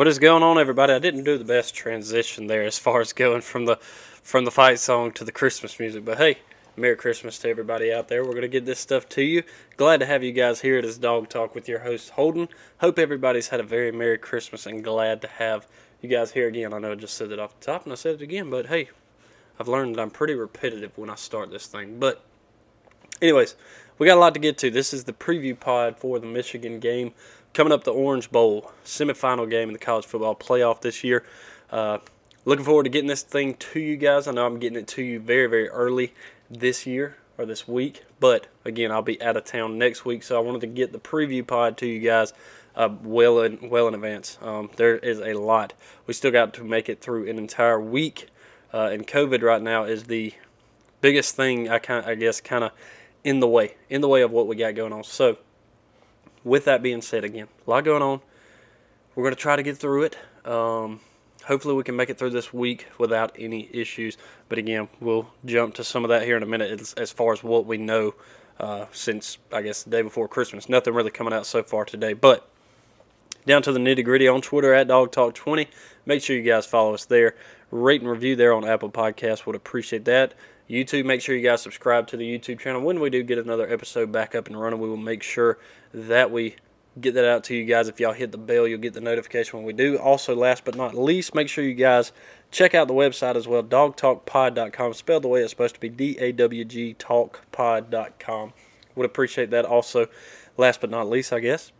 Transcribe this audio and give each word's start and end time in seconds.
What 0.00 0.08
is 0.08 0.18
going 0.18 0.42
on, 0.42 0.56
everybody? 0.56 0.94
I 0.94 0.98
didn't 0.98 1.24
do 1.24 1.36
the 1.36 1.44
best 1.44 1.74
transition 1.74 2.46
there 2.46 2.62
as 2.62 2.78
far 2.78 3.02
as 3.02 3.12
going 3.12 3.42
from 3.42 3.66
the 3.66 3.76
from 4.22 4.46
the 4.46 4.50
fight 4.50 4.78
song 4.78 5.12
to 5.12 5.24
the 5.24 5.30
Christmas 5.30 5.78
music, 5.78 6.06
but 6.06 6.16
hey, 6.16 6.38
Merry 6.74 6.96
Christmas 6.96 7.38
to 7.40 7.50
everybody 7.50 7.92
out 7.92 8.08
there. 8.08 8.24
We're 8.24 8.32
gonna 8.32 8.48
get 8.48 8.64
this 8.64 8.78
stuff 8.78 9.06
to 9.10 9.22
you. 9.22 9.42
Glad 9.76 10.00
to 10.00 10.06
have 10.06 10.24
you 10.24 10.32
guys 10.32 10.62
here 10.62 10.78
at 10.78 10.84
this 10.84 10.96
Dawg 10.96 11.28
Talk 11.28 11.54
with 11.54 11.68
your 11.68 11.80
host 11.80 12.08
Holden. 12.08 12.48
Hope 12.78 12.98
everybody's 12.98 13.48
had 13.48 13.60
a 13.60 13.62
very 13.62 13.92
Merry 13.92 14.16
Christmas 14.16 14.64
and 14.64 14.82
glad 14.82 15.20
to 15.20 15.28
have 15.28 15.66
you 16.00 16.08
guys 16.08 16.32
here 16.32 16.48
again. 16.48 16.72
I 16.72 16.78
know 16.78 16.92
I 16.92 16.94
just 16.94 17.18
said 17.18 17.30
it 17.30 17.38
off 17.38 17.60
the 17.60 17.66
top 17.66 17.84
and 17.84 17.92
I 17.92 17.96
said 17.96 18.14
it 18.14 18.22
again, 18.22 18.48
but 18.48 18.68
hey, 18.68 18.88
I've 19.58 19.68
learned 19.68 19.96
that 19.96 20.00
I'm 20.00 20.10
pretty 20.10 20.32
repetitive 20.32 20.96
when 20.96 21.10
I 21.10 21.16
start 21.16 21.50
this 21.50 21.66
thing. 21.66 21.98
But 22.00 22.24
anyways, 23.20 23.54
we 23.98 24.06
got 24.06 24.16
a 24.16 24.20
lot 24.20 24.32
to 24.32 24.40
get 24.40 24.56
to. 24.58 24.70
This 24.70 24.94
is 24.94 25.04
the 25.04 25.12
preview 25.12 25.60
pod 25.60 25.98
for 25.98 26.18
the 26.18 26.26
Michigan 26.26 26.80
game 26.80 27.12
coming 27.54 27.72
up. 27.72 27.84
The 27.84 27.92
Orange 27.92 28.30
Bowl 28.30 28.72
semifinal 28.84 29.48
game 29.48 29.68
in 29.68 29.72
the 29.72 29.78
college 29.78 30.06
football 30.06 30.34
playoff 30.34 30.80
this 30.80 31.04
year. 31.04 31.24
Uh, 31.70 31.98
looking 32.44 32.64
forward 32.64 32.84
to 32.84 32.90
getting 32.90 33.08
this 33.08 33.22
thing 33.22 33.54
to 33.54 33.80
you 33.80 33.96
guys. 33.96 34.26
I 34.26 34.32
know 34.32 34.46
I'm 34.46 34.58
getting 34.58 34.78
it 34.78 34.88
to 34.88 35.02
you 35.02 35.20
very 35.20 35.46
very 35.46 35.68
early 35.68 36.14
this 36.50 36.86
year 36.86 37.16
or 37.38 37.46
this 37.46 37.66
week, 37.68 38.04
but 38.18 38.46
again 38.64 38.90
I'll 38.90 39.02
be 39.02 39.20
out 39.22 39.36
of 39.36 39.44
town 39.44 39.78
next 39.78 40.04
week, 40.04 40.22
so 40.22 40.36
I 40.36 40.40
wanted 40.40 40.60
to 40.62 40.66
get 40.66 40.92
the 40.92 40.98
preview 40.98 41.46
pod 41.46 41.76
to 41.78 41.86
you 41.86 42.00
guys. 42.00 42.32
Uh, 42.76 42.88
well 43.02 43.40
in 43.40 43.68
well 43.68 43.88
in 43.88 43.94
advance. 43.94 44.38
Um, 44.40 44.70
there 44.76 44.96
is 44.96 45.20
a 45.20 45.34
lot. 45.34 45.72
We 46.06 46.14
still 46.14 46.30
got 46.30 46.54
to 46.54 46.64
make 46.64 46.88
it 46.88 47.00
through 47.00 47.28
an 47.28 47.36
entire 47.36 47.80
week, 47.80 48.28
uh, 48.72 48.90
and 48.92 49.06
COVID 49.06 49.42
right 49.42 49.60
now 49.60 49.84
is 49.84 50.04
the 50.04 50.32
biggest 51.00 51.34
thing 51.34 51.68
I 51.68 51.78
kind 51.78 52.06
I 52.06 52.14
guess 52.14 52.40
kind 52.40 52.64
of 52.64 52.72
in 53.24 53.40
the 53.40 53.48
way, 53.48 53.74
in 53.88 54.00
the 54.00 54.08
way 54.08 54.22
of 54.22 54.30
what 54.30 54.46
we 54.46 54.56
got 54.56 54.74
going 54.74 54.92
on. 54.92 55.04
So, 55.04 55.36
with 56.44 56.64
that 56.66 56.82
being 56.82 57.02
said, 57.02 57.24
again, 57.24 57.48
a 57.66 57.70
lot 57.70 57.84
going 57.84 58.02
on. 58.02 58.20
We're 59.14 59.24
going 59.24 59.34
to 59.34 59.40
try 59.40 59.56
to 59.56 59.62
get 59.62 59.76
through 59.76 60.04
it. 60.04 60.16
Um, 60.44 61.00
hopefully, 61.44 61.74
we 61.74 61.82
can 61.82 61.96
make 61.96 62.10
it 62.10 62.18
through 62.18 62.30
this 62.30 62.52
week 62.52 62.86
without 62.98 63.34
any 63.38 63.68
issues. 63.72 64.16
But 64.48 64.58
again, 64.58 64.88
we'll 65.00 65.28
jump 65.44 65.74
to 65.74 65.84
some 65.84 66.04
of 66.04 66.10
that 66.10 66.22
here 66.22 66.36
in 66.36 66.42
a 66.42 66.46
minute 66.46 66.80
as, 66.80 66.94
as 66.94 67.10
far 67.10 67.32
as 67.32 67.42
what 67.42 67.66
we 67.66 67.76
know 67.76 68.14
uh, 68.58 68.86
since, 68.92 69.38
I 69.52 69.62
guess, 69.62 69.82
the 69.82 69.90
day 69.90 70.02
before 70.02 70.28
Christmas. 70.28 70.68
Nothing 70.68 70.94
really 70.94 71.10
coming 71.10 71.32
out 71.32 71.46
so 71.46 71.62
far 71.62 71.84
today. 71.84 72.12
But 72.12 72.48
down 73.46 73.62
to 73.62 73.72
the 73.72 73.78
nitty 73.78 74.04
gritty 74.04 74.28
on 74.28 74.40
Twitter 74.42 74.74
at 74.74 74.88
Dawg 74.88 75.12
Talk 75.12 75.34
20. 75.34 75.68
Make 76.06 76.22
sure 76.22 76.36
you 76.36 76.42
guys 76.42 76.66
follow 76.66 76.94
us 76.94 77.04
there. 77.04 77.36
Rate 77.70 78.00
and 78.00 78.10
review 78.10 78.36
there 78.36 78.52
on 78.52 78.64
Apple 78.64 78.90
Podcasts. 78.90 79.46
Would 79.46 79.56
appreciate 79.56 80.04
that. 80.06 80.34
YouTube, 80.70 81.04
make 81.04 81.20
sure 81.20 81.34
you 81.34 81.42
guys 81.42 81.62
subscribe 81.62 82.06
to 82.08 82.16
the 82.16 82.38
YouTube 82.38 82.60
channel. 82.60 82.80
When 82.80 83.00
we 83.00 83.10
do 83.10 83.24
get 83.24 83.38
another 83.38 83.68
episode 83.68 84.12
back 84.12 84.36
up 84.36 84.46
and 84.46 84.58
running, 84.58 84.78
we 84.78 84.88
will 84.88 84.96
make 84.96 85.22
sure 85.22 85.58
that 85.92 86.30
we 86.30 86.54
get 87.00 87.14
that 87.14 87.24
out 87.24 87.42
to 87.44 87.56
you 87.56 87.64
guys. 87.64 87.88
If 87.88 87.98
y'all 87.98 88.12
hit 88.12 88.30
the 88.30 88.38
bell, 88.38 88.68
you'll 88.68 88.78
get 88.78 88.94
the 88.94 89.00
notification 89.00 89.58
when 89.58 89.66
we 89.66 89.72
do. 89.72 89.98
Also, 89.98 90.34
last 90.34 90.64
but 90.64 90.76
not 90.76 90.96
least, 90.96 91.34
make 91.34 91.48
sure 91.48 91.64
you 91.64 91.74
guys 91.74 92.12
check 92.52 92.74
out 92.74 92.86
the 92.86 92.94
website 92.94 93.34
as 93.34 93.48
well, 93.48 93.62
dawgtalkpod.com, 93.62 94.94
spelled 94.94 95.24
the 95.24 95.28
way 95.28 95.40
it's 95.40 95.50
supposed 95.50 95.74
to 95.74 95.80
be, 95.80 95.88
D-A-W-G 95.88 96.94
talkpod.com. 96.98 98.52
Would 98.94 99.06
appreciate 99.06 99.50
that. 99.50 99.64
Also, 99.64 100.06
last 100.56 100.80
but 100.80 100.90
not 100.90 101.08
least, 101.08 101.32
I 101.32 101.40
guess, 101.40 101.72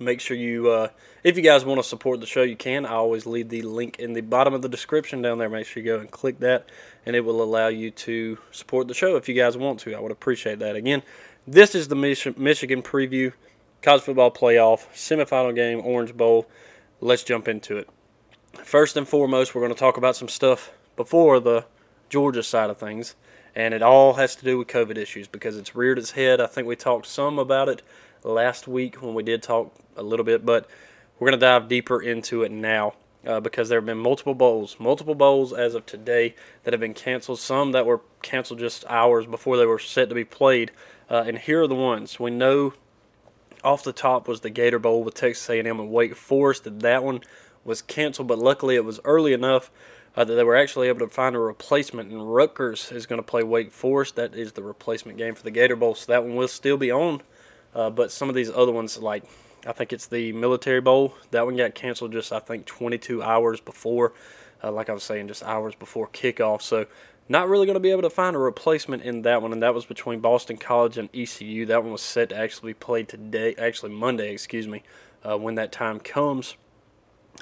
make 0.00 0.20
sure 0.20 0.36
you, 0.36 0.70
uh, 0.70 0.88
if 1.24 1.36
you 1.36 1.42
guys 1.42 1.64
want 1.64 1.78
to 1.78 1.88
support 1.88 2.20
the 2.20 2.26
show, 2.26 2.42
you 2.42 2.56
can. 2.56 2.84
I 2.84 2.94
always 2.94 3.26
leave 3.26 3.48
the 3.48 3.62
link 3.62 3.98
in 3.98 4.12
the 4.12 4.20
bottom 4.20 4.54
of 4.54 4.62
the 4.62 4.68
description 4.68 5.22
down 5.22 5.38
there. 5.38 5.48
Make 5.48 5.66
sure 5.66 5.82
you 5.82 5.88
go 5.88 6.00
and 6.00 6.10
click 6.10 6.40
that, 6.40 6.68
and 7.06 7.14
it 7.14 7.20
will 7.20 7.42
allow 7.42 7.68
you 7.68 7.90
to 7.90 8.38
support 8.50 8.88
the 8.88 8.94
show 8.94 9.16
if 9.16 9.28
you 9.28 9.34
guys 9.34 9.56
want 9.56 9.80
to. 9.80 9.94
I 9.94 10.00
would 10.00 10.12
appreciate 10.12 10.58
that. 10.58 10.74
Again, 10.74 11.02
this 11.46 11.74
is 11.74 11.88
the 11.88 11.94
Mich- 11.94 12.36
Michigan 12.36 12.82
preview, 12.82 13.32
college 13.82 14.02
football 14.02 14.30
playoff, 14.30 14.86
semifinal 14.94 15.54
game, 15.54 15.80
Orange 15.84 16.16
Bowl. 16.16 16.48
Let's 17.00 17.22
jump 17.22 17.46
into 17.48 17.76
it. 17.76 17.88
First 18.64 18.96
and 18.96 19.06
foremost, 19.06 19.54
we're 19.54 19.62
going 19.62 19.74
to 19.74 19.78
talk 19.78 19.96
about 19.96 20.16
some 20.16 20.28
stuff 20.28 20.72
before 20.96 21.40
the 21.40 21.64
Georgia 22.08 22.42
side 22.42 22.68
of 22.68 22.78
things, 22.78 23.14
and 23.54 23.74
it 23.74 23.82
all 23.82 24.14
has 24.14 24.36
to 24.36 24.44
do 24.44 24.58
with 24.58 24.68
COVID 24.68 24.98
issues 24.98 25.28
because 25.28 25.56
it's 25.56 25.74
reared 25.74 25.98
its 25.98 26.10
head. 26.10 26.40
I 26.40 26.46
think 26.46 26.66
we 26.66 26.76
talked 26.76 27.06
some 27.06 27.38
about 27.38 27.68
it 27.68 27.82
last 28.24 28.68
week 28.68 29.00
when 29.02 29.14
we 29.14 29.22
did 29.22 29.42
talk 29.42 29.74
a 29.96 30.02
little 30.02 30.24
bit, 30.24 30.44
but 30.44 30.68
we're 31.22 31.30
going 31.30 31.38
to 31.38 31.46
dive 31.46 31.68
deeper 31.68 32.02
into 32.02 32.42
it 32.42 32.50
now 32.50 32.94
uh, 33.24 33.38
because 33.38 33.68
there 33.68 33.78
have 33.78 33.86
been 33.86 33.96
multiple 33.96 34.34
bowls, 34.34 34.74
multiple 34.80 35.14
bowls 35.14 35.52
as 35.52 35.76
of 35.76 35.86
today 35.86 36.34
that 36.64 36.72
have 36.72 36.80
been 36.80 36.94
canceled. 36.94 37.38
Some 37.38 37.70
that 37.70 37.86
were 37.86 38.00
canceled 38.22 38.58
just 38.58 38.84
hours 38.88 39.24
before 39.24 39.56
they 39.56 39.64
were 39.64 39.78
set 39.78 40.08
to 40.08 40.16
be 40.16 40.24
played, 40.24 40.72
uh, 41.08 41.22
and 41.24 41.38
here 41.38 41.62
are 41.62 41.68
the 41.68 41.76
ones 41.76 42.18
we 42.18 42.32
know. 42.32 42.74
Off 43.62 43.84
the 43.84 43.92
top 43.92 44.26
was 44.26 44.40
the 44.40 44.50
Gator 44.50 44.80
Bowl 44.80 45.04
with 45.04 45.14
Texas 45.14 45.48
A&M 45.48 45.64
and 45.64 45.92
Wake 45.92 46.16
Forest. 46.16 46.80
That 46.80 47.04
one 47.04 47.20
was 47.62 47.82
canceled, 47.82 48.26
but 48.26 48.40
luckily 48.40 48.74
it 48.74 48.84
was 48.84 48.98
early 49.04 49.32
enough 49.32 49.70
uh, 50.16 50.24
that 50.24 50.34
they 50.34 50.42
were 50.42 50.56
actually 50.56 50.88
able 50.88 51.06
to 51.06 51.14
find 51.14 51.36
a 51.36 51.38
replacement. 51.38 52.10
And 52.10 52.34
Rutgers 52.34 52.90
is 52.90 53.06
going 53.06 53.20
to 53.20 53.22
play 53.22 53.44
Wake 53.44 53.70
Forest. 53.70 54.16
That 54.16 54.34
is 54.34 54.54
the 54.54 54.64
replacement 54.64 55.18
game 55.18 55.36
for 55.36 55.44
the 55.44 55.52
Gator 55.52 55.76
Bowl, 55.76 55.94
so 55.94 56.10
that 56.10 56.24
one 56.24 56.34
will 56.34 56.48
still 56.48 56.76
be 56.76 56.90
on. 56.90 57.22
Uh, 57.76 57.90
but 57.90 58.10
some 58.10 58.28
of 58.28 58.34
these 58.34 58.50
other 58.50 58.72
ones, 58.72 58.98
like 58.98 59.22
I 59.66 59.72
think 59.72 59.92
it's 59.92 60.06
the 60.06 60.32
Military 60.32 60.80
Bowl, 60.80 61.14
that 61.30 61.44
one 61.44 61.56
got 61.56 61.74
canceled 61.74 62.12
just 62.12 62.32
I 62.32 62.40
think 62.40 62.66
22 62.66 63.22
hours 63.22 63.60
before. 63.60 64.12
Uh, 64.64 64.70
like 64.70 64.88
I 64.88 64.92
was 64.92 65.02
saying, 65.02 65.26
just 65.26 65.42
hours 65.42 65.74
before 65.74 66.06
kickoff. 66.08 66.62
So 66.62 66.86
not 67.28 67.48
really 67.48 67.66
going 67.66 67.74
to 67.74 67.80
be 67.80 67.90
able 67.90 68.02
to 68.02 68.10
find 68.10 68.36
a 68.36 68.38
replacement 68.38 69.02
in 69.02 69.22
that 69.22 69.42
one, 69.42 69.52
and 69.52 69.62
that 69.62 69.74
was 69.74 69.86
between 69.86 70.20
Boston 70.20 70.56
College 70.56 70.98
and 70.98 71.08
ECU. 71.14 71.66
That 71.66 71.82
one 71.82 71.92
was 71.92 72.02
set 72.02 72.28
to 72.28 72.36
actually 72.36 72.72
be 72.72 72.78
played 72.78 73.08
today, 73.08 73.54
actually 73.58 73.92
Monday, 73.92 74.32
excuse 74.32 74.68
me, 74.68 74.82
uh, 75.24 75.36
when 75.36 75.54
that 75.56 75.72
time 75.72 75.98
comes. 75.98 76.56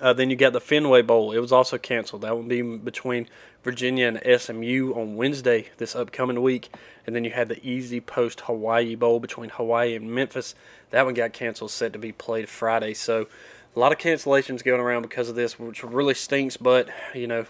Uh, 0.01 0.13
then 0.13 0.31
you 0.31 0.37
got 0.37 0.53
the 0.53 0.61
Fenway 0.61 1.03
Bowl. 1.03 1.33
It 1.33 1.41
was 1.41 1.53
also 1.53 1.77
canceled. 1.77 2.23
That 2.23 2.35
will 2.35 2.43
be 2.43 2.63
between 2.63 3.27
Virginia 3.63 4.07
and 4.07 4.41
SMU 4.41 4.95
on 4.95 5.17
Wednesday 5.17 5.69
this 5.77 5.95
upcoming 5.95 6.43
week. 6.43 6.71
And 7.07 7.15
then 7.15 7.25
you 7.25 7.31
had 7.31 7.49
the 7.49 7.57
EasyPost 7.57 8.41
Hawaii 8.43 8.95
Bowl 8.95 9.21
between 9.21 9.51
Hawaii 9.51 9.95
and 9.95 10.11
Memphis. 10.13 10.55
That 10.91 11.05
one 11.05 11.15
got 11.15 11.33
canceled, 11.33 11.71
set 11.71 11.93
to 11.93 11.99
be 11.99 12.13
played 12.13 12.49
Friday. 12.49 12.95
So 12.95 13.27
a 13.75 13.79
lot 13.79 13.93
of 13.93 13.99
cancellations 13.99 14.65
going 14.65 14.81
around 14.81 15.03
because 15.03 15.29
of 15.29 15.35
this, 15.35 15.59
which 15.59 15.83
really 15.83 16.15
stinks. 16.15 16.57
But 16.57 16.89
you 17.15 17.27
know, 17.27 17.47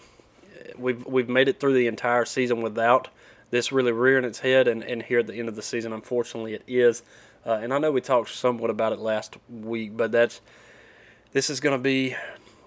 we've 0.76 1.04
we've 1.06 1.28
made 1.28 1.48
it 1.48 1.60
through 1.60 1.74
the 1.74 1.86
entire 1.86 2.24
season 2.24 2.62
without 2.62 3.08
this 3.50 3.70
really 3.70 3.92
rearing 3.92 4.24
its 4.24 4.40
head. 4.40 4.66
And, 4.66 4.82
and 4.82 5.02
here 5.02 5.20
at 5.20 5.26
the 5.26 5.34
end 5.34 5.48
of 5.48 5.56
the 5.56 5.62
season, 5.62 5.92
unfortunately, 5.92 6.54
it 6.54 6.64
is. 6.66 7.02
Uh, 7.46 7.60
and 7.62 7.72
I 7.72 7.78
know 7.78 7.90
we 7.90 8.00
talked 8.00 8.30
somewhat 8.30 8.70
about 8.70 8.92
it 8.92 8.98
last 8.98 9.36
week, 9.48 9.96
but 9.96 10.12
that's 10.12 10.40
this 11.32 11.50
is 11.50 11.60
going 11.60 11.76
to 11.76 11.82
be 11.82 12.16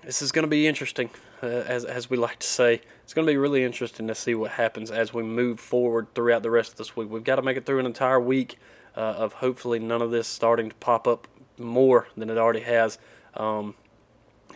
this 0.04 0.22
is 0.22 0.32
going 0.32 0.44
to 0.44 0.50
be 0.50 0.68
interesting, 0.68 1.10
uh, 1.42 1.48
as 1.48 1.86
as 1.86 2.10
we 2.10 2.18
like 2.18 2.40
to 2.40 2.48
say. 2.48 2.82
It's 3.04 3.14
going 3.14 3.26
to 3.28 3.32
be 3.32 3.38
really 3.38 3.64
interesting 3.64 4.08
to 4.08 4.16
see 4.16 4.36
what 4.36 4.52
happens 4.52 4.92
as 4.92 5.14
we 5.14 5.24
move 5.24 5.60
forward 5.60 6.08
throughout 6.16 6.44
the 6.44 6.52
rest 6.52 6.72
of 6.72 6.78
this 6.78 6.96
week. 6.96 7.10
We've 7.10 7.24
got 7.24 7.36
to 7.36 7.42
make 7.42 7.58
it 7.58 7.66
through 7.66 7.80
an 7.80 7.86
entire 7.86 8.20
week 8.20 8.58
uh, 8.96 9.02
of 9.02 9.34
hopefully 9.34 9.80
none 9.80 10.02
of 10.02 10.12
this 10.12 10.28
starting 10.28 10.70
to 10.70 10.76
pop 10.76 11.08
up 11.08 11.28
more 11.58 12.08
than 12.16 12.30
it 12.30 12.38
already 12.38 12.62
has. 12.62 12.98
Um, 13.36 13.76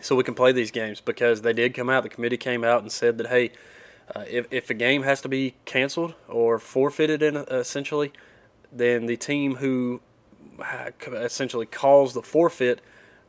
so 0.00 0.16
we 0.16 0.24
can 0.24 0.34
play 0.34 0.52
these 0.52 0.70
games 0.70 1.00
because 1.00 1.42
they 1.42 1.52
did 1.52 1.74
come 1.74 1.90
out. 1.90 2.04
The 2.04 2.08
committee 2.08 2.36
came 2.36 2.64
out 2.64 2.82
and 2.82 2.90
said 2.90 3.18
that 3.18 3.28
hey, 3.28 3.52
uh, 4.14 4.24
if 4.28 4.46
if 4.50 4.70
a 4.70 4.74
game 4.74 5.02
has 5.02 5.20
to 5.22 5.28
be 5.28 5.54
canceled 5.64 6.14
or 6.26 6.58
forfeited, 6.58 7.22
in 7.22 7.36
essentially, 7.36 8.12
then 8.72 9.06
the 9.06 9.16
team 9.16 9.56
who 9.56 10.00
uh, 10.58 10.90
essentially 11.12 11.66
calls 11.66 12.14
the 12.14 12.22
forfeit 12.22 12.80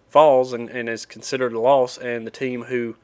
falls 0.10 0.54
and, 0.54 0.70
and 0.70 0.90
is 0.90 1.06
considered 1.06 1.54
a 1.54 1.60
loss, 1.60 1.98
and 1.98 2.26
the 2.26 2.32
team 2.32 2.64
who 2.64 2.96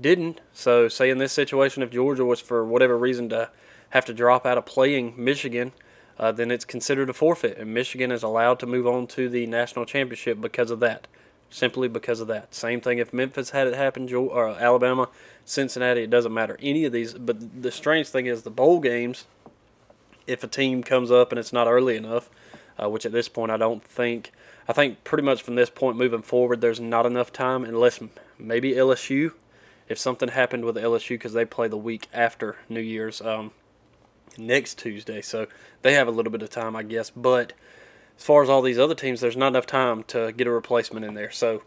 didn't. 0.00 0.40
So, 0.52 0.88
say 0.88 1.10
in 1.10 1.18
this 1.18 1.32
situation, 1.32 1.82
if 1.82 1.90
Georgia 1.90 2.24
was 2.24 2.40
for 2.40 2.64
whatever 2.64 2.98
reason 2.98 3.28
to 3.28 3.50
have 3.90 4.04
to 4.06 4.14
drop 4.14 4.44
out 4.44 4.58
of 4.58 4.66
playing 4.66 5.14
Michigan, 5.16 5.72
uh, 6.18 6.32
then 6.32 6.50
it's 6.50 6.64
considered 6.64 7.10
a 7.10 7.12
forfeit, 7.12 7.58
and 7.58 7.74
Michigan 7.74 8.10
is 8.10 8.22
allowed 8.22 8.58
to 8.60 8.66
move 8.66 8.86
on 8.86 9.06
to 9.08 9.28
the 9.28 9.46
national 9.46 9.84
championship 9.84 10.40
because 10.40 10.70
of 10.70 10.80
that. 10.80 11.06
Simply 11.50 11.86
because 11.86 12.18
of 12.18 12.26
that. 12.28 12.52
Same 12.52 12.80
thing 12.80 12.98
if 12.98 13.12
Memphis 13.12 13.50
had 13.50 13.68
it 13.68 13.74
happen, 13.74 14.12
or 14.12 14.48
Alabama, 14.48 15.08
Cincinnati, 15.44 16.02
it 16.02 16.10
doesn't 16.10 16.34
matter. 16.34 16.58
Any 16.60 16.84
of 16.84 16.92
these, 16.92 17.14
but 17.14 17.62
the 17.62 17.70
strange 17.70 18.08
thing 18.08 18.26
is 18.26 18.42
the 18.42 18.50
bowl 18.50 18.80
games. 18.80 19.26
If 20.26 20.42
a 20.42 20.48
team 20.48 20.82
comes 20.82 21.12
up 21.12 21.30
and 21.30 21.38
it's 21.38 21.52
not 21.52 21.68
early 21.68 21.96
enough, 21.96 22.28
uh, 22.82 22.88
which 22.88 23.06
at 23.06 23.12
this 23.12 23.28
point 23.28 23.52
I 23.52 23.56
don't 23.56 23.84
think 23.84 24.32
I 24.68 24.72
think 24.72 25.04
pretty 25.04 25.24
much 25.24 25.42
from 25.42 25.56
this 25.56 25.70
point 25.70 25.96
moving 25.96 26.22
forward, 26.22 26.60
there's 26.60 26.80
not 26.80 27.06
enough 27.06 27.32
time 27.32 27.64
unless 27.64 28.00
maybe 28.38 28.72
LSU, 28.72 29.32
if 29.88 29.98
something 29.98 30.30
happened 30.30 30.64
with 30.64 30.76
LSU 30.76 31.10
because 31.10 31.34
they 31.34 31.44
play 31.44 31.68
the 31.68 31.76
week 31.76 32.08
after 32.12 32.56
New 32.68 32.80
Year's 32.80 33.20
um, 33.20 33.50
next 34.38 34.78
Tuesday, 34.78 35.20
so 35.20 35.46
they 35.82 35.92
have 35.92 36.08
a 36.08 36.10
little 36.10 36.32
bit 36.32 36.42
of 36.42 36.50
time, 36.50 36.74
I 36.74 36.82
guess. 36.82 37.10
But 37.10 37.52
as 38.16 38.24
far 38.24 38.42
as 38.42 38.48
all 38.48 38.62
these 38.62 38.78
other 38.78 38.94
teams, 38.94 39.20
there's 39.20 39.36
not 39.36 39.48
enough 39.48 39.66
time 39.66 40.02
to 40.04 40.32
get 40.32 40.46
a 40.46 40.50
replacement 40.50 41.04
in 41.04 41.14
there, 41.14 41.30
so 41.30 41.62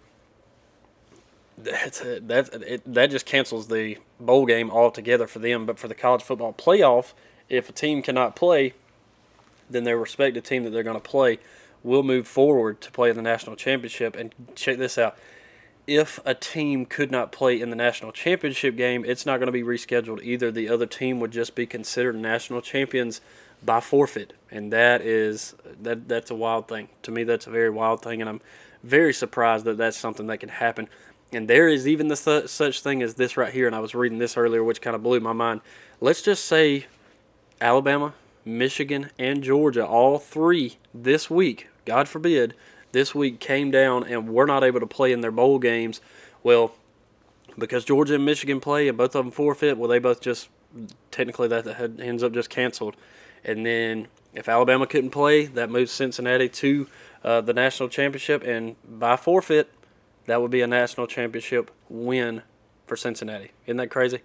that's 1.57 1.99
that 1.99 2.63
it, 2.67 2.94
that 2.94 3.11
just 3.11 3.25
cancels 3.25 3.67
the 3.67 3.97
bowl 4.19 4.45
game 4.45 4.71
altogether 4.71 5.27
for 5.27 5.39
them. 5.39 5.65
But 5.65 5.77
for 5.77 5.88
the 5.88 5.95
college 5.95 6.23
football 6.23 6.53
playoff, 6.53 7.13
if 7.49 7.69
a 7.69 7.73
team 7.73 8.01
cannot 8.01 8.35
play, 8.35 8.73
then 9.69 9.83
their 9.83 9.97
respective 9.97 10.44
team 10.44 10.63
that 10.63 10.71
they're 10.71 10.83
going 10.83 10.99
to 10.99 11.09
play 11.09 11.39
will 11.83 12.03
move 12.03 12.27
forward 12.27 12.81
to 12.81 12.91
play 12.91 13.09
in 13.09 13.15
the 13.15 13.21
national 13.21 13.56
championship. 13.56 14.15
And 14.15 14.33
check 14.56 14.77
this 14.77 14.97
out: 14.97 15.18
if 15.85 16.19
a 16.25 16.33
team 16.33 16.85
could 16.85 17.12
not 17.12 17.31
play 17.31 17.59
in 17.59 17.69
the 17.69 17.75
national 17.75 18.12
championship 18.12 18.75
game, 18.75 19.06
it's 19.06 19.25
not 19.25 19.38
going 19.38 19.47
to 19.47 19.51
be 19.51 19.63
rescheduled 19.63 20.21
either. 20.24 20.51
The 20.51 20.69
other 20.69 20.85
team 20.85 21.19
would 21.19 21.31
just 21.31 21.56
be 21.56 21.65
considered 21.65 22.15
national 22.15 22.62
champions 22.62 23.21
by 23.63 23.79
forfeit, 23.79 24.33
and 24.51 24.71
that 24.71 25.01
is 25.01 25.56
that 25.81 26.07
that's 26.07 26.29
a 26.29 26.35
wild 26.35 26.68
thing. 26.68 26.89
To 27.03 27.12
me, 27.12 27.24
that's 27.24 27.47
a 27.47 27.51
very 27.51 27.69
wild 27.69 28.01
thing, 28.01 28.21
and 28.21 28.30
I'm 28.30 28.41
very 28.83 29.13
surprised 29.13 29.65
that 29.65 29.77
that's 29.77 29.97
something 29.97 30.27
that 30.27 30.39
can 30.39 30.50
happen. 30.50 30.88
And 31.33 31.47
there 31.47 31.68
is 31.68 31.88
even 31.88 32.07
the 32.07 32.15
th- 32.15 32.47
such 32.47 32.81
thing 32.81 33.01
as 33.01 33.15
this 33.15 33.35
right 33.35 33.51
here, 33.51 33.68
and 33.68 33.75
I 33.75 33.80
was 33.80 33.95
reading 33.95 34.18
this 34.18 34.38
earlier, 34.38 34.63
which 34.63 34.80
kind 34.80 34.95
of 34.95 35.03
blew 35.03 35.19
my 35.19 35.33
mind. 35.33 35.62
Let's 36.00 36.21
just 36.21 36.45
say 36.45 36.85
Alabama, 37.59 38.13
Michigan, 38.47 39.11
and 39.19 39.44
Georgia, 39.44 39.85
all 39.85 40.17
three 40.17 40.77
this 40.94 41.29
week, 41.29 41.67
God 41.85 42.07
forbid, 42.07 42.53
this 42.94 43.13
week 43.13 43.39
came 43.39 43.69
down 43.69 44.03
and 44.05 44.29
were 44.29 44.45
not 44.45 44.63
able 44.63 44.79
to 44.79 44.88
play 44.88 45.11
in 45.11 45.21
their 45.21 45.31
bowl 45.31 45.59
games. 45.59 45.99
Well, 46.41 46.73
because 47.57 47.83
Georgia 47.83 48.15
and 48.15 48.25
Michigan 48.25 48.59
play 48.59 48.88
and 48.88 48.97
both 48.97 49.15
of 49.15 49.25
them 49.25 49.31
forfeit, 49.31 49.77
well, 49.77 49.89
they 49.89 49.99
both 49.99 50.21
just 50.21 50.49
technically 51.11 51.47
that 51.49 51.67
ends 51.99 52.23
up 52.23 52.33
just 52.33 52.49
canceled. 52.49 52.95
And 53.44 53.65
then 53.65 54.07
if 54.33 54.47
Alabama 54.47 54.88
couldn't 54.88 55.11
play, 55.11 55.45
that 55.47 55.69
moves 55.69 55.91
Cincinnati 55.91 56.49
to 56.49 56.88
uh, 57.23 57.41
the 57.41 57.53
national 57.53 57.89
championship, 57.89 58.44
and 58.44 58.75
by 58.88 59.17
forfeit, 59.17 59.69
that 60.25 60.41
would 60.41 60.51
be 60.51 60.61
a 60.61 60.67
national 60.67 61.07
championship 61.07 61.71
win 61.89 62.44
for 62.85 62.95
Cincinnati. 62.95 63.51
Isn't 63.65 63.77
that 63.77 63.89
crazy? 63.89 64.21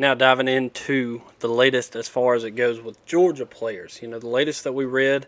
Now 0.00 0.14
diving 0.14 0.46
into 0.46 1.22
the 1.40 1.48
latest 1.48 1.96
as 1.96 2.08
far 2.08 2.34
as 2.34 2.44
it 2.44 2.52
goes 2.52 2.80
with 2.80 3.04
Georgia 3.04 3.44
players. 3.44 3.98
You 4.00 4.06
know, 4.06 4.20
the 4.20 4.28
latest 4.28 4.62
that 4.62 4.72
we 4.72 4.84
read 4.84 5.26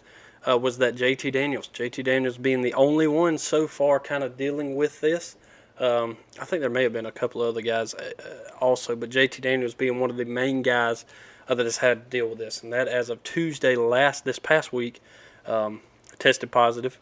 uh, 0.49 0.57
was 0.57 0.79
that 0.79 0.95
JT 0.95 1.33
Daniels. 1.33 1.69
JT 1.75 2.05
Daniels 2.05 2.39
being 2.39 2.63
the 2.63 2.75
only 2.75 3.09
one 3.09 3.37
so 3.37 3.67
far 3.67 3.99
kind 3.99 4.23
of 4.23 4.37
dealing 4.37 4.77
with 4.77 5.01
this. 5.01 5.37
Um, 5.81 6.19
I 6.41 6.45
think 6.45 6.61
there 6.61 6.71
may 6.71 6.85
have 6.85 6.93
been 6.93 7.07
a 7.07 7.11
couple 7.11 7.43
of 7.43 7.49
other 7.49 7.63
guys 7.63 7.95
uh, 7.95 8.13
also, 8.61 8.95
but 8.95 9.11
JT 9.11 9.41
Daniels 9.41 9.75
being 9.75 9.99
one 9.99 10.09
of 10.09 10.17
the 10.17 10.25
main 10.25 10.63
guys 10.63 11.05
uh, 11.49 11.55
that 11.57 11.67
has 11.67 11.79
had 11.79 12.05
to 12.05 12.09
deal 12.09 12.29
with 12.29 12.39
this. 12.39 12.63
And 12.63 12.73
that 12.73 12.87
as 12.87 13.11
of 13.11 13.21
Tuesday 13.25 13.75
last, 13.75 14.25
this 14.25 14.39
past 14.39 14.73
week, 14.73 15.01
um, 15.47 15.81
tested 16.21 16.53
positive. 16.53 16.97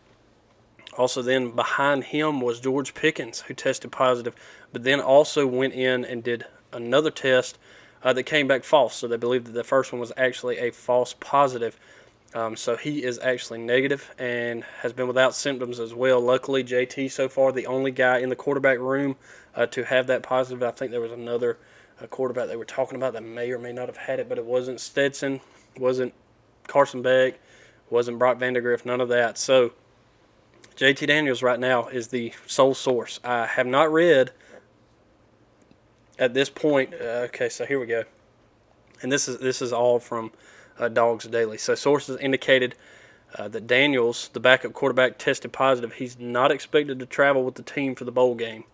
Also, 0.96 1.20
then 1.20 1.50
behind 1.50 2.04
him 2.04 2.40
was 2.40 2.60
George 2.60 2.94
Pickens, 2.94 3.40
who 3.42 3.52
tested 3.52 3.92
positive, 3.92 4.34
but 4.72 4.84
then 4.84 5.00
also 5.00 5.46
went 5.46 5.74
in 5.74 6.06
and 6.06 6.24
did 6.24 6.46
another 6.72 7.10
test 7.10 7.58
uh, 8.02 8.12
that 8.12 8.24
came 8.24 8.46
back 8.46 8.64
false. 8.64 8.94
So 8.94 9.08
they 9.08 9.16
believe 9.16 9.44
that 9.44 9.52
the 9.52 9.64
first 9.64 9.92
one 9.92 10.00
was 10.00 10.12
actually 10.16 10.58
a 10.58 10.70
false 10.70 11.14
positive. 11.18 11.78
Um, 12.34 12.56
so 12.56 12.76
he 12.76 13.02
is 13.02 13.18
actually 13.20 13.60
negative 13.60 14.14
and 14.18 14.62
has 14.82 14.92
been 14.92 15.06
without 15.06 15.34
symptoms 15.34 15.80
as 15.80 15.94
well. 15.94 16.20
Luckily, 16.20 16.62
JT 16.62 17.10
so 17.10 17.28
far 17.28 17.52
the 17.52 17.66
only 17.66 17.90
guy 17.90 18.18
in 18.18 18.28
the 18.28 18.36
quarterback 18.36 18.78
room 18.78 19.16
uh, 19.54 19.66
to 19.66 19.84
have 19.84 20.06
that 20.08 20.22
positive. 20.22 20.62
I 20.62 20.70
think 20.70 20.90
there 20.90 21.00
was 21.00 21.12
another 21.12 21.58
uh, 22.00 22.06
quarterback 22.06 22.48
they 22.48 22.56
were 22.56 22.64
talking 22.64 22.96
about 22.96 23.14
that 23.14 23.22
may 23.22 23.50
or 23.50 23.58
may 23.58 23.72
not 23.72 23.86
have 23.86 23.96
had 23.96 24.20
it, 24.20 24.28
but 24.28 24.38
it 24.38 24.44
wasn't 24.44 24.80
Stetson, 24.80 25.40
wasn't 25.78 26.12
Carson 26.66 27.00
Beck, 27.00 27.40
wasn't 27.88 28.18
Brock 28.18 28.38
Vandagriff, 28.38 28.84
none 28.84 29.00
of 29.00 29.08
that. 29.08 29.38
So 29.38 29.72
JT 30.76 31.06
Daniels 31.06 31.42
right 31.42 31.58
now 31.58 31.88
is 31.88 32.08
the 32.08 32.32
sole 32.46 32.74
source. 32.74 33.20
I 33.24 33.46
have 33.46 33.66
not 33.66 33.90
read 33.90 34.32
at 36.18 36.34
this 36.34 36.48
point. 36.48 36.94
Uh, 36.94 37.26
okay, 37.26 37.48
so 37.48 37.64
here 37.64 37.78
we 37.78 37.86
go, 37.86 38.04
and 39.02 39.10
this 39.10 39.28
is 39.28 39.38
this 39.38 39.62
is 39.62 39.72
all 39.72 39.98
from 39.98 40.30
uh, 40.78 40.88
Dawgs 40.88 41.26
Daily. 41.26 41.58
So 41.58 41.74
sources 41.74 42.18
indicated 42.20 42.74
uh, 43.36 43.48
that 43.48 43.66
Daniels, 43.66 44.30
the 44.32 44.40
backup 44.40 44.72
quarterback, 44.72 45.18
tested 45.18 45.52
positive. 45.52 45.94
He's 45.94 46.18
not 46.18 46.50
expected 46.50 46.98
to 46.98 47.06
travel 47.06 47.44
with 47.44 47.54
the 47.54 47.62
team 47.62 47.94
for 47.94 48.04
the 48.04 48.12
bowl 48.12 48.34
game. 48.34 48.64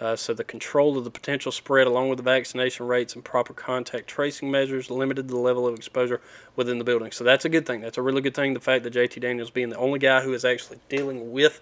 Uh, 0.00 0.16
so 0.16 0.32
the 0.32 0.44
control 0.44 0.96
of 0.96 1.04
the 1.04 1.10
potential 1.10 1.52
spread, 1.52 1.86
along 1.86 2.08
with 2.08 2.16
the 2.16 2.22
vaccination 2.22 2.86
rates 2.86 3.14
and 3.14 3.22
proper 3.22 3.52
contact 3.52 4.08
tracing 4.08 4.50
measures, 4.50 4.90
limited 4.90 5.28
the 5.28 5.36
level 5.36 5.66
of 5.66 5.74
exposure 5.74 6.22
within 6.56 6.78
the 6.78 6.84
building. 6.84 7.12
So 7.12 7.22
that's 7.22 7.44
a 7.44 7.50
good 7.50 7.66
thing. 7.66 7.82
That's 7.82 7.98
a 7.98 8.02
really 8.02 8.22
good 8.22 8.34
thing. 8.34 8.54
The 8.54 8.60
fact 8.60 8.84
that 8.84 8.94
JT 8.94 9.20
Daniels 9.20 9.50
being 9.50 9.68
the 9.68 9.76
only 9.76 9.98
guy 9.98 10.22
who 10.22 10.32
is 10.32 10.44
actually 10.44 10.78
dealing 10.88 11.32
with 11.32 11.60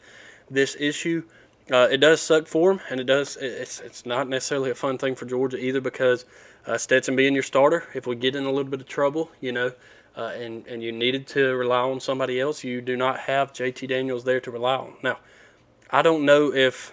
this 0.48 0.76
issue, 0.78 1.24
uh, 1.70 1.88
it 1.90 1.98
does 1.98 2.20
suck 2.20 2.46
for 2.46 2.72
him, 2.72 2.80
and 2.90 3.00
it 3.00 3.04
does. 3.04 3.36
It's 3.40 3.80
it's 3.80 4.06
not 4.06 4.28
necessarily 4.28 4.70
a 4.70 4.74
fun 4.74 4.98
thing 4.98 5.14
for 5.14 5.26
Georgia 5.26 5.58
either 5.58 5.80
because 5.80 6.24
uh, 6.66 6.78
Stetson 6.78 7.16
being 7.16 7.34
your 7.34 7.42
starter, 7.42 7.84
if 7.94 8.06
we 8.06 8.16
get 8.16 8.36
in 8.36 8.44
a 8.44 8.50
little 8.50 8.70
bit 8.70 8.80
of 8.80 8.86
trouble, 8.86 9.30
you 9.40 9.52
know. 9.52 9.72
Uh, 10.16 10.32
and, 10.34 10.66
and 10.66 10.82
you 10.82 10.90
needed 10.90 11.28
to 11.28 11.54
rely 11.54 11.78
on 11.78 12.00
somebody 12.00 12.40
else, 12.40 12.64
you 12.64 12.80
do 12.80 12.96
not 12.96 13.20
have 13.20 13.52
JT 13.52 13.86
Daniels 13.86 14.24
there 14.24 14.40
to 14.40 14.50
rely 14.50 14.74
on. 14.74 14.94
Now, 15.00 15.18
I 15.90 16.02
don't 16.02 16.24
know 16.24 16.52
if 16.52 16.92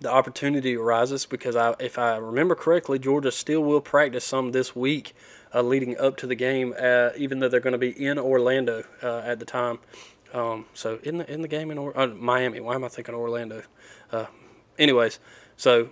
the 0.00 0.10
opportunity 0.12 0.76
arises 0.76 1.24
because 1.24 1.56
I, 1.56 1.74
if 1.80 1.98
I 1.98 2.16
remember 2.16 2.54
correctly, 2.54 2.98
Georgia 2.98 3.32
still 3.32 3.62
will 3.62 3.80
practice 3.80 4.24
some 4.24 4.52
this 4.52 4.76
week 4.76 5.14
uh, 5.54 5.62
leading 5.62 5.96
up 5.98 6.18
to 6.18 6.26
the 6.26 6.34
game, 6.34 6.74
uh, 6.78 7.10
even 7.16 7.38
though 7.38 7.48
they're 7.48 7.60
going 7.60 7.72
to 7.72 7.78
be 7.78 8.04
in 8.04 8.18
Orlando 8.18 8.84
uh, 9.02 9.22
at 9.24 9.38
the 9.38 9.46
time. 9.46 9.78
Um, 10.36 10.66
so 10.74 10.98
in 11.02 11.16
the 11.16 11.32
in 11.32 11.40
the 11.40 11.48
game 11.48 11.70
in 11.70 11.78
or- 11.78 11.98
uh, 11.98 12.08
Miami, 12.08 12.60
why 12.60 12.74
am 12.74 12.84
I 12.84 12.88
thinking 12.88 13.14
Orlando? 13.14 13.62
Uh, 14.12 14.26
anyways, 14.78 15.18
so 15.56 15.88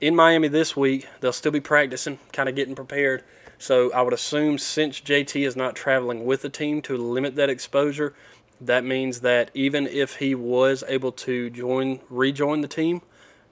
in 0.00 0.16
Miami 0.16 0.48
this 0.48 0.74
week, 0.74 1.06
they'll 1.20 1.30
still 1.30 1.52
be 1.52 1.60
practicing, 1.60 2.18
kind 2.32 2.48
of 2.48 2.54
getting 2.56 2.74
prepared. 2.74 3.22
So 3.58 3.92
I 3.92 4.00
would 4.00 4.14
assume 4.14 4.56
since 4.56 4.98
JT 4.98 5.46
is 5.46 5.56
not 5.56 5.76
traveling 5.76 6.24
with 6.24 6.40
the 6.40 6.48
team 6.48 6.80
to 6.82 6.96
limit 6.96 7.36
that 7.36 7.50
exposure, 7.50 8.14
that 8.62 8.82
means 8.82 9.20
that 9.20 9.50
even 9.52 9.86
if 9.86 10.16
he 10.16 10.34
was 10.34 10.82
able 10.88 11.12
to 11.12 11.50
join 11.50 12.00
rejoin 12.08 12.62
the 12.62 12.68
team 12.68 13.02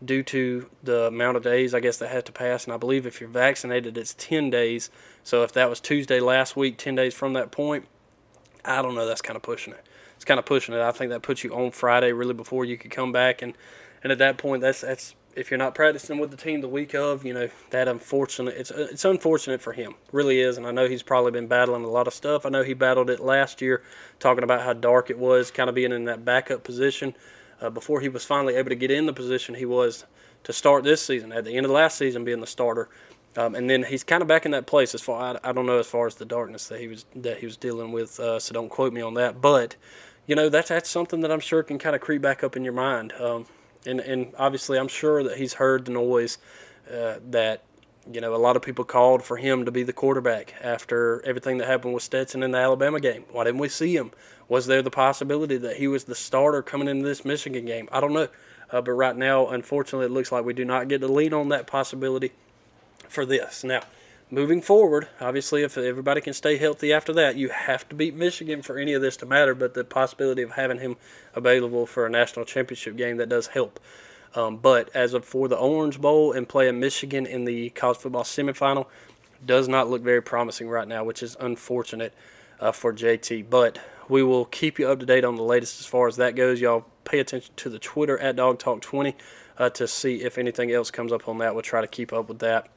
due 0.03 0.23
to 0.23 0.71
the 0.83 1.09
amount 1.09 1.37
of 1.37 1.43
days 1.43 1.75
I 1.75 1.81
guess 1.81 1.99
that 1.99 2.09
has 2.09 2.25
to 2.25 2.33
pass. 2.33 2.65
And 2.65 2.73
I 2.73 2.79
believe 2.79 3.05
if 3.05 3.21
you're 3.21 3.29
vaccinated, 3.29 3.99
it's 3.99 4.15
10 4.15 4.49
days. 4.49 4.89
So 5.23 5.43
if 5.43 5.53
that 5.53 5.69
was 5.69 5.81
Tuesday 5.81 6.19
last 6.19 6.57
week, 6.57 6.79
10 6.79 6.95
days 6.95 7.13
from 7.13 7.35
that 7.35 7.51
point, 7.51 7.87
I 8.65 8.81
don't 8.81 8.95
know. 8.95 9.07
That's 9.07 9.21
kind 9.21 9.37
of 9.37 9.43
pushing 9.43 9.75
it. 9.75 9.85
It's 10.21 10.27
kind 10.27 10.39
of 10.39 10.45
pushing 10.45 10.75
it. 10.75 10.83
I 10.83 10.93
think 10.93 11.13
that 11.13 11.23
puts 11.23 11.43
you 11.43 11.55
on 11.55 11.71
Friday 11.71 12.13
really 12.13 12.35
before 12.35 12.67
you 12.67 12.77
could 12.77 12.91
come 12.91 13.11
back. 13.11 13.41
And, 13.41 13.55
and 14.03 14.13
at 14.13 14.19
that 14.19 14.37
point, 14.37 14.61
that's 14.61 14.83
that's 14.83 15.15
if 15.35 15.50
you're 15.50 15.57
not 15.57 15.75
practicing 15.75 16.19
with 16.19 16.31
the 16.31 16.37
team 16.37 16.61
the 16.61 16.69
week 16.69 16.95
of, 16.95 17.25
you 17.25 17.33
know 17.33 17.49
that 17.71 17.89
unfortunate. 17.89 18.55
It's 18.55 18.71
it's 18.71 19.07
unfortunate 19.07 19.62
for 19.62 19.73
him, 19.73 19.95
really 20.12 20.43
is. 20.43 20.59
And 20.59 20.67
I 20.67 20.73
know 20.73 20.89
he's 20.89 21.03
probably 21.03 21.31
been 21.31 21.47
battling 21.47 21.85
a 21.85 21.89
lot 21.89 22.07
of 22.07 22.12
stuff. 22.12 22.45
I 22.45 22.50
know 22.50 22.62
he 22.62 22.75
battled 22.75 23.09
it 23.09 23.21
last 23.21 23.62
year, 23.62 23.83
talking 24.19 24.45
about 24.45 24.61
how 24.61 24.75
dark 24.75 25.09
it 25.09 25.19
was, 25.19 25.50
kind 25.50 25.71
of 25.71 25.75
being 25.75 25.91
in 25.91 26.05
that 26.05 26.23
backup 26.23 26.65
position 26.65 27.15
uh, 27.62 27.71
before 27.71 28.03
he 28.03 28.11
was 28.11 28.23
finally 28.23 28.57
able 28.57 28.69
to 28.69 28.77
get 28.77 28.91
in 28.91 29.07
the 29.07 29.15
position 29.15 29.55
he 29.55 29.65
was 29.65 30.05
to 30.45 30.53
start 30.53 30.85
this 30.85 31.00
season. 31.00 31.33
At 31.33 31.47
the 31.47 31.57
end 31.57 31.65
of 31.65 31.71
the 31.71 31.77
last 31.77 31.97
season, 31.97 32.25
being 32.25 32.41
the 32.41 32.47
starter, 32.47 32.91
um, 33.39 33.55
and 33.55 33.71
then 33.71 33.85
he's 33.85 34.05
kind 34.05 34.21
of 34.21 34.29
back 34.29 34.45
in 34.45 34.53
that 34.53 34.67
place. 34.67 34.95
As 34.95 35.00
far 35.00 35.39
I, 35.43 35.49
I, 35.49 35.53
don't 35.53 35.65
know 35.65 35.79
as 35.79 35.87
far 35.87 36.07
as 36.07 36.17
the 36.17 36.27
darkness 36.27 36.69
that 36.69 36.79
he 36.81 36.89
was 36.89 37.07
that 37.17 37.39
he 37.39 37.47
was 37.47 37.57
dealing 37.57 37.93
with, 37.93 38.19
uh, 38.19 38.41
so 38.41 38.53
don't 38.53 38.69
quote 38.69 38.93
me 38.93 39.00
on 39.00 39.15
that. 39.15 39.41
But 39.41 39.77
you 40.31 40.37
know 40.37 40.49
that's 40.49 40.69
that's 40.69 40.89
something 40.89 41.21
that 41.23 41.33
I'm 41.33 41.41
sure 41.41 41.65
can 41.65 41.79
kind 41.79 41.97
of 41.97 42.01
creep 42.01 42.23
back 42.23 42.45
up 42.45 42.57
in 42.57 42.63
your 42.63 42.73
mind. 42.73 43.13
Um, 43.15 43.47
and 43.85 43.99
and 43.99 44.33
obviously 44.39 44.79
I'm 44.79 44.87
sure 44.87 45.25
that 45.25 45.37
he's 45.37 45.55
heard 45.55 45.87
the 45.87 45.91
noise 45.91 46.39
uh, 46.89 47.17
that 47.31 47.65
you 48.11 48.21
know, 48.21 48.35
a 48.35 48.39
lot 48.39 48.57
of 48.57 48.63
people 48.63 48.85
called 48.85 49.25
for 49.25 49.37
him 49.37 49.65
to 49.65 49.73
be 49.73 49.83
the 49.83 49.93
quarterback 49.93 50.55
after 50.63 51.21
everything 51.27 51.59
that 51.59 51.67
happened 51.67 51.95
with 51.95 52.03
Stetson 52.03 52.45
in 52.45 52.53
the 52.53 52.59
Alabama 52.59 53.01
game. 53.01 53.25
Why 53.33 53.45
didn't 53.45 53.61
we 53.61 53.69
see 53.69 53.95
him? 53.97 54.13
Was 54.49 54.67
there 54.67 54.83
the 54.83 54.91
possibility 54.91 55.57
that 55.59 55.77
he 55.77 55.89
was 55.89 56.05
the 56.05 56.15
starter 56.15 56.63
coming 56.63 56.89
into 56.89 57.05
this 57.05 57.25
Michigan 57.25 57.67
game? 57.67 57.89
I 57.93 58.01
don't 58.01 58.13
know. 58.13 58.29
Uh, 58.71 58.81
but 58.81 58.93
right 58.93 59.17
now, 59.17 59.49
unfortunately, 59.49 60.07
it 60.07 60.13
looks 60.13 60.33
like 60.33 60.45
we 60.45 60.55
do 60.55 60.65
not 60.65 60.89
get 60.89 61.01
to 61.01 61.09
lean 61.09 61.35
on 61.35 61.49
that 61.49 61.67
possibility 61.67 62.33
for 63.09 63.27
this. 63.27 63.65
Now, 63.65 63.83
moving 64.31 64.63
forward, 64.63 65.09
obviously, 65.21 65.63
if 65.63 65.77
everybody 65.77 66.21
can 66.21 66.33
stay 66.33 66.57
healthy 66.57 66.93
after 66.93 67.13
that, 67.15 67.37
you 67.37 67.49
have 67.49 67.89
to 67.89 67.95
beat 67.95 68.15
Michigan 68.15 68.63
for 68.63 68.79
any 68.79 68.93
of 68.93 69.03
this 69.03 69.17
to 69.19 69.27
matter. 69.27 69.55
But 69.55 69.75
the 69.75 69.85
possibility 69.85 70.43
of 70.43 70.53
having 70.53 70.79
him 70.79 70.97
available 71.35 71.87
for 71.87 72.07
a 72.07 72.11
national 72.11 72.45
championship 72.45 72.97
game 72.97 73.17
that 73.19 73.29
does 73.29 73.49
help. 73.49 73.81
Um, 74.35 74.59
but 74.59 74.95
as 74.95 75.15
of 75.15 75.25
for 75.25 75.49
the 75.49 75.57
Orange 75.57 76.01
Bowl 76.01 76.33
and 76.33 76.49
playing 76.49 76.79
Michigan 76.79 77.27
in 77.27 77.45
the 77.45 77.71
college 77.71 77.99
football 77.99 78.23
semifinal, 78.23 78.87
does 79.45 79.69
not 79.69 79.89
look 79.89 80.03
very 80.03 80.23
promising 80.23 80.69
right 80.69 80.87
now, 80.87 81.03
which 81.03 81.23
is 81.23 81.37
unfortunate 81.41 82.15
uh, 82.61 82.73
for 82.73 82.93
JT. 82.93 83.51
But 83.51 83.79
we 84.09 84.23
will 84.23 84.45
keep 84.45 84.79
you 84.79 84.89
up 84.89 85.01
to 85.01 85.07
date 85.07 85.25
on 85.25 85.37
the 85.37 85.43
latest 85.43 85.81
as 85.81 85.87
far 85.87 86.07
as 86.07 86.17
that 86.17 86.37
goes. 86.37 86.61
Y'all 86.61 86.85
pay 87.05 87.19
attention 87.19 87.53
to 87.57 87.69
the 87.69 87.79
Twitter 87.79 88.19
at 88.19 88.37
Dawg 88.37 88.59
Talk 88.59 88.83
20 88.83 89.17
uh, 89.59 89.71
to 89.71 89.89
see 89.89 90.23
if 90.23 90.39
anything 90.39 90.71
else 90.71 90.91
comes 90.91 91.13
up 91.13 91.29
on 91.29 91.39
that. 91.39 91.55
We'll 91.55 91.63
try 91.63 91.81
to 91.81 91.87
keep 91.87 92.13
up 92.13 92.29
with 92.29 92.41
that 92.41 92.69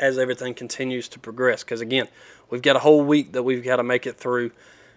as 0.00 0.18
everything 0.18 0.54
continues 0.54 1.08
to 1.08 1.18
progress. 1.18 1.62
Because 1.62 1.80
again, 1.80 2.08
we've 2.48 2.62
got 2.62 2.74
a 2.74 2.80
whole 2.80 3.02
week 3.02 3.32
that 3.32 3.42
we've 3.42 3.62
got 3.62 3.76
to 3.76 3.82
make 3.82 4.06
it 4.06 4.16
through 4.16 4.50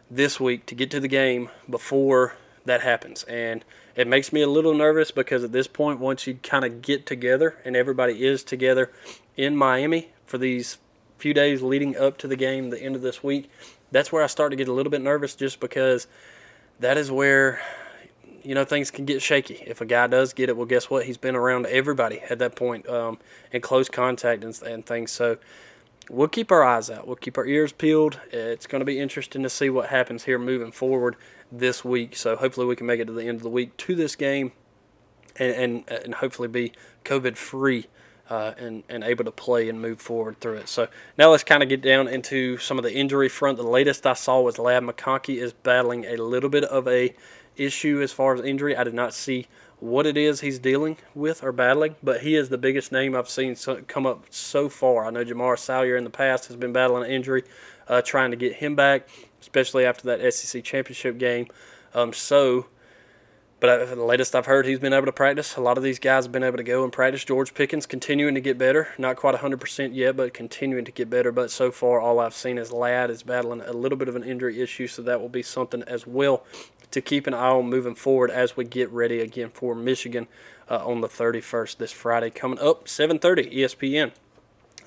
this 0.09 0.39
week 0.39 0.65
to 0.67 0.75
get 0.75 0.89
to 0.91 0.99
the 0.99 1.07
game 1.07 1.49
before 1.69 2.35
that 2.65 2.81
happens. 2.81 3.23
And 3.23 3.63
it 3.95 4.07
makes 4.07 4.33
me 4.33 4.41
a 4.41 4.47
little 4.47 4.73
nervous 4.73 5.11
because 5.11 5.43
at 5.43 5.51
this 5.51 5.67
point, 5.67 5.99
once 5.99 6.25
you 6.25 6.35
kind 6.41 6.65
of 6.65 6.81
get 6.81 7.05
together 7.05 7.57
and 7.65 7.75
everybody 7.75 8.25
is 8.25 8.43
together 8.43 8.91
in 9.37 9.55
Miami 9.55 10.09
for 10.25 10.37
these 10.37 10.77
few 11.17 11.33
days 11.33 11.61
leading 11.61 11.95
up 11.97 12.17
to 12.19 12.27
the 12.27 12.35
game, 12.35 12.69
the 12.69 12.81
end 12.81 12.95
of 12.95 13.01
this 13.01 13.23
week, 13.23 13.49
that's 13.91 14.11
where 14.11 14.23
I 14.23 14.27
start 14.27 14.51
to 14.51 14.55
get 14.55 14.67
a 14.67 14.73
little 14.73 14.89
bit 14.89 15.01
nervous 15.01 15.35
just 15.35 15.59
because 15.59 16.07
that 16.79 16.97
is 16.97 17.11
where 17.11 17.61
you 18.43 18.55
know 18.55 18.65
things 18.65 18.91
can 18.91 19.05
get 19.05 19.21
shaky. 19.21 19.63
If 19.65 19.81
a 19.81 19.85
guy 19.85 20.07
does 20.07 20.33
get 20.33 20.49
it, 20.49 20.57
well, 20.57 20.65
guess 20.65 20.89
what? 20.89 21.05
He's 21.05 21.17
been 21.17 21.35
around 21.35 21.65
everybody 21.67 22.19
at 22.29 22.39
that 22.39 22.55
point 22.55 22.87
um, 22.87 23.17
in 23.51 23.61
close 23.61 23.89
contact 23.89 24.43
and, 24.43 24.61
and 24.63 24.85
things. 24.85 25.11
So 25.11 25.37
we'll 26.09 26.27
keep 26.27 26.51
our 26.51 26.63
eyes 26.63 26.89
out. 26.89 27.07
We'll 27.07 27.15
keep 27.15 27.37
our 27.37 27.45
ears 27.45 27.71
peeled. 27.71 28.19
It's 28.31 28.67
going 28.67 28.81
to 28.81 28.85
be 28.85 28.99
interesting 28.99 29.43
to 29.43 29.49
see 29.49 29.69
what 29.69 29.89
happens 29.89 30.23
here 30.25 30.37
moving 30.37 30.71
forward 30.71 31.15
this 31.51 31.85
week. 31.85 32.15
So 32.15 32.35
hopefully 32.35 32.67
we 32.67 32.75
can 32.75 32.87
make 32.87 32.99
it 32.99 33.05
to 33.05 33.13
the 33.13 33.27
end 33.27 33.37
of 33.37 33.43
the 33.43 33.49
week 33.49 33.75
to 33.77 33.95
this 33.95 34.15
game, 34.15 34.51
and 35.37 35.53
and, 35.87 35.89
and 35.89 36.15
hopefully 36.15 36.47
be 36.47 36.73
COVID 37.05 37.37
free. 37.37 37.87
Uh, 38.29 38.53
and, 38.57 38.83
and 38.87 39.03
able 39.03 39.25
to 39.25 39.31
play 39.31 39.67
and 39.67 39.81
move 39.81 39.99
forward 39.99 40.39
through 40.39 40.55
it. 40.55 40.69
So 40.69 40.87
now 41.17 41.29
let's 41.29 41.43
kind 41.43 41.61
of 41.61 41.67
get 41.67 41.81
down 41.81 42.07
into 42.07 42.57
some 42.57 42.79
of 42.79 42.83
the 42.83 42.91
injury 42.91 43.27
front. 43.27 43.57
The 43.57 43.63
latest 43.63 44.07
I 44.07 44.13
saw 44.13 44.39
was 44.39 44.57
Ladd 44.57 44.81
McConkey 44.81 45.41
is 45.41 45.51
battling 45.51 46.05
a 46.05 46.15
little 46.15 46.49
bit 46.49 46.63
of 46.63 46.87
a 46.87 47.13
issue 47.57 48.01
as 48.01 48.11
far 48.11 48.33
as 48.33 48.41
injury. 48.41 48.75
I 48.75 48.83
did 48.83 48.93
not 48.93 49.13
see 49.13 49.47
what 49.83 50.05
it 50.05 50.15
is 50.15 50.39
he's 50.39 50.59
dealing 50.59 50.95
with 51.13 51.43
or 51.43 51.51
battling, 51.51 51.95
but 52.01 52.21
he 52.21 52.35
is 52.35 52.47
the 52.47 52.57
biggest 52.57 52.91
name 52.91 53.15
I've 53.15 53.29
seen 53.29 53.53
come 53.87 54.05
up 54.05 54.25
so 54.29 54.69
far. 54.69 55.05
I 55.05 55.09
know 55.09 55.25
Jamaree 55.25 55.59
Salyer 55.59 55.97
in 55.97 56.05
the 56.05 56.09
past 56.09 56.47
has 56.47 56.55
been 56.55 56.71
battling 56.71 57.03
an 57.03 57.11
injury, 57.11 57.43
uh, 57.89 58.01
trying 58.01 58.31
to 58.31 58.37
get 58.37 58.53
him 58.53 58.75
back, 58.75 59.09
especially 59.41 59.85
after 59.85 60.07
that 60.07 60.33
SEC 60.33 60.63
championship 60.63 61.17
game. 61.17 61.47
Um, 61.93 62.13
so, 62.13 62.67
but 63.59 63.89
the 63.89 64.03
latest 64.03 64.35
I've 64.35 64.45
heard, 64.45 64.65
he's 64.65 64.79
been 64.79 64.93
able 64.93 65.05
to 65.05 65.11
practice. 65.11 65.57
A 65.57 65.61
lot 65.61 65.77
of 65.77 65.83
these 65.83 65.99
guys 65.99 66.23
have 66.23 66.31
been 66.31 66.43
able 66.43 66.57
to 66.57 66.63
go 66.63 66.83
and 66.85 66.91
practice. 66.91 67.25
George 67.25 67.53
Pickens 67.53 67.85
continuing 67.85 68.35
to 68.35 68.41
get 68.41 68.57
better, 68.57 68.87
not 68.97 69.17
quite 69.17 69.35
100% 69.35 69.93
yet, 69.93 70.15
but 70.15 70.33
continuing 70.33 70.85
to 70.85 70.91
get 70.93 71.09
better. 71.09 71.33
But 71.33 71.51
so 71.51 71.71
far, 71.71 71.99
all 71.99 72.19
I've 72.19 72.33
seen 72.33 72.57
is 72.57 72.71
Ladd 72.71 73.09
is 73.09 73.21
battling 73.21 73.61
a 73.61 73.73
little 73.73 73.97
bit 73.97 74.07
of 74.07 74.15
an 74.15 74.23
injury 74.23 74.61
issue, 74.61 74.87
so 74.87 75.01
that 75.01 75.19
will 75.19 75.29
be 75.29 75.43
something 75.43 75.83
as 75.83 76.07
well 76.07 76.45
to 76.93 77.01
keep 77.01 77.27
an 77.27 77.33
eye 77.33 77.49
on 77.49 77.69
moving 77.69 77.95
forward 77.95 78.31
as 78.31 78.55
we 78.55 78.63
get 78.63 78.89
ready 78.91 79.19
again 79.19 79.49
for 79.49 79.75
Michigan 79.75 80.27
uh, 80.69 80.85
on 80.85 81.01
the 81.01 81.07
31st 81.07 81.77
this 81.77 81.91
Friday 81.91 82.29
coming 82.29 82.59
up 82.59 82.85
7:30 82.85 83.53
ESPN. 83.53 84.11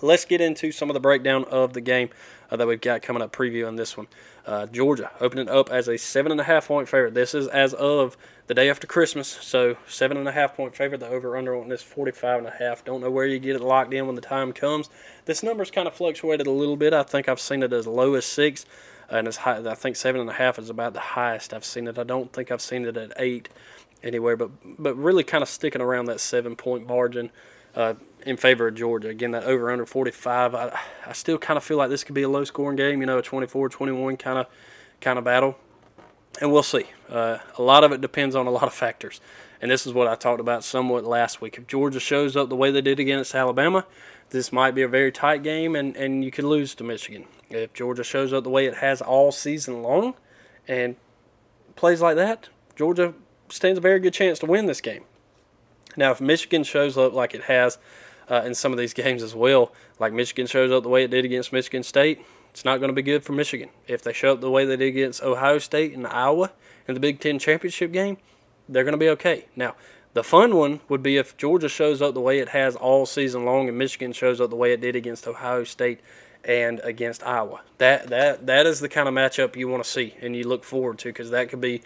Let's 0.03 0.25
get 0.25 0.41
into 0.41 0.73
some 0.73 0.91
of 0.91 0.95
the 0.95 1.01
breakdown 1.01 1.45
of 1.45 1.73
the 1.73 1.81
game 1.81 2.11
uh, 2.51 2.57
that 2.57 2.67
we've 2.67 2.81
got 2.81 3.03
coming 3.03 3.23
up 3.23 3.35
Preview 3.35 3.67
on 3.67 3.77
this 3.77 3.97
one. 3.97 4.07
Uh, 4.47 4.67
Georgia 4.67 5.11
opening 5.21 5.49
up 5.49 5.71
as 5.71 5.89
a 5.89 5.97
seven 5.97 6.31
and 6.31 6.41
a 6.41 6.45
half 6.45 6.69
point 6.69 6.89
favorite. 6.89 7.15
This 7.15 7.35
is 7.35 7.49
as 7.49 7.75
of 7.75 8.17
the 8.47 8.55
day 8.55 8.71
after 8.71 8.87
Christmas, 8.87 9.27
so 9.27 9.77
seven 9.89 10.17
and 10.17 10.29
a 10.29 10.33
half 10.33 10.55
point 10.55 10.77
favorite. 10.77 11.01
The 11.01 11.09
over 11.09 11.37
under 11.37 11.57
on 11.57 11.69
this 11.69 11.83
45 11.83 12.39
and 12.39 12.47
a 12.47 12.51
half. 12.51 12.85
Don't 12.85 13.01
know 13.01 13.11
where 13.11 13.27
you 13.27 13.39
get 13.41 13.57
it 13.57 13.63
locked 13.63 13.93
in 13.93 14.07
when 14.07 14.15
the 14.15 14.21
time 14.21 14.53
comes. 14.53 14.91
This 15.25 15.43
number's 15.43 15.71
kind 15.71 15.89
of 15.89 15.95
fluctuated 15.95 16.47
a 16.47 16.53
little 16.53 16.77
bit. 16.77 16.93
I 16.93 17.03
think 17.03 17.29
I've 17.29 17.41
seen 17.41 17.65
it 17.65 17.73
as 17.73 17.87
low 17.87 18.15
as 18.15 18.25
six 18.25 18.65
and 19.11 19.29
as 19.29 19.37
high. 19.39 19.59
I 19.59 19.75
think 19.75 19.97
seven 19.97 20.21
and 20.21 20.31
a 20.31 20.35
half 20.35 20.59
is 20.59 20.71
about 20.71 20.93
the 20.93 21.01
highest 21.01 21.55
I've 21.55 21.65
seen 21.65 21.89
it. 21.89 21.99
I 21.99 22.05
don't 22.05 22.33
think 22.33 22.51
I've 22.51 22.61
seen 22.61 22.85
it 22.85 22.97
at 22.97 23.13
eight 23.19 23.49
anywhere, 24.03 24.37
but 24.37 24.51
but 24.79 24.95
really 24.97 25.25
kind 25.25 25.43
of 25.43 25.49
sticking 25.49 25.81
around 25.81 26.07
that 26.07 26.21
seven 26.21 26.57
point 26.57 26.87
margin. 26.87 27.31
Uh, 27.75 27.93
in 28.27 28.37
favor 28.37 28.69
of 28.69 28.75
Georgia. 28.75 29.09
Again, 29.09 29.31
that 29.33 29.45
over 29.45 29.71
under 29.71 29.87
45. 29.87 30.55
I, 30.55 30.79
I 31.07 31.13
still 31.13 31.39
kind 31.39 31.57
of 31.57 31.63
feel 31.63 31.77
like 31.77 31.91
this 31.91 32.05
could 32.05 32.15
be 32.15 32.23
a 32.23 32.29
low 32.29 32.43
scoring 32.45 32.77
game, 32.77 33.01
you 33.01 33.07
know, 33.07 33.19
a 33.19 33.23
24 33.23 33.69
21 33.69 34.17
kind 34.17 34.39
of 34.39 34.47
kind 35.01 35.19
of 35.19 35.25
battle. 35.25 35.57
And 36.41 36.53
we'll 36.53 36.63
see. 36.63 36.87
Uh, 37.09 37.39
a 37.57 37.63
lot 37.63 37.85
of 37.85 37.93
it 37.93 38.01
depends 38.01 38.35
on 38.35 38.47
a 38.47 38.51
lot 38.51 38.65
of 38.65 38.75
factors. 38.75 39.21
And 39.63 39.71
this 39.71 39.87
is 39.87 39.95
what 39.95 40.07
I 40.07 40.17
talked 40.17 40.41
about 40.41 40.65
somewhat 40.65 41.05
last 41.05 41.41
week. 41.41 41.57
If 41.57 41.67
Georgia 41.67 42.01
shows 42.01 42.37
up 42.37 42.49
the 42.49 42.57
way 42.57 42.71
they 42.71 42.83
did 42.83 43.01
against 43.01 43.35
Alabama, 43.35 43.87
this 44.31 44.53
might 44.53 44.73
be 44.73 44.83
a 44.83 44.89
very 44.89 45.13
tight 45.13 45.43
game 45.43 45.77
and, 45.77 45.97
and 45.97 46.25
you 46.25 46.31
could 46.31 46.45
lose 46.45 46.75
to 46.77 46.85
Michigan. 46.85 47.25
If 47.51 47.73
Georgia 47.73 48.05
shows 48.05 48.33
up 48.33 48.45
the 48.45 48.51
way 48.51 48.67
it 48.67 48.77
has 48.77 49.01
all 49.01 49.33
season 49.33 49.83
long 49.83 50.15
and 50.67 50.97
plays 51.77 52.01
like 52.01 52.17
that, 52.17 52.49
Georgia 52.75 53.15
stands 53.49 53.79
a 53.79 53.81
very 53.81 54.01
good 54.01 54.13
chance 54.13 54.39
to 54.41 54.47
win 54.47 54.67
this 54.67 54.81
game. 54.81 55.05
Now, 55.97 56.11
if 56.11 56.21
Michigan 56.21 56.65
shows 56.65 56.99
up 56.99 57.13
like 57.13 57.35
it 57.35 57.45
has 57.45 57.79
uh, 58.29 58.43
in 58.45 58.55
some 58.55 58.73
of 58.73 58.79
these 58.79 58.93
games 59.03 59.23
as 59.23 59.35
well, 59.35 59.73
like 59.99 60.13
Michigan 60.13 60.47
shows 60.47 60.71
up 60.73 60.83
the 60.83 60.89
way 60.89 61.05
it 61.05 61.11
did 61.11 61.25
against 61.25 61.53
Michigan 61.53 61.83
State, 61.83 62.25
it's 62.51 62.65
not 62.65 62.79
going 62.79 62.89
to 62.89 62.95
be 62.95 63.03
good 63.03 63.23
for 63.23 63.33
Michigan. 63.33 63.69
If 63.87 64.03
they 64.03 64.13
show 64.13 64.33
up 64.33 64.41
the 64.41 64.51
way 64.51 64.65
they 64.65 64.77
did 64.77 64.89
against 64.89 65.23
Ohio 65.23 65.59
State 65.59 65.95
and 65.95 66.07
Iowa 66.07 66.53
in 66.89 66.95
the 66.95 67.01
Big 67.01 67.21
Ten 67.21 67.39
championship 67.39 67.93
game, 67.93 68.17
they're 68.69 68.85
going 68.85 68.93
to 68.93 68.99
be 68.99 69.11
okay. 69.11 69.47
Now, 69.55 69.77
the 70.17 70.25
fun 70.25 70.57
one 70.57 70.81
would 70.89 71.03
be 71.03 71.19
if 71.19 71.37
Georgia 71.37 71.69
shows 71.69 72.01
up 72.01 72.15
the 72.15 72.23
way 72.23 72.39
it 72.39 72.49
has 72.49 72.75
all 72.75 73.05
season 73.05 73.45
long 73.45 73.69
and 73.69 73.77
Michigan 73.77 74.15
shows 74.15 74.41
up 74.41 74.49
the 74.49 74.57
way 74.57 74.73
it 74.73 74.81
did 74.81 74.97
against 74.97 75.29
Ohio 75.29 75.63
State 75.63 76.01
and 76.43 76.81
against 76.85 77.23
Iowa. 77.23 77.61
That 77.77 78.07
that 78.07 78.47
that 78.47 78.65
is 78.65 78.81
the 78.81 78.89
kind 78.89 79.09
of 79.09 79.15
matchup 79.15 79.57
you 79.57 79.69
want 79.69 79.85
to 79.85 79.91
see 79.91 80.15
and 80.23 80.35
you 80.35 80.49
look 80.49 80.65
forward 80.65 80.97
to 81.01 81.11
because 81.11 81.29
that 81.33 81.51
could 81.51 81.61
be 81.61 81.83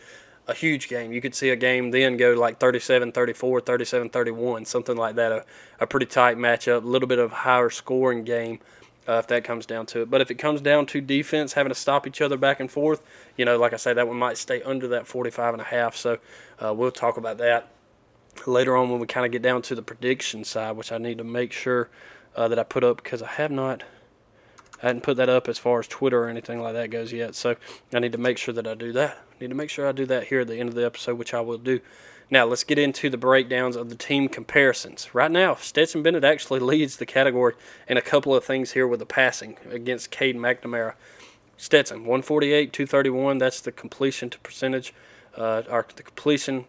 a 0.47 0.55
huge 0.55 0.89
game. 0.89 1.13
You 1.13 1.21
could 1.21 1.35
see 1.35 1.49
a 1.49 1.57
game 1.57 1.91
then 1.91 2.17
go 2.17 2.35
like 2.35 2.61
37 2.61 3.11
34, 3.11 3.63
37 3.63 4.11
31, 4.11 4.65
something 4.65 4.97
like 4.97 5.17
that. 5.17 5.33
A, 5.33 5.45
a 5.81 5.87
pretty 5.89 6.07
tight 6.07 6.37
matchup, 6.37 6.85
a 6.85 6.87
little 6.87 7.09
bit 7.09 7.19
of 7.19 7.33
higher 7.33 7.69
scoring 7.69 8.23
game 8.23 8.61
uh, 9.09 9.15
if 9.15 9.27
that 9.27 9.43
comes 9.43 9.67
down 9.67 9.87
to 9.87 10.03
it. 10.03 10.11
But 10.11 10.21
if 10.21 10.31
it 10.31 10.37
comes 10.37 10.61
down 10.61 10.87
to 10.87 11.01
defense 11.01 11.55
having 11.55 11.71
to 11.71 11.79
stop 11.79 12.07
each 12.07 12.21
other 12.21 12.37
back 12.37 12.61
and 12.61 12.71
forth, 12.71 13.03
you 13.37 13.45
know, 13.45 13.59
like 13.59 13.73
I 13.73 13.77
say, 13.77 13.93
that 13.93 14.07
one 14.07 14.19
might 14.19 14.39
stay 14.39 14.63
under 14.63 14.87
that 14.87 15.09
45 15.09 15.55
and 15.55 15.61
a 15.61 15.65
half. 15.65 15.97
So 15.97 16.19
uh, 16.65 16.73
we'll 16.73 16.93
talk 16.93 17.17
about 17.17 17.39
that 17.39 17.71
later 18.47 18.77
on 18.77 18.91
when 18.91 19.01
we 19.01 19.07
kind 19.07 19.27
of 19.27 19.33
get 19.33 19.43
down 19.43 19.63
to 19.63 19.75
the 19.75 19.83
prediction 19.83 20.45
side, 20.45 20.77
which 20.77 20.93
I 20.93 20.99
need 20.99 21.19
to 21.19 21.25
make 21.25 21.53
sure 21.53 21.89
uh, 22.37 22.49
that 22.49 22.59
I 22.59 22.63
put 22.63 22.85
up 22.85 23.03
because 23.03 23.23
I 23.23 23.29
have 23.29 23.51
not 23.51 23.83
I 24.83 24.87
hadn't 24.87 25.03
put 25.03 25.19
that 25.19 25.29
up 25.29 25.49
as 25.49 25.59
far 25.59 25.79
as 25.79 25.89
Twitter 25.89 26.25
or 26.25 26.29
anything 26.29 26.61
like 26.61 26.73
that 26.73 26.91
goes 26.91 27.13
yet. 27.13 27.35
So 27.35 27.57
I 27.93 27.99
need 27.99 28.13
to 28.13 28.19
make 28.19 28.39
sure 28.39 28.55
that 28.55 28.67
I 28.67 28.75
do 28.75 28.93
that. 28.93 29.19
I 29.33 29.37
need 29.41 29.49
to 29.49 29.55
make 29.55 29.69
sure 29.69 29.87
I 29.87 29.93
do 29.93 30.07
that 30.07 30.29
here 30.29 30.41
at 30.41 30.49
the 30.49 30.59
end 30.59 30.71
of 30.71 30.75
the 30.75 30.87
episode, 30.87 31.19
which 31.19 31.35
I 31.35 31.41
will 31.41 31.59
do. 31.59 31.81
Now 32.31 32.47
let's 32.47 32.65
get 32.65 32.79
into 32.79 33.11
the 33.11 33.19
breakdowns 33.19 33.77
of 33.77 33.91
the 33.91 33.95
team 33.95 34.29
comparisons. 34.29 35.15
Right 35.15 35.31
now, 35.31 35.57
Stetson 35.57 36.03
Bennett 36.03 36.25
actually 36.25 36.61
leads 36.61 36.97
the 36.97 37.07
category 37.07 37.55
in 37.89 37.99
a 37.99 38.03
couple 38.03 38.35
of 38.35 38.45
things 38.45 38.73
here 38.73 38.87
with 38.87 39.01
the 39.01 39.07
passing 39.07 39.59
against 39.71 40.11
Cade 40.11 40.37
McNamara. 40.37 40.95
Stetson, 41.59 41.99
148, 41.99 42.73
231. 42.73 43.37
That's 43.37 43.61
the 43.61 43.73
completion 43.73 44.31
to 44.31 44.39
percentage, 44.39 44.95
uh, 45.37 45.63
or 45.69 45.87
the 45.95 46.03
completion 46.03 46.65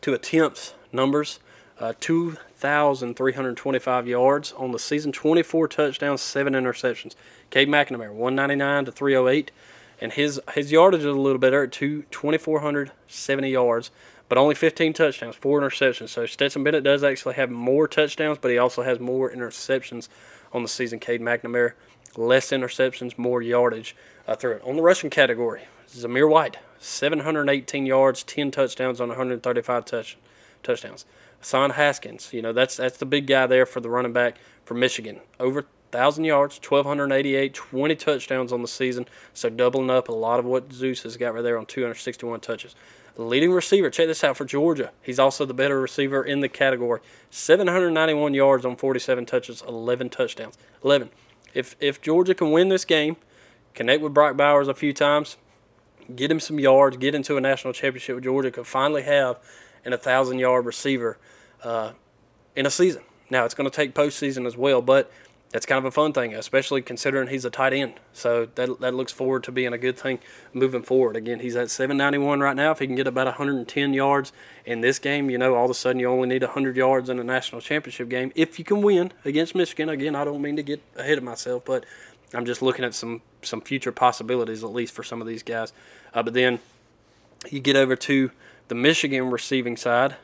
to 0.00 0.14
attempts 0.14 0.72
numbers. 0.92 1.40
Uh, 1.80 1.92
2,325 2.00 4.08
yards 4.08 4.52
on 4.52 4.72
the 4.72 4.80
season, 4.80 5.12
24 5.12 5.68
touchdowns, 5.68 6.20
7 6.20 6.52
interceptions. 6.52 7.14
Cade 7.50 7.68
McNamara, 7.68 8.12
199 8.12 8.86
to 8.86 8.92
308. 8.92 9.52
And 10.00 10.12
his 10.12 10.40
his 10.54 10.70
yardage 10.70 11.00
is 11.00 11.06
a 11.06 11.12
little 11.12 11.38
better 11.38 11.64
at 11.64 11.72
2,470 11.72 13.50
yards, 13.50 13.90
but 14.28 14.38
only 14.38 14.54
15 14.54 14.92
touchdowns, 14.92 15.36
4 15.36 15.60
interceptions. 15.60 16.10
So 16.10 16.26
Stetson 16.26 16.64
Bennett 16.64 16.84
does 16.84 17.02
actually 17.02 17.34
have 17.34 17.50
more 17.50 17.88
touchdowns, 17.88 18.38
but 18.38 18.50
he 18.50 18.58
also 18.58 18.82
has 18.82 19.00
more 19.00 19.30
interceptions 19.30 20.08
on 20.52 20.62
the 20.62 20.68
season. 20.68 20.98
Cade 20.98 21.20
McNamara, 21.20 21.72
less 22.16 22.50
interceptions, 22.50 23.18
more 23.18 23.42
yardage 23.42 23.96
uh, 24.26 24.36
through 24.36 24.52
it. 24.52 24.62
On 24.64 24.76
the 24.76 24.82
rushing 24.82 25.10
category, 25.10 25.62
Zamir 25.88 26.28
White, 26.28 26.58
718 26.78 27.86
yards, 27.86 28.22
10 28.22 28.50
touchdowns 28.50 29.00
on 29.00 29.08
135 29.08 29.84
touch, 29.84 30.16
touchdowns. 30.62 31.04
Hassan 31.40 31.70
Haskins, 31.70 32.30
you 32.32 32.42
know, 32.42 32.52
that's 32.52 32.76
that's 32.76 32.98
the 32.98 33.06
big 33.06 33.26
guy 33.26 33.46
there 33.46 33.66
for 33.66 33.80
the 33.80 33.88
running 33.88 34.12
back 34.12 34.38
for 34.64 34.74
Michigan. 34.74 35.20
Over 35.38 35.66
1,000 35.90 36.24
yards, 36.24 36.60
1,288, 36.66 37.54
20 37.54 37.94
touchdowns 37.96 38.52
on 38.52 38.60
the 38.60 38.68
season. 38.68 39.06
So 39.32 39.48
doubling 39.48 39.88
up 39.88 40.08
a 40.08 40.12
lot 40.12 40.38
of 40.38 40.44
what 40.44 40.72
Zeus 40.72 41.02
has 41.04 41.16
got 41.16 41.34
right 41.34 41.42
there 41.42 41.56
on 41.56 41.64
261 41.64 42.40
touches. 42.40 42.74
The 43.14 43.22
leading 43.24 43.50
receiver, 43.50 43.90
check 43.90 44.06
this 44.06 44.22
out 44.22 44.36
for 44.36 44.44
Georgia. 44.44 44.92
He's 45.02 45.18
also 45.18 45.44
the 45.44 45.54
better 45.54 45.80
receiver 45.80 46.22
in 46.22 46.40
the 46.40 46.48
category. 46.48 47.00
791 47.30 48.34
yards 48.34 48.64
on 48.64 48.76
47 48.76 49.26
touches, 49.26 49.62
11 49.66 50.10
touchdowns. 50.10 50.58
11. 50.84 51.10
If 51.54 51.74
if 51.80 52.00
Georgia 52.00 52.34
can 52.34 52.52
win 52.52 52.68
this 52.68 52.84
game, 52.84 53.16
connect 53.74 54.02
with 54.02 54.14
Brock 54.14 54.36
Bowers 54.36 54.68
a 54.68 54.74
few 54.74 54.92
times, 54.92 55.36
get 56.14 56.30
him 56.30 56.38
some 56.38 56.60
yards, 56.60 56.96
get 56.98 57.14
into 57.14 57.36
a 57.36 57.40
national 57.40 57.72
championship 57.72 58.16
with 58.16 58.24
Georgia, 58.24 58.50
could 58.50 58.66
finally 58.66 59.02
have 59.02 59.38
and 59.88 59.94
a 59.94 59.98
thousand 59.98 60.38
yard 60.38 60.66
receiver 60.66 61.16
uh, 61.64 61.92
in 62.54 62.66
a 62.66 62.70
season. 62.70 63.00
Now 63.30 63.46
it's 63.46 63.54
going 63.54 63.68
to 63.70 63.74
take 63.74 63.94
postseason 63.94 64.46
as 64.46 64.54
well, 64.54 64.82
but 64.82 65.10
that's 65.50 65.64
kind 65.64 65.78
of 65.78 65.86
a 65.86 65.90
fun 65.90 66.12
thing, 66.12 66.34
especially 66.34 66.82
considering 66.82 67.28
he's 67.28 67.46
a 67.46 67.50
tight 67.50 67.72
end. 67.72 67.94
So 68.12 68.46
that 68.56 68.80
that 68.80 68.92
looks 68.92 69.12
forward 69.12 69.44
to 69.44 69.52
being 69.52 69.72
a 69.72 69.78
good 69.78 69.96
thing 69.96 70.18
moving 70.52 70.82
forward. 70.82 71.16
Again, 71.16 71.40
he's 71.40 71.56
at 71.56 71.70
791 71.70 72.40
right 72.40 72.54
now. 72.54 72.70
If 72.70 72.80
he 72.80 72.86
can 72.86 72.96
get 72.96 73.06
about 73.06 73.28
110 73.28 73.94
yards 73.94 74.30
in 74.66 74.82
this 74.82 74.98
game, 74.98 75.30
you 75.30 75.38
know, 75.38 75.54
all 75.54 75.64
of 75.64 75.70
a 75.70 75.74
sudden 75.74 76.00
you 76.00 76.10
only 76.10 76.28
need 76.28 76.42
100 76.42 76.76
yards 76.76 77.08
in 77.08 77.18
a 77.18 77.24
national 77.24 77.62
championship 77.62 78.10
game 78.10 78.30
if 78.34 78.58
you 78.58 78.66
can 78.66 78.82
win 78.82 79.10
against 79.24 79.54
Michigan. 79.54 79.88
Again, 79.88 80.14
I 80.14 80.24
don't 80.24 80.42
mean 80.42 80.56
to 80.56 80.62
get 80.62 80.82
ahead 80.96 81.16
of 81.16 81.24
myself, 81.24 81.64
but 81.64 81.86
I'm 82.34 82.44
just 82.44 82.60
looking 82.60 82.84
at 82.84 82.92
some 82.92 83.22
some 83.40 83.62
future 83.62 83.92
possibilities 83.92 84.62
at 84.62 84.70
least 84.70 84.92
for 84.92 85.02
some 85.02 85.22
of 85.22 85.26
these 85.26 85.42
guys. 85.42 85.72
Uh, 86.12 86.22
but 86.22 86.34
then 86.34 86.58
you 87.48 87.60
get 87.60 87.76
over 87.76 87.96
to 87.96 88.30
the 88.68 88.74
Michigan 88.74 89.30
receiving 89.30 89.76
side, 89.76 90.16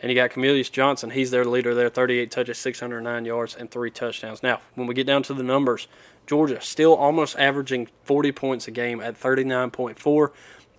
and 0.00 0.10
you 0.10 0.16
got 0.16 0.30
Cornelius 0.30 0.68
Johnson. 0.68 1.10
He's 1.10 1.30
their 1.30 1.44
leader 1.44 1.74
there, 1.74 1.88
38 1.88 2.30
touches, 2.30 2.58
609 2.58 3.24
yards, 3.24 3.56
and 3.56 3.70
three 3.70 3.90
touchdowns. 3.90 4.42
Now, 4.42 4.60
when 4.74 4.86
we 4.86 4.94
get 4.94 5.06
down 5.06 5.22
to 5.24 5.34
the 5.34 5.42
numbers, 5.42 5.88
Georgia 6.26 6.60
still 6.60 6.94
almost 6.94 7.36
averaging 7.38 7.88
40 8.04 8.32
points 8.32 8.68
a 8.68 8.70
game 8.70 9.00
at 9.00 9.18
39.4. 9.18 10.30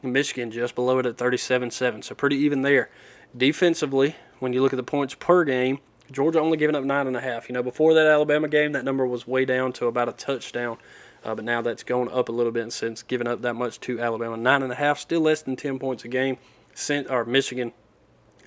Michigan 0.03 0.51
just 0.51 0.75
below 0.75 0.99
it 0.99 1.05
at 1.05 1.17
37-7. 1.17 2.03
So 2.03 2.15
pretty 2.15 2.35
even 2.37 2.61
there. 2.61 2.89
Defensively, 3.35 4.15
when 4.39 4.53
you 4.53 4.61
look 4.61 4.73
at 4.73 4.77
the 4.77 4.83
points 4.83 5.15
per 5.15 5.43
game, 5.43 5.79
Georgia 6.11 6.39
only 6.39 6.57
giving 6.57 6.75
up 6.75 6.83
nine 6.83 7.07
and 7.07 7.15
a 7.15 7.21
half. 7.21 7.47
You 7.47 7.53
know, 7.53 7.63
before 7.63 7.93
that 7.93 8.05
Alabama 8.05 8.47
game, 8.47 8.73
that 8.73 8.83
number 8.83 9.07
was 9.07 9.25
way 9.25 9.45
down 9.45 9.71
to 9.73 9.87
about 9.87 10.09
a 10.09 10.11
touchdown. 10.11 10.77
Uh, 11.23 11.33
but 11.33 11.45
now 11.45 11.61
that's 11.61 11.83
going 11.83 12.11
up 12.11 12.27
a 12.27 12.31
little 12.31 12.51
bit 12.51 12.71
since 12.73 13.01
giving 13.01 13.27
up 13.27 13.41
that 13.41 13.53
much 13.53 13.79
to 13.79 13.99
Alabama. 13.99 14.35
Nine 14.35 14.61
and 14.61 14.71
a 14.71 14.75
half, 14.75 14.99
still 14.99 15.21
less 15.21 15.41
than 15.41 15.55
10 15.55 15.79
points 15.79 16.03
a 16.03 16.09
game. 16.09 16.37
Sent, 16.73 17.09
or 17.09 17.25
Michigan 17.25 17.73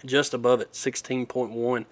just 0.04 0.34
above 0.34 0.60
it, 0.60 0.72
16.1 0.72 1.84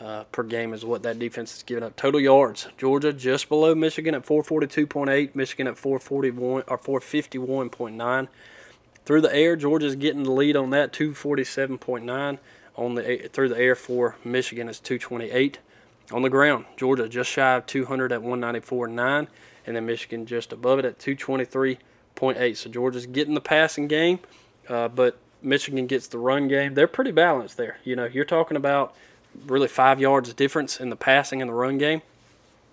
uh, 0.00 0.24
per 0.24 0.42
game 0.42 0.72
is 0.72 0.84
what 0.84 1.02
that 1.02 1.18
defense 1.18 1.56
is 1.56 1.62
giving 1.62 1.82
up. 1.82 1.96
Total 1.96 2.20
yards, 2.20 2.68
Georgia 2.76 3.12
just 3.12 3.48
below 3.48 3.74
Michigan 3.74 4.14
at 4.14 4.24
442.8, 4.24 5.34
Michigan 5.34 5.66
at 5.66 5.76
441 5.76 6.62
or 6.66 6.78
451.9. 6.78 8.28
Through 9.04 9.20
the 9.22 9.34
air, 9.34 9.56
Georgia's 9.56 9.96
getting 9.96 10.22
the 10.22 10.32
lead 10.32 10.54
on 10.56 10.70
that, 10.70 10.92
247.9 10.92 12.38
on 12.76 12.94
the 12.94 13.28
through 13.32 13.48
the 13.48 13.58
air 13.58 13.74
for 13.74 14.16
Michigan 14.24 14.68
is 14.68 14.78
228. 14.80 15.58
On 16.12 16.22
the 16.22 16.30
ground, 16.30 16.64
Georgia 16.76 17.08
just 17.08 17.30
shy 17.30 17.56
of 17.56 17.66
200 17.66 18.12
at 18.12 18.20
194.9, 18.20 19.26
and 19.66 19.76
then 19.76 19.84
Michigan 19.84 20.24
just 20.24 20.52
above 20.52 20.78
it 20.78 20.84
at 20.84 20.98
223.8. 20.98 22.56
So 22.56 22.70
Georgia's 22.70 23.06
getting 23.06 23.34
the 23.34 23.40
passing 23.40 23.88
game, 23.88 24.20
uh, 24.68 24.88
but 24.88 25.18
Michigan 25.42 25.86
gets 25.86 26.08
the 26.08 26.18
run 26.18 26.48
game. 26.48 26.74
They're 26.74 26.86
pretty 26.88 27.12
balanced 27.12 27.56
there. 27.56 27.78
You 27.84 27.96
know, 27.96 28.06
you're 28.06 28.24
talking 28.24 28.56
about 28.56 28.94
really 29.46 29.68
five 29.68 30.00
yards 30.00 30.32
difference 30.34 30.80
in 30.80 30.90
the 30.90 30.96
passing 30.96 31.40
and 31.40 31.48
the 31.48 31.54
run 31.54 31.78
game. 31.78 32.02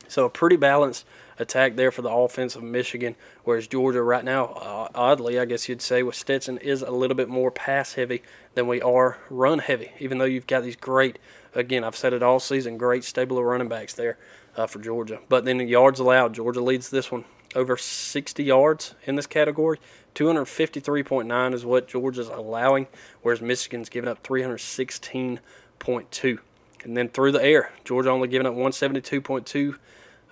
So 0.08 0.26
a 0.26 0.30
pretty 0.30 0.56
balanced 0.56 1.06
attack 1.38 1.76
there 1.76 1.92
for 1.92 2.02
the 2.02 2.12
offense 2.12 2.56
of 2.56 2.64
Michigan, 2.64 3.16
whereas 3.44 3.68
Georgia 3.68 4.02
right 4.02 4.24
now, 4.24 4.46
uh, 4.46 4.90
oddly, 4.96 5.40
I 5.40 5.46
guess 5.46 5.68
you'd 5.68 5.82
say, 5.82 6.04
with 6.04 6.16
Stetson 6.16 6.58
is 6.60 6.82
a 6.82 6.92
little 6.92 7.16
bit 7.16 7.28
more 7.28 7.52
pass 7.52 7.94
heavy 7.94 8.22
than 8.54 8.68
we 8.68 8.82
are 8.82 9.18
run 9.30 9.60
heavy. 9.60 9.92
Even 10.00 10.18
though 10.18 10.26
you've 10.26 10.48
got 10.48 10.64
these 10.64 10.76
great, 10.76 11.20
again, 11.54 11.84
I've 11.84 11.96
said 11.96 12.14
it 12.14 12.24
all 12.24 12.40
season, 12.40 12.78
great 12.78 13.04
stable 13.04 13.38
of 13.38 13.46
running 13.46 13.68
backs 13.68 13.94
there 13.94 14.18
uh, 14.56 14.68
for 14.68 14.80
Georgia. 14.80 15.20
But 15.28 15.44
then 15.44 15.58
the 15.58 15.66
yards 15.66 16.00
allowed, 16.00 16.34
Georgia 16.34 16.62
leads 16.62 16.90
this 16.90 17.12
one 17.12 17.26
over 17.56 17.78
60 17.78 18.44
yards 18.44 18.96
in 19.06 19.16
this 19.16 19.28
category. 19.28 19.80
253.9 20.16 21.54
is 21.54 21.64
what 21.66 21.88
Georgia's 21.88 22.30
allowing, 22.30 22.88
whereas 23.22 23.42
Michigan's 23.42 23.90
giving 23.90 24.10
up 24.10 24.24
316.2. 24.24 26.40
And 26.84 26.96
then 26.96 27.10
through 27.10 27.32
the 27.32 27.44
air, 27.44 27.72
Georgia 27.84 28.12
only 28.12 28.28
giving 28.28 28.48
up 28.48 28.54
172.2 28.54 29.76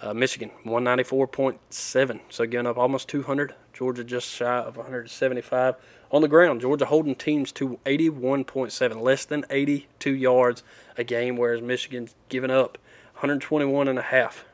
uh, 0.03 0.13
Michigan 0.13 0.51
194.7, 0.65 2.19
so 2.29 2.45
giving 2.45 2.67
up 2.67 2.77
almost 2.77 3.07
200. 3.07 3.55
Georgia 3.71 4.03
just 4.03 4.27
shy 4.27 4.59
of 4.59 4.75
175 4.75 5.75
on 6.11 6.21
the 6.21 6.27
ground. 6.27 6.61
Georgia 6.61 6.85
holding 6.85 7.15
teams 7.15 7.51
to 7.53 7.79
81.7, 7.85 9.01
less 9.01 9.25
than 9.25 9.45
82 9.49 10.13
yards 10.13 10.61
a 10.97 11.03
game, 11.03 11.37
whereas 11.37 11.61
Michigan's 11.61 12.15
giving 12.27 12.51
up 12.51 12.77
121 13.13 13.87
and 13.87 13.97
a 13.97 14.03
half. 14.03 14.45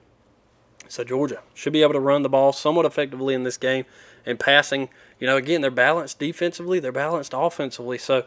So 0.90 1.04
Georgia 1.04 1.42
should 1.54 1.72
be 1.72 1.82
able 1.82 1.94
to 1.94 2.00
run 2.00 2.24
the 2.24 2.30
ball 2.30 2.52
somewhat 2.52 2.86
effectively 2.86 3.34
in 3.34 3.44
this 3.44 3.58
game 3.58 3.86
and 4.26 4.40
passing. 4.40 4.90
You 5.20 5.28
know, 5.28 5.38
again, 5.38 5.62
they're 5.62 5.72
balanced 5.72 6.20
defensively, 6.20 6.80
they're 6.80 6.92
balanced 6.92 7.34
offensively. 7.36 7.98
So 7.98 8.26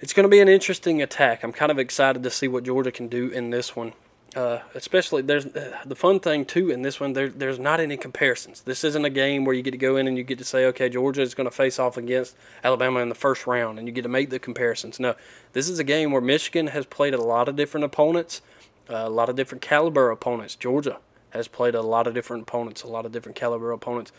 it's 0.00 0.12
going 0.12 0.24
to 0.24 0.30
be 0.30 0.40
an 0.40 0.48
interesting 0.48 1.02
attack. 1.02 1.44
I'm 1.44 1.52
kind 1.52 1.70
of 1.70 1.78
excited 1.78 2.22
to 2.22 2.30
see 2.30 2.48
what 2.48 2.64
Georgia 2.64 2.90
can 2.90 3.08
do 3.08 3.28
in 3.28 3.50
this 3.50 3.76
one. 3.76 3.92
Uh, 4.36 4.60
especially 4.76 5.22
there's 5.22 5.44
uh, 5.44 5.76
the 5.84 5.96
fun 5.96 6.20
thing 6.20 6.44
too 6.44 6.70
in 6.70 6.82
this 6.82 7.00
one. 7.00 7.14
There, 7.14 7.28
there's 7.28 7.58
not 7.58 7.80
any 7.80 7.96
comparisons. 7.96 8.60
This 8.60 8.84
isn't 8.84 9.04
a 9.04 9.10
game 9.10 9.44
where 9.44 9.56
you 9.56 9.62
get 9.62 9.72
to 9.72 9.76
go 9.76 9.96
in 9.96 10.06
and 10.06 10.16
you 10.16 10.22
get 10.22 10.38
to 10.38 10.44
say, 10.44 10.66
okay, 10.66 10.88
Georgia 10.88 11.20
is 11.20 11.34
going 11.34 11.48
to 11.48 11.54
face 11.54 11.80
off 11.80 11.96
against 11.96 12.36
Alabama 12.62 13.00
in 13.00 13.08
the 13.08 13.16
first 13.16 13.48
round, 13.48 13.78
and 13.78 13.88
you 13.88 13.92
get 13.92 14.02
to 14.02 14.08
make 14.08 14.30
the 14.30 14.38
comparisons. 14.38 15.00
No, 15.00 15.16
this 15.52 15.68
is 15.68 15.80
a 15.80 15.84
game 15.84 16.12
where 16.12 16.20
Michigan 16.20 16.68
has 16.68 16.86
played 16.86 17.12
a 17.12 17.20
lot 17.20 17.48
of 17.48 17.56
different 17.56 17.82
opponents, 17.82 18.40
uh, 18.88 19.02
a 19.04 19.10
lot 19.10 19.28
of 19.28 19.34
different 19.34 19.62
caliber 19.62 20.12
opponents. 20.12 20.54
Georgia 20.54 20.98
has 21.30 21.48
played 21.48 21.74
a 21.74 21.82
lot 21.82 22.06
of 22.06 22.14
different 22.14 22.42
opponents, 22.44 22.82
a 22.82 22.88
lot 22.88 23.06
of 23.06 23.12
different 23.12 23.36
caliber 23.36 23.72
opponents, 23.72 24.12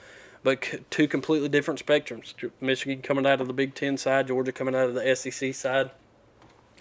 but 0.43 0.63
c- 0.63 0.80
two 0.89 1.08
completely 1.08 1.50
different 1.50 1.86
spectrums. 1.86 2.34
Michigan 2.60 3.02
coming 3.02 3.26
out 3.26 3.41
of 3.41 3.47
the 3.47 3.54
Big 3.54 3.76
Ten 3.76 3.97
side, 3.97 4.28
Georgia 4.28 4.52
coming 4.52 4.76
out 4.76 4.89
of 4.89 4.95
the 4.95 5.15
SEC 5.15 5.54
side. 5.54 5.91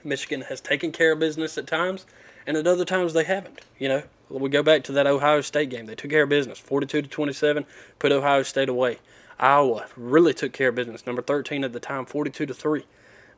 Michigan 0.02 0.42
has 0.42 0.60
taken 0.60 0.92
care 0.92 1.12
of 1.12 1.18
business 1.18 1.58
at 1.58 1.66
times 1.66 2.06
and 2.46 2.56
at 2.56 2.66
other 2.66 2.84
times 2.84 3.12
they 3.12 3.24
haven't. 3.24 3.60
You 3.78 3.88
know, 3.88 4.02
we 4.28 4.48
go 4.48 4.62
back 4.62 4.82
to 4.84 4.92
that 4.92 5.06
Ohio 5.06 5.40
State 5.40 5.70
game. 5.70 5.86
They 5.86 5.94
took 5.94 6.10
care 6.10 6.22
of 6.22 6.28
business, 6.28 6.58
42 6.58 7.02
to 7.02 7.08
27, 7.08 7.66
put 7.98 8.12
Ohio 8.12 8.42
State 8.42 8.68
away. 8.68 8.98
Iowa 9.38 9.86
really 9.96 10.34
took 10.34 10.52
care 10.52 10.68
of 10.68 10.74
business, 10.74 11.06
number 11.06 11.22
13 11.22 11.64
at 11.64 11.72
the 11.72 11.80
time, 11.80 12.04
42 12.04 12.46
to 12.46 12.54
3. 12.54 12.84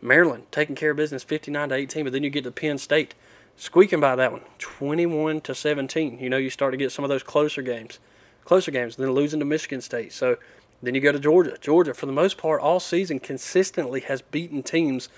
Maryland 0.00 0.44
taking 0.50 0.74
care 0.74 0.90
of 0.90 0.96
business, 0.96 1.22
59 1.22 1.68
to 1.68 1.74
18, 1.74 2.04
but 2.04 2.12
then 2.12 2.24
you 2.24 2.30
get 2.30 2.44
to 2.44 2.50
Penn 2.50 2.78
State, 2.78 3.14
squeaking 3.62 4.00
by 4.00 4.16
that 4.16 4.32
one, 4.32 4.40
21 4.58 5.40
to 5.42 5.54
17. 5.54 6.18
You 6.18 6.28
know, 6.28 6.36
you 6.36 6.50
start 6.50 6.72
to 6.72 6.76
get 6.76 6.90
some 6.90 7.04
of 7.04 7.08
those 7.08 7.22
closer 7.22 7.62
games, 7.62 8.00
closer 8.44 8.72
games, 8.72 8.96
then 8.96 9.12
losing 9.12 9.38
to 9.38 9.46
Michigan 9.46 9.80
State. 9.80 10.12
So 10.12 10.36
then 10.82 10.96
you 10.96 11.00
go 11.00 11.12
to 11.12 11.20
Georgia. 11.20 11.56
Georgia, 11.60 11.94
for 11.94 12.06
the 12.06 12.12
most 12.12 12.38
part, 12.38 12.60
all 12.60 12.80
season 12.80 13.20
consistently 13.20 14.00
has 14.00 14.20
beaten 14.20 14.64
teams 14.64 15.08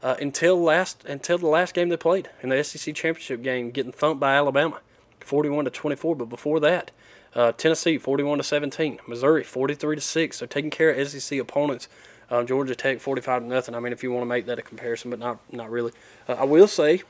uh, 0.00 0.14
until 0.20 0.62
last 0.62 1.04
until 1.06 1.38
the 1.38 1.48
last 1.48 1.74
game 1.74 1.88
they 1.88 1.96
played 1.96 2.30
in 2.40 2.50
the 2.50 2.62
SEC 2.62 2.94
championship 2.94 3.42
game, 3.42 3.72
getting 3.72 3.90
thumped 3.90 4.20
by 4.20 4.36
Alabama, 4.36 4.80
41 5.18 5.64
to 5.64 5.70
24. 5.72 6.14
But 6.14 6.28
before 6.28 6.60
that, 6.60 6.92
uh, 7.34 7.50
Tennessee 7.50 7.98
41 7.98 8.38
to 8.38 8.44
17, 8.44 9.00
Missouri 9.08 9.42
43 9.42 9.96
to 9.96 10.00
six. 10.00 10.36
So 10.36 10.46
taking 10.46 10.70
care 10.70 10.90
of 10.90 11.08
SEC 11.08 11.40
opponents. 11.40 11.88
Um, 12.30 12.46
Georgia 12.46 12.76
Tech 12.76 13.00
45 13.00 13.42
to 13.42 13.48
nothing. 13.48 13.74
I 13.74 13.80
mean, 13.80 13.92
if 13.92 14.04
you 14.04 14.12
want 14.12 14.20
to 14.20 14.26
make 14.26 14.46
that 14.46 14.58
a 14.58 14.62
comparison, 14.62 15.10
but 15.10 15.18
not 15.18 15.40
not 15.50 15.68
really. 15.68 15.90
Uh, 16.28 16.34
I 16.34 16.44
will 16.44 16.68
say 16.68 17.02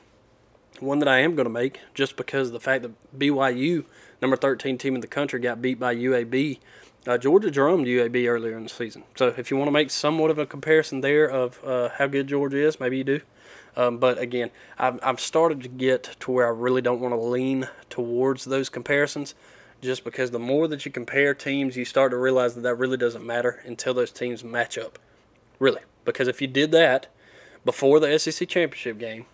one 0.81 0.99
that 1.01 1.09
I 1.09 1.21
am 1.21 1.35
going 1.35 1.47
to 1.47 1.51
make 1.51 1.81
just 1.95 2.17
because 2.17 2.51
the 2.51 2.61
fact 2.61 2.83
that 2.83 3.19
BYU, 3.19 3.85
number 4.21 4.37
13 4.37 4.79
team 4.79 4.95
in 4.95 5.01
the 5.01 5.07
country, 5.07 5.41
got 5.41 5.61
beat 5.61 5.79
by 5.79 5.95
UAB 5.95 6.59
uh, 7.09 7.17
Georgia 7.17 7.51
drummed 7.51 7.87
UAB 7.87 8.29
earlier 8.29 8.57
in 8.57 8.65
the 8.65 8.69
season. 8.69 9.05
So 9.17 9.33
if 9.37 9.51
you 9.51 9.57
want 9.57 9.69
to 9.69 9.73
make 9.73 9.91
somewhat 9.91 10.31
of 10.31 10.39
a 10.39 10.45
comparison 10.45 11.01
there 11.01 11.29
of 11.29 11.63
uh, 11.65 11.89
how 11.97 12.07
good 12.07 12.27
Georgia 12.27 12.59
is, 12.59 12.79
maybe 12.79 12.99
you 12.99 13.05
do. 13.05 13.21
Um, 13.77 13.99
but 13.99 14.19
again, 14.19 14.51
I've, 14.79 14.99
I've 15.03 15.21
started 15.21 15.63
to 15.63 15.69
get 15.69 16.17
to 16.21 16.33
where 16.33 16.47
I 16.47 16.51
really 16.51 16.83
don't 16.83 17.01
want 17.01 17.15
to 17.15 17.21
lean 17.21 17.69
towards 17.89 18.45
those 18.45 18.69
comparisons 18.69 19.35
just 19.81 20.05
because 20.05 20.33
the 20.33 20.39
more 20.39 20.67
that 20.69 20.85
you 20.85 20.91
compare 20.91 21.35
teams, 21.35 21.77
you 21.77 21.85
start 21.85 22.11
to 22.11 22.17
realize 22.17 22.57
that 22.57 22.63
that 22.63 22.75
really 22.75 22.97
doesn't 22.97 23.25
matter 23.25 23.63
until 23.65 23.95
those 23.95 24.11
teams 24.11 24.43
match 24.43 24.77
up. 24.77 24.99
Really. 25.59 25.83
Because 26.05 26.29
if 26.29 26.43
you 26.43 26.49
did 26.49 26.73
that 26.73 27.07
before 27.65 28.01
the 28.01 28.19
SEC 28.19 28.49
championship 28.49 28.99
game, 28.99 29.27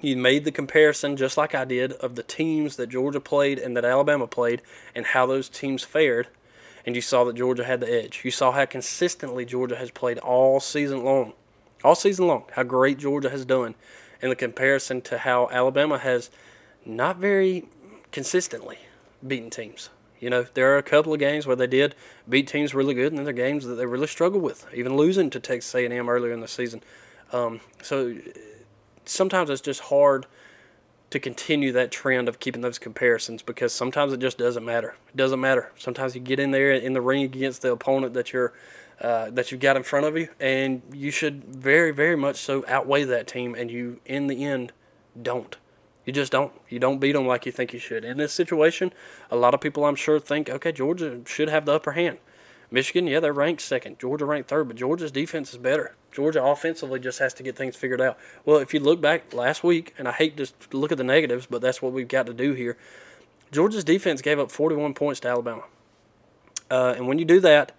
you 0.00 0.16
made 0.16 0.44
the 0.44 0.52
comparison 0.52 1.16
just 1.16 1.36
like 1.36 1.54
I 1.54 1.64
did 1.64 1.92
of 1.92 2.14
the 2.14 2.22
teams 2.22 2.76
that 2.76 2.88
Georgia 2.88 3.20
played 3.20 3.58
and 3.58 3.76
that 3.76 3.84
Alabama 3.84 4.26
played 4.26 4.62
and 4.94 5.06
how 5.06 5.26
those 5.26 5.48
teams 5.48 5.82
fared– 5.84 6.28
and 6.86 6.96
you 6.96 7.02
saw 7.02 7.24
that 7.24 7.36
Georgia 7.36 7.64
had 7.64 7.80
the 7.80 7.92
edge. 7.92 8.22
You 8.24 8.30
saw 8.30 8.52
how 8.52 8.64
consistently 8.64 9.44
Georgia 9.44 9.76
has 9.76 9.90
played 9.90 10.18
all 10.18 10.60
season 10.60 11.04
long. 11.04 11.34
All 11.82 11.94
season 11.94 12.26
long, 12.26 12.44
how 12.52 12.62
great 12.62 12.98
Georgia 12.98 13.30
has 13.30 13.44
done 13.44 13.74
in 14.20 14.28
the 14.28 14.36
comparison 14.36 15.00
to 15.02 15.18
how 15.18 15.48
Alabama 15.50 15.98
has 15.98 16.30
not 16.84 17.16
very 17.16 17.66
consistently 18.12 18.78
beaten 19.26 19.50
teams. 19.50 19.88
You 20.18 20.28
know, 20.28 20.46
there 20.52 20.74
are 20.74 20.78
a 20.78 20.82
couple 20.82 21.14
of 21.14 21.18
games 21.18 21.46
where 21.46 21.56
they 21.56 21.66
did 21.66 21.94
beat 22.28 22.46
teams 22.46 22.74
really 22.74 22.92
good, 22.92 23.12
and 23.12 23.18
then 23.18 23.24
there 23.24 23.32
are 23.32 23.48
games 23.48 23.64
that 23.64 23.76
they 23.76 23.86
really 23.86 24.06
struggled 24.06 24.42
with, 24.42 24.66
even 24.74 24.94
losing 24.96 25.30
to 25.30 25.40
Texas 25.40 25.74
A&M 25.74 26.10
earlier 26.10 26.32
in 26.32 26.40
the 26.40 26.48
season. 26.48 26.82
Um, 27.32 27.60
so 27.82 28.14
sometimes 29.04 29.50
it's 29.50 29.60
just 29.60 29.80
hard– 29.80 30.26
to 31.10 31.18
continue 31.18 31.72
that 31.72 31.90
trend 31.90 32.28
of 32.28 32.38
keeping 32.38 32.62
those 32.62 32.78
comparisons 32.78 33.42
because 33.42 33.72
sometimes 33.72 34.12
it 34.12 34.20
just 34.20 34.38
doesn't 34.38 34.64
matter. 34.64 34.94
It 35.08 35.16
doesn't 35.16 35.40
matter. 35.40 35.72
Sometimes 35.76 36.14
you 36.14 36.20
get 36.20 36.38
in 36.38 36.52
there 36.52 36.70
in 36.70 36.92
the 36.92 37.00
ring 37.00 37.24
against 37.24 37.62
the 37.62 37.72
opponent 37.72 38.14
that 38.14 38.32
you're 38.32 38.52
uh, 39.00 39.30
that 39.30 39.50
you've 39.50 39.62
got 39.62 39.78
in 39.78 39.82
front 39.82 40.04
of 40.04 40.16
you, 40.16 40.28
and 40.38 40.82
you 40.92 41.10
should 41.10 41.42
very, 41.44 41.90
very 41.90 42.16
much 42.16 42.36
so 42.36 42.62
outweigh 42.68 43.02
that 43.02 43.26
team, 43.26 43.54
and 43.54 43.70
you 43.70 43.98
in 44.04 44.26
the 44.26 44.44
end 44.44 44.72
don't. 45.20 45.56
You 46.04 46.12
just 46.12 46.30
don't. 46.30 46.52
You 46.68 46.78
don't 46.78 46.98
beat 46.98 47.12
them 47.12 47.26
like 47.26 47.46
you 47.46 47.52
think 47.52 47.72
you 47.72 47.78
should. 47.78 48.04
In 48.04 48.18
this 48.18 48.32
situation, 48.32 48.92
a 49.30 49.36
lot 49.36 49.54
of 49.54 49.60
people 49.60 49.86
I'm 49.86 49.96
sure 49.96 50.20
think, 50.20 50.50
okay, 50.50 50.70
Georgia 50.70 51.20
should 51.24 51.48
have 51.48 51.64
the 51.64 51.72
upper 51.72 51.92
hand. 51.92 52.18
Michigan, 52.70 53.06
yeah, 53.06 53.18
they're 53.20 53.32
ranked 53.32 53.62
second. 53.62 53.98
Georgia 53.98 54.24
ranked 54.24 54.48
third, 54.48 54.68
but 54.68 54.76
Georgia's 54.76 55.10
defense 55.10 55.50
is 55.52 55.58
better. 55.58 55.96
Georgia 56.12 56.42
offensively 56.42 57.00
just 57.00 57.18
has 57.18 57.34
to 57.34 57.42
get 57.42 57.56
things 57.56 57.74
figured 57.76 58.00
out. 58.00 58.18
Well, 58.44 58.58
if 58.58 58.72
you 58.72 58.80
look 58.80 59.00
back 59.00 59.34
last 59.34 59.64
week, 59.64 59.94
and 59.98 60.06
I 60.06 60.12
hate 60.12 60.36
to 60.36 60.48
look 60.72 60.92
at 60.92 60.98
the 60.98 61.04
negatives, 61.04 61.46
but 61.46 61.60
that's 61.60 61.82
what 61.82 61.92
we've 61.92 62.08
got 62.08 62.26
to 62.26 62.34
do 62.34 62.52
here. 62.52 62.76
Georgia's 63.50 63.84
defense 63.84 64.22
gave 64.22 64.38
up 64.38 64.50
41 64.50 64.94
points 64.94 65.20
to 65.20 65.28
Alabama. 65.28 65.64
Uh, 66.70 66.94
and 66.96 67.08
when 67.08 67.18
you 67.18 67.24
do 67.24 67.40
that, 67.40 67.72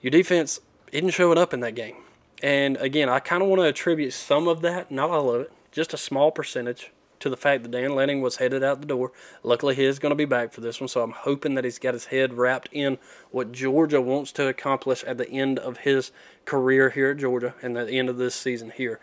your 0.00 0.10
defense 0.10 0.60
isn't 0.90 1.10
showing 1.10 1.38
up 1.38 1.54
in 1.54 1.60
that 1.60 1.76
game. 1.76 1.96
And 2.42 2.76
again, 2.78 3.08
I 3.08 3.20
kind 3.20 3.42
of 3.42 3.48
want 3.48 3.60
to 3.60 3.66
attribute 3.66 4.12
some 4.12 4.48
of 4.48 4.60
that, 4.62 4.90
not 4.90 5.10
all 5.10 5.30
of 5.30 5.42
it, 5.42 5.52
just 5.70 5.94
a 5.94 5.96
small 5.96 6.32
percentage 6.32 6.90
to 7.24 7.30
the 7.30 7.38
fact 7.38 7.62
that 7.62 7.70
Dan 7.70 7.94
Lanning 7.94 8.20
was 8.20 8.36
headed 8.36 8.62
out 8.62 8.82
the 8.82 8.86
door. 8.86 9.10
Luckily, 9.42 9.74
he 9.74 9.86
is 9.86 9.98
going 9.98 10.10
to 10.10 10.14
be 10.14 10.26
back 10.26 10.52
for 10.52 10.60
this 10.60 10.78
one, 10.78 10.88
so 10.88 11.00
I'm 11.00 11.12
hoping 11.12 11.54
that 11.54 11.64
he's 11.64 11.78
got 11.78 11.94
his 11.94 12.04
head 12.04 12.34
wrapped 12.34 12.68
in 12.70 12.98
what 13.30 13.50
Georgia 13.50 13.98
wants 13.98 14.30
to 14.32 14.46
accomplish 14.46 15.02
at 15.04 15.16
the 15.16 15.30
end 15.30 15.58
of 15.58 15.78
his 15.78 16.12
career 16.44 16.90
here 16.90 17.12
at 17.12 17.16
Georgia 17.16 17.54
and 17.62 17.78
at 17.78 17.86
the 17.86 17.98
end 17.98 18.10
of 18.10 18.18
this 18.18 18.34
season 18.34 18.72
here. 18.76 19.00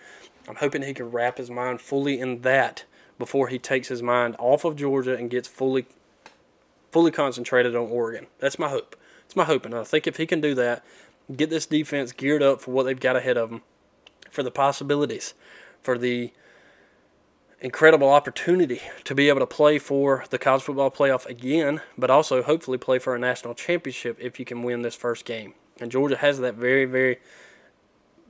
I'm 0.47 0.57
hoping 0.57 0.83
he 0.83 0.93
can 0.93 1.09
wrap 1.09 1.39
his 1.39 1.49
mind 1.49 1.81
fully 1.81 2.19
in 2.19 2.41
that 2.41 2.85
before 3.17 3.47
he 3.47 3.57
takes 3.57 3.87
his 3.87 4.03
mind 4.03 4.35
off 4.37 4.65
of 4.65 4.75
Georgia 4.75 5.15
and 5.15 5.27
gets 5.27 5.47
fully 5.47 5.87
fully 6.91 7.09
concentrated 7.09 7.75
on 7.75 7.87
Oregon. 7.87 8.27
That's 8.37 8.59
my 8.59 8.69
hope. 8.69 8.95
It's 9.25 9.35
my 9.35 9.45
hope, 9.45 9.65
and 9.65 9.73
I 9.73 9.83
think 9.83 10.05
if 10.05 10.17
he 10.17 10.27
can 10.27 10.41
do 10.41 10.53
that, 10.53 10.85
get 11.35 11.49
this 11.49 11.65
defense 11.65 12.11
geared 12.11 12.43
up 12.43 12.61
for 12.61 12.69
what 12.69 12.83
they've 12.83 12.99
got 12.99 13.15
ahead 13.15 13.37
of 13.37 13.49
them, 13.49 13.63
for 14.29 14.43
the 14.43 14.51
possibilities, 14.51 15.33
for 15.81 15.97
the 15.97 16.31
incredible 17.61 18.09
opportunity 18.09 18.81
to 19.03 19.15
be 19.15 19.29
able 19.29 19.39
to 19.39 19.47
play 19.47 19.77
for 19.77 20.25
the 20.31 20.39
college 20.39 20.63
football 20.63 20.89
playoff 20.89 21.25
again, 21.27 21.81
but 21.97 22.09
also 22.09 22.41
hopefully 22.41 22.77
play 22.77 22.99
for 22.99 23.15
a 23.15 23.19
national 23.19 23.53
championship 23.53 24.17
if 24.19 24.39
you 24.39 24.45
can 24.45 24.63
win 24.63 24.81
this 24.81 24.95
first 24.95 25.25
game. 25.25 25.53
And 25.79 25.91
Georgia 25.91 26.17
has 26.17 26.39
that 26.39 26.55
very, 26.55 26.85
very, 26.85 27.19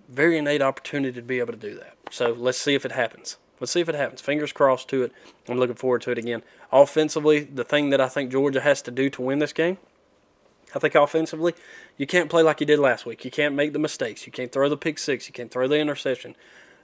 very 0.10 0.38
innate 0.38 0.62
opportunity 0.62 1.14
to 1.14 1.22
be 1.22 1.40
able 1.40 1.54
to 1.54 1.60
do 1.60 1.76
that. 1.76 1.96
So 2.12 2.34
let's 2.34 2.58
see 2.58 2.76
if 2.76 2.86
it 2.86 2.92
happens. 2.92 3.38
Let's 3.60 3.72
see 3.72 3.80
if 3.80 3.90
it 3.90 3.96
happens. 3.96 4.22
Fingers 4.22 4.52
crossed 4.52 4.90
to 4.90 5.04
it. 5.04 5.14
I'm 5.48 5.58
looking 5.58 5.76
forward 5.76 6.02
to 6.04 6.12
it 6.12 6.18
again. 6.18 6.44
Offensively, 6.72 7.42
the 7.42 7.64
thing 7.64 7.92
that 7.92 8.02
I 8.02 8.10
think 8.10 8.32
Georgia 8.32 8.62
has 8.62 8.82
to 8.84 8.92
do 8.92 9.10
to 9.12 9.22
win 9.22 9.40
this 9.40 9.54
game, 9.54 9.78
I 10.74 10.80
think 10.80 10.96
offensively, 10.96 11.54
you 11.98 12.08
can't 12.08 12.30
play 12.30 12.44
like 12.44 12.60
you 12.60 12.66
did 12.66 12.80
last 12.80 13.06
week. 13.06 13.24
You 13.24 13.32
can't 13.32 13.56
make 13.56 13.74
the 13.74 13.80
mistakes. 13.80 14.26
You 14.26 14.32
can't 14.32 14.52
throw 14.52 14.68
the 14.68 14.78
pick 14.78 14.98
six. 14.98 15.28
You 15.28 15.34
can't 15.34 15.52
throw 15.52 15.68
the 15.68 15.78
interception. 15.80 16.36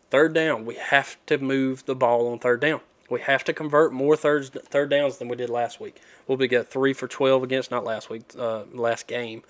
Third 0.10 0.34
down, 0.34 0.65
we 0.65 0.76
have 0.76 1.17
to 1.26 1.38
move 1.38 1.86
the 1.86 1.96
ball 1.96 2.32
on 2.32 2.39
third 2.39 2.62
down. 2.62 2.82
We 3.10 3.22
have 3.22 3.43
to 3.46 3.54
convert 3.54 3.93
more 3.93 4.15
third 4.15 4.50
third 4.52 4.89
downs 4.89 5.17
than 5.17 5.28
we 5.28 5.36
did 5.36 5.50
last 5.50 5.80
week. 5.80 6.02
We'll 6.28 6.38
be 6.38 6.48
got 6.48 6.67
three 6.67 6.93
for 6.93 7.08
twelve 7.08 7.43
against 7.43 7.72
not 7.72 7.84
last 7.84 8.10
week, 8.10 8.24
uh, 8.38 8.63
last 8.74 9.08
game, 9.08 9.43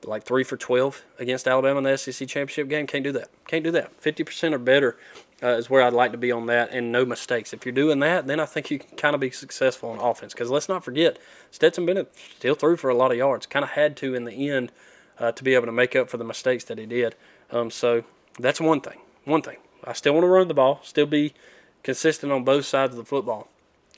but 0.00 0.10
like 0.10 0.24
three 0.24 0.44
for 0.44 0.56
twelve 0.56 1.02
against 1.18 1.46
Alabama 1.46 1.78
in 1.78 1.84
the 1.84 1.96
SEC 1.96 2.28
championship 2.28 2.68
game. 2.68 2.86
Can't 2.86 3.04
do 3.04 3.12
that. 3.12 3.28
Can't 3.46 3.64
do 3.64 3.70
that. 3.72 3.92
Fifty 4.00 4.24
percent 4.24 4.54
or 4.54 4.58
better 4.58 4.96
uh, 5.42 5.48
is 5.48 5.68
where 5.68 5.82
I'd 5.82 5.92
like 5.92 6.12
to 6.12 6.18
be 6.18 6.32
on 6.32 6.46
that, 6.46 6.70
and 6.72 6.90
no 6.90 7.04
mistakes. 7.04 7.52
If 7.52 7.64
you're 7.64 7.72
doing 7.72 8.00
that, 8.00 8.26
then 8.26 8.40
I 8.40 8.46
think 8.46 8.70
you 8.70 8.78
can 8.78 8.96
kind 8.96 9.14
of 9.14 9.20
be 9.20 9.30
successful 9.30 9.90
on 9.90 9.98
offense. 9.98 10.32
Because 10.32 10.50
let's 10.50 10.68
not 10.68 10.84
forget, 10.84 11.18
Stetson 11.50 11.86
Bennett 11.86 12.12
still 12.36 12.54
threw 12.54 12.76
for 12.76 12.90
a 12.90 12.94
lot 12.94 13.12
of 13.12 13.16
yards. 13.16 13.46
Kind 13.46 13.64
of 13.64 13.70
had 13.72 13.96
to 13.98 14.14
in 14.14 14.24
the 14.24 14.50
end 14.50 14.72
uh, 15.18 15.32
to 15.32 15.44
be 15.44 15.54
able 15.54 15.66
to 15.66 15.72
make 15.72 15.94
up 15.94 16.08
for 16.08 16.16
the 16.16 16.24
mistakes 16.24 16.64
that 16.64 16.78
he 16.78 16.86
did. 16.86 17.14
Um, 17.50 17.70
so 17.70 18.04
that's 18.38 18.60
one 18.60 18.80
thing. 18.80 18.98
One 19.24 19.42
thing. 19.42 19.58
I 19.86 19.92
still 19.92 20.14
want 20.14 20.24
to 20.24 20.28
run 20.28 20.48
the 20.48 20.54
ball, 20.54 20.80
still 20.82 21.06
be 21.06 21.34
consistent 21.82 22.32
on 22.32 22.44
both 22.44 22.64
sides 22.64 22.92
of 22.92 22.98
the 22.98 23.04
football. 23.04 23.48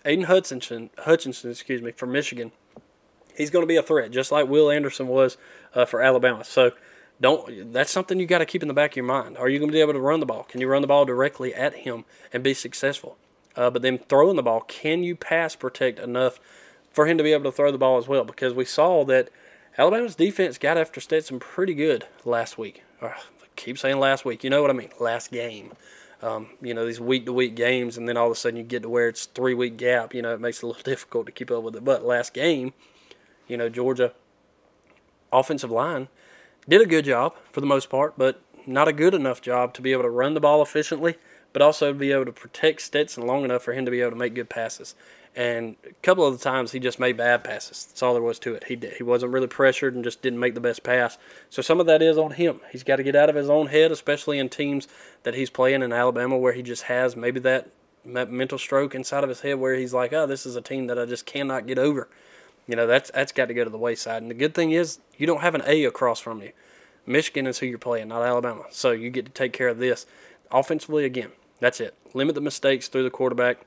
Aidan 0.05 0.25
Hutchinson, 0.25 0.91
Hutchinson, 0.99 1.51
excuse 1.51 1.83
me, 1.83 1.93
from 1.93 2.13
Michigan, 2.13 2.53
he's 3.37 3.51
going 3.51 3.63
to 3.63 3.69
be 3.69 3.77
a 3.77 3.83
threat, 3.83 4.11
just 4.11 4.33
like 4.33 4.49
Will 4.49 4.71
Anderson 4.71 5.09
was 5.09 5.37
uh, 5.75 5.85
for 5.85 6.03
Alabama. 6.03 6.45
So 6.45 6.73
don't. 7.21 7.73
That's 7.73 7.91
something 7.91 8.21
you 8.21 8.27
got 8.27 8.39
to 8.39 8.47
keep 8.47 8.63
in 8.63 8.69
the 8.69 8.75
back 8.75 8.93
of 8.93 8.97
your 8.97 9.05
mind. 9.05 9.37
Are 9.39 9.49
you 9.49 9.59
going 9.59 9.71
to 9.71 9.75
be 9.75 9.81
able 9.81 9.95
to 9.95 10.01
run 10.01 10.21
the 10.21 10.27
ball? 10.27 10.45
Can 10.45 10.61
you 10.61 10.69
run 10.69 10.83
the 10.83 10.89
ball 10.89 11.05
directly 11.05 11.55
at 11.55 11.75
him 11.75 12.05
and 12.33 12.43
be 12.43 12.55
successful? 12.55 13.17
Uh, 13.55 13.71
but 13.71 13.83
then 13.83 13.99
throwing 13.99 14.37
the 14.37 14.43
ball, 14.43 14.61
can 14.61 15.03
you 15.03 15.17
pass 15.17 15.57
protect 15.57 15.99
enough 15.99 16.39
for 16.93 17.07
him 17.07 17.17
to 17.17 17.25
be 17.25 17.33
able 17.33 17.45
to 17.45 17.53
throw 17.53 17.73
the 17.73 17.79
ball 17.79 17.97
as 17.97 18.07
well? 18.07 18.25
Because 18.25 18.53
we 18.53 18.67
saw 18.67 19.05
that 19.07 19.31
Alabama's 19.79 20.15
defense 20.15 20.59
got 20.59 20.77
after 20.77 21.01
Stetson 21.01 21.39
pretty 21.39 21.75
good 21.75 22.07
last 22.25 22.59
week 22.59 22.83
keep 23.57 23.79
saying 23.79 23.99
last 23.99 24.25
week. 24.25 24.45
You 24.45 24.51
know 24.51 24.61
what 24.63 24.71
I 24.71 24.75
mean? 24.75 24.91
Last 25.01 25.31
game. 25.31 25.73
Um, 26.23 26.49
you 26.63 26.73
know 26.73 26.87
these 26.87 27.01
week 27.01 27.27
to 27.27 27.33
week 27.33 27.55
games, 27.57 27.99
and 27.99 28.09
then 28.09 28.17
all 28.17 28.27
of 28.27 28.33
a 28.33 28.35
sudden 28.35 28.57
you 28.57 28.63
get 28.63 28.83
to 28.83 28.89
where 28.89 29.09
it's 29.09 29.27
three 29.27 29.55
week 29.55 29.77
gap. 29.77 30.15
You 30.15 30.23
know 30.23 30.33
it 30.33 30.41
makes 30.41 30.59
it 30.59 30.65
a 30.65 30.67
little 30.69 30.83
difficult 30.85 31.27
to 31.27 31.33
keep 31.33 31.51
up 31.51 31.63
with 31.63 31.77
it. 31.77 31.85
But 31.85 32.05
last 32.05 32.33
game, 32.33 32.73
you 33.47 33.57
know 33.57 33.69
Georgia 33.69 34.13
offensive 35.33 35.71
line 35.71 36.09
did 36.69 36.81
a 36.81 36.87
good 36.87 37.05
job 37.05 37.35
for 37.53 37.61
the 37.61 37.67
most 37.67 37.91
part, 37.91 38.15
but 38.17 38.41
not 38.67 38.89
a 38.89 38.93
good 38.93 39.15
enough 39.15 39.41
job 39.41 39.75
to 39.75 39.83
be 39.83 39.93
able 39.93 40.03
to 40.03 40.11
run 40.11 40.35
the 40.35 40.41
ball 40.41 40.63
efficiently, 40.63 41.17
but 41.53 41.63
also 41.63 41.93
be 41.93 42.13
able 42.13 42.25
to 42.25 42.33
protect 42.33 42.81
Stetson 42.81 43.27
long 43.27 43.45
enough 43.45 43.63
for 43.63 43.73
him 43.73 43.85
to 43.85 43.91
be 43.91 44.01
able 44.01 44.13
to 44.13 44.17
make 44.17 44.35
good 44.35 44.49
passes. 44.49 44.95
And 45.37 45.77
a 45.85 45.93
couple 46.03 46.27
of 46.27 46.37
the 46.37 46.43
times 46.43 46.73
he 46.73 46.81
just 46.81 46.99
made 46.99 47.19
bad 47.19 47.45
passes. 47.45 47.85
That's 47.85 48.03
all 48.03 48.15
there 48.15 48.23
was 48.23 48.39
to 48.39 48.55
it. 48.55 48.65
He 48.65 48.75
did, 48.75 48.95
he 48.95 49.03
wasn't 49.03 49.33
really 49.33 49.47
pressured 49.47 49.95
and 49.95 50.03
just 50.03 50.23
didn't 50.23 50.41
make 50.41 50.55
the 50.55 50.61
best 50.61 50.83
pass. 50.83 51.19
So 51.51 51.61
some 51.61 51.79
of 51.79 51.85
that 51.87 52.01
is 52.01 52.17
on 52.17 52.31
him. 52.31 52.61
He's 52.73 52.83
got 52.83 52.97
to 52.97 53.03
get 53.03 53.15
out 53.15 53.29
of 53.29 53.37
his 53.37 53.51
own 53.51 53.67
head, 53.67 53.93
especially 53.93 54.39
in 54.39 54.49
teams 54.49 54.89
that 55.25 55.35
he's 55.35 55.51
playing 55.51 55.83
in 55.83 55.93
Alabama 55.93 56.39
where 56.39 56.55
he 56.55 56.63
just 56.63 56.85
has 56.85 57.17
maybe 57.17 57.39
that, 57.41 57.69
mental 58.05 58.57
stroke 58.57 58.95
inside 58.95 59.25
of 59.25 59.29
his 59.29 59.41
head 59.41 59.59
where 59.59 59.75
he's 59.75 59.93
like, 59.93 60.13
oh, 60.13 60.27
this 60.27 60.47
is 60.47 60.55
a 60.55 60.61
team 60.61 60.87
that 60.87 60.97
I 60.97 61.07
just 61.07 61.27
cannot 61.27 61.67
get 61.67 61.77
over. 61.77 62.09
You 62.69 62.77
know, 62.77 62.87
that's 62.87 63.11
that's 63.11 63.33
got 63.33 63.47
to 63.47 63.55
go 63.55 63.65
to 63.65 63.71
the 63.71 63.79
wayside. 63.79 64.23
And 64.23 64.31
the 64.31 64.35
good 64.35 64.55
thing 64.55 64.71
is 64.71 65.01
you 65.19 65.27
don't 65.27 65.41
have 65.41 65.57
an 65.57 65.63
A 65.67 65.85
across 65.85 66.21
from 66.21 66.41
you. 66.41 66.53
Michigan 67.05 67.49
is 67.49 67.59
who 67.59 67.67
you're 67.67 67.79
playing, 67.79 68.09
not 68.09 68.23
Alabama. 68.23 68.65
So 68.71 68.93
you 68.93 69.11
get 69.11 69.27
to 69.27 69.33
take 69.33 69.53
care 69.53 69.69
of 69.69 69.79
this. 69.79 70.07
Offensively, 70.53 71.05
again, 71.05 71.33
that's 71.59 71.81
it. 71.81 71.95
Limit 72.15 72.37
the 72.37 72.41
mistakes 72.41 72.87
through 72.87 73.03
the 73.03 73.11
quarterback 73.11 73.67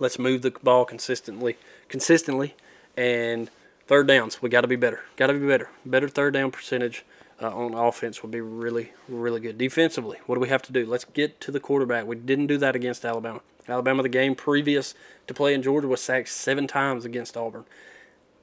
Let's 0.00 0.18
move 0.18 0.42
the 0.42 0.50
ball 0.50 0.84
consistently, 0.84 1.56
consistently, 1.88 2.54
and 2.96 3.50
third 3.86 4.08
downs. 4.08 4.40
We 4.40 4.48
got 4.48 4.62
to 4.62 4.68
be 4.68 4.76
better. 4.76 5.04
Got 5.16 5.28
to 5.28 5.34
be 5.34 5.46
better. 5.46 5.68
Better 5.84 6.08
third 6.08 6.32
down 6.32 6.50
percentage 6.50 7.04
uh, 7.40 7.54
on 7.54 7.74
offense 7.74 8.22
would 8.22 8.32
be 8.32 8.40
really, 8.40 8.92
really 9.08 9.40
good. 9.40 9.58
Defensively, 9.58 10.18
what 10.26 10.36
do 10.36 10.40
we 10.40 10.48
have 10.48 10.62
to 10.62 10.72
do? 10.72 10.86
Let's 10.86 11.04
get 11.04 11.40
to 11.42 11.50
the 11.50 11.60
quarterback. 11.60 12.06
We 12.06 12.16
didn't 12.16 12.46
do 12.46 12.56
that 12.58 12.74
against 12.74 13.04
Alabama. 13.04 13.42
Alabama, 13.68 14.02
the 14.02 14.08
game 14.08 14.34
previous 14.34 14.94
to 15.26 15.34
playing 15.34 15.62
Georgia, 15.62 15.86
was 15.86 16.00
sacked 16.00 16.28
seven 16.28 16.66
times 16.66 17.04
against 17.04 17.36
Auburn. 17.36 17.66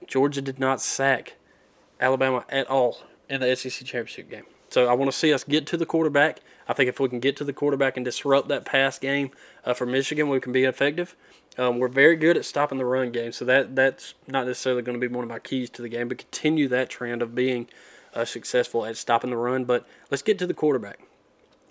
Georgia 0.05 0.41
did 0.41 0.59
not 0.59 0.79
sack 0.79 1.33
Alabama 1.99 2.45
at 2.49 2.69
all 2.69 2.99
in 3.29 3.41
the 3.41 3.55
SEC 3.55 3.85
championship 3.85 4.29
game. 4.29 4.45
So 4.69 4.87
I 4.87 4.93
want 4.93 5.11
to 5.11 5.17
see 5.17 5.33
us 5.33 5.43
get 5.43 5.65
to 5.67 5.77
the 5.77 5.85
quarterback. 5.85 6.39
I 6.67 6.73
think 6.73 6.89
if 6.89 6.99
we 6.99 7.09
can 7.09 7.19
get 7.19 7.37
to 7.37 7.43
the 7.43 7.53
quarterback 7.53 7.97
and 7.97 8.05
disrupt 8.05 8.47
that 8.49 8.65
pass 8.65 8.99
game 8.99 9.31
uh, 9.65 9.73
for 9.73 9.85
Michigan, 9.85 10.29
we 10.29 10.39
can 10.39 10.51
be 10.51 10.65
effective. 10.65 11.15
Um, 11.57 11.79
we're 11.79 11.87
very 11.87 12.15
good 12.15 12.37
at 12.37 12.45
stopping 12.45 12.77
the 12.77 12.85
run 12.85 13.11
game, 13.11 13.31
so 13.31 13.45
that 13.45 13.75
that's 13.75 14.13
not 14.27 14.45
necessarily 14.45 14.83
going 14.83 14.99
to 14.99 15.07
be 15.07 15.13
one 15.13 15.23
of 15.23 15.29
my 15.29 15.39
keys 15.39 15.69
to 15.71 15.81
the 15.81 15.89
game, 15.89 16.07
but 16.07 16.19
continue 16.19 16.67
that 16.67 16.89
trend 16.89 17.21
of 17.21 17.33
being 17.33 17.67
uh, 18.13 18.25
successful 18.25 18.85
at 18.85 18.97
stopping 18.97 19.31
the 19.31 19.37
run. 19.37 19.65
But 19.65 19.87
let's 20.11 20.21
get 20.21 20.37
to 20.39 20.47
the 20.47 20.53
quarterback. 20.53 20.99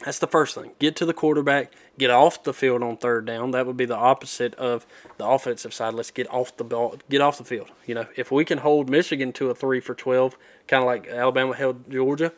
That's 0.04 0.18
the 0.18 0.26
first 0.26 0.54
thing. 0.54 0.72
Get 0.78 0.94
to 0.96 1.06
the 1.06 1.14
quarterback. 1.14 1.72
Get 1.98 2.10
off 2.10 2.42
the 2.42 2.52
field 2.52 2.82
on 2.82 2.98
third 2.98 3.24
down. 3.24 3.52
That 3.52 3.66
would 3.66 3.78
be 3.78 3.86
the 3.86 3.96
opposite 3.96 4.54
of 4.56 4.86
the 5.16 5.26
offensive 5.26 5.72
side. 5.72 5.94
Let's 5.94 6.10
get 6.10 6.30
off 6.30 6.54
the 6.56 6.64
ball. 6.64 6.96
Get 7.08 7.22
off 7.22 7.38
the 7.38 7.44
field. 7.44 7.70
You 7.86 7.94
know, 7.94 8.06
if 8.14 8.30
we 8.30 8.44
can 8.44 8.58
hold 8.58 8.90
Michigan 8.90 9.32
to 9.34 9.48
a 9.48 9.54
three 9.54 9.80
for 9.80 9.94
twelve, 9.94 10.36
kind 10.68 10.82
of 10.82 10.86
like 10.86 11.06
Alabama 11.06 11.54
held 11.54 11.90
Georgia, 11.90 12.32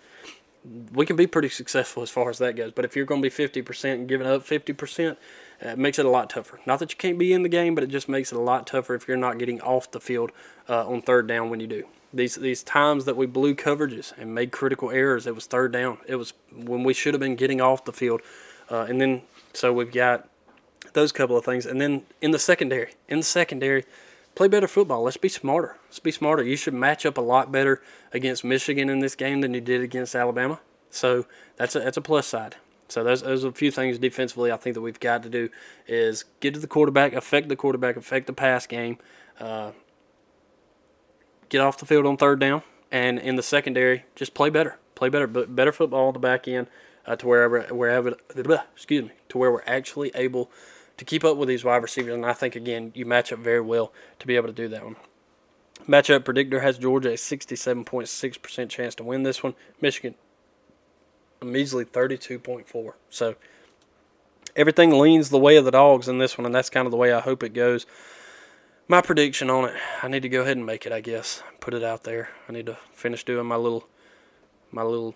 we 0.92 1.06
can 1.06 1.16
be 1.16 1.26
pretty 1.26 1.48
successful 1.48 2.02
as 2.02 2.10
far 2.10 2.30
as 2.30 2.38
that 2.38 2.56
goes. 2.56 2.72
But 2.72 2.84
if 2.84 2.96
you're 2.96 3.06
going 3.06 3.22
to 3.22 3.26
be 3.26 3.30
fifty 3.30 3.62
percent 3.62 4.00
and 4.00 4.08
giving 4.08 4.26
up 4.26 4.42
fifty 4.42 4.72
percent, 4.72 5.18
uh, 5.64 5.70
it 5.70 5.78
makes 5.78 5.98
it 5.98 6.06
a 6.06 6.10
lot 6.10 6.30
tougher. 6.30 6.60
Not 6.66 6.78
that 6.80 6.90
you 6.90 6.96
can't 6.96 7.18
be 7.18 7.32
in 7.32 7.42
the 7.42 7.48
game, 7.48 7.74
but 7.74 7.84
it 7.84 7.88
just 7.88 8.08
makes 8.08 8.32
it 8.32 8.36
a 8.36 8.40
lot 8.40 8.66
tougher 8.66 8.94
if 8.94 9.08
you're 9.08 9.16
not 9.16 9.38
getting 9.38 9.60
off 9.60 9.90
the 9.90 10.00
field 10.00 10.32
uh, 10.68 10.86
on 10.86 11.02
third 11.02 11.26
down 11.26 11.50
when 11.50 11.60
you 11.60 11.66
do. 11.66 11.84
These 12.12 12.36
these 12.36 12.62
times 12.62 13.04
that 13.04 13.16
we 13.16 13.26
blew 13.26 13.54
coverages 13.54 14.12
and 14.16 14.34
made 14.34 14.50
critical 14.50 14.90
errors, 14.90 15.26
it 15.26 15.34
was 15.34 15.46
third 15.46 15.72
down. 15.72 15.98
It 16.06 16.16
was 16.16 16.32
when 16.52 16.82
we 16.82 16.94
should 16.94 17.14
have 17.14 17.20
been 17.20 17.36
getting 17.36 17.60
off 17.60 17.84
the 17.84 17.92
field, 17.92 18.22
uh, 18.70 18.86
and 18.88 19.00
then 19.00 19.22
so 19.52 19.72
we've 19.72 19.92
got 19.92 20.28
those 20.94 21.12
couple 21.12 21.36
of 21.36 21.44
things, 21.44 21.66
and 21.66 21.80
then 21.80 22.02
in 22.22 22.30
the 22.30 22.38
secondary, 22.38 22.92
in 23.08 23.18
the 23.18 23.24
secondary, 23.24 23.84
play 24.38 24.46
better 24.46 24.68
football. 24.68 25.02
Let's 25.02 25.16
be 25.16 25.28
smarter. 25.28 25.76
Let's 25.88 25.98
be 25.98 26.12
smarter. 26.12 26.44
You 26.44 26.54
should 26.54 26.72
match 26.72 27.04
up 27.04 27.18
a 27.18 27.20
lot 27.20 27.50
better 27.50 27.82
against 28.12 28.44
Michigan 28.44 28.88
in 28.88 29.00
this 29.00 29.16
game 29.16 29.40
than 29.40 29.52
you 29.52 29.60
did 29.60 29.82
against 29.82 30.14
Alabama. 30.14 30.60
So 30.90 31.26
that's 31.56 31.74
a 31.74 31.80
that's 31.80 31.96
a 31.96 32.00
plus 32.00 32.28
side. 32.28 32.54
So 32.86 33.02
those 33.02 33.22
those 33.22 33.44
are 33.44 33.48
a 33.48 33.52
few 33.52 33.72
things 33.72 33.98
defensively 33.98 34.52
I 34.52 34.56
think 34.56 34.74
that 34.74 34.80
we've 34.80 35.00
got 35.00 35.24
to 35.24 35.28
do 35.28 35.48
is 35.88 36.24
get 36.38 36.54
to 36.54 36.60
the 36.60 36.68
quarterback, 36.68 37.14
affect 37.14 37.48
the 37.48 37.56
quarterback, 37.56 37.96
affect 37.96 38.28
the 38.28 38.32
pass 38.32 38.64
game, 38.68 38.98
uh, 39.40 39.72
get 41.48 41.60
off 41.60 41.78
the 41.78 41.84
field 41.84 42.06
on 42.06 42.16
third 42.16 42.38
down, 42.38 42.62
and 42.92 43.18
in 43.18 43.34
the 43.34 43.42
secondary 43.42 44.04
just 44.14 44.34
play 44.34 44.50
better, 44.50 44.78
play 44.94 45.08
better, 45.08 45.26
but 45.26 45.56
better 45.56 45.72
football 45.72 46.06
on 46.06 46.12
the 46.12 46.20
back 46.20 46.46
end 46.46 46.68
uh, 47.06 47.16
to 47.16 47.26
wherever 47.26 47.62
wherever 47.74 48.14
excuse 48.72 49.02
me 49.02 49.10
to 49.30 49.36
where 49.36 49.50
we're 49.50 49.64
actually 49.66 50.12
able 50.14 50.48
to 50.98 51.04
keep 51.04 51.24
up 51.24 51.36
with 51.36 51.48
these 51.48 51.64
wide 51.64 51.82
receivers. 51.82 52.14
And 52.14 52.26
I 52.26 52.34
think 52.34 52.54
again 52.54 52.92
you 52.94 53.06
match 53.06 53.32
up 53.32 53.38
very 53.38 53.60
well 53.60 53.92
to 54.18 54.26
be 54.26 54.36
able 54.36 54.48
to 54.48 54.52
do 54.52 54.68
that 54.68 54.84
one. 54.84 54.96
Matchup 55.88 56.24
predictor 56.24 56.60
has 56.60 56.76
Georgia 56.76 57.10
a 57.10 57.14
67.6% 57.14 58.68
chance 58.68 58.94
to 58.96 59.04
win 59.04 59.22
this 59.22 59.42
one. 59.42 59.54
Michigan 59.80 60.14
a 61.40 61.44
measly 61.44 61.84
32.4. 61.84 62.92
So 63.10 63.36
everything 64.56 64.98
leans 64.98 65.30
the 65.30 65.38
way 65.38 65.56
of 65.56 65.64
the 65.64 65.70
dogs 65.70 66.08
in 66.08 66.18
this 66.18 66.36
one, 66.36 66.46
and 66.46 66.54
that's 66.54 66.70
kind 66.70 66.86
of 66.86 66.90
the 66.90 66.96
way 66.96 67.12
I 67.12 67.20
hope 67.20 67.42
it 67.42 67.54
goes. 67.54 67.86
My 68.88 69.00
prediction 69.00 69.50
on 69.50 69.66
it, 69.66 69.74
I 70.02 70.08
need 70.08 70.22
to 70.22 70.28
go 70.28 70.42
ahead 70.42 70.56
and 70.56 70.66
make 70.66 70.86
it. 70.86 70.92
I 70.92 71.00
guess 71.00 71.42
put 71.60 71.74
it 71.74 71.84
out 71.84 72.04
there. 72.04 72.30
I 72.48 72.52
need 72.52 72.66
to 72.66 72.78
finish 72.92 73.24
doing 73.24 73.46
my 73.46 73.56
little, 73.56 73.86
my 74.72 74.82
little 74.82 75.14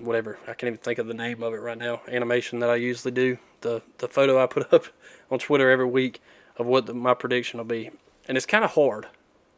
whatever. 0.00 0.38
I 0.42 0.54
can't 0.54 0.68
even 0.68 0.78
think 0.78 0.98
of 0.98 1.06
the 1.06 1.14
name 1.14 1.42
of 1.42 1.54
it 1.54 1.58
right 1.58 1.78
now. 1.78 2.00
Animation 2.08 2.60
that 2.60 2.70
I 2.70 2.76
usually 2.76 3.12
do. 3.12 3.38
The 3.60 3.82
the 3.98 4.08
photo 4.08 4.42
I 4.42 4.46
put 4.46 4.72
up 4.72 4.86
on 5.30 5.38
Twitter 5.38 5.70
every 5.70 5.86
week 5.86 6.20
of 6.56 6.66
what 6.66 6.86
the, 6.86 6.94
my 6.94 7.14
prediction 7.14 7.58
will 7.58 7.64
be, 7.64 7.90
and 8.28 8.36
it's 8.36 8.46
kind 8.46 8.64
of 8.64 8.72
hard. 8.72 9.06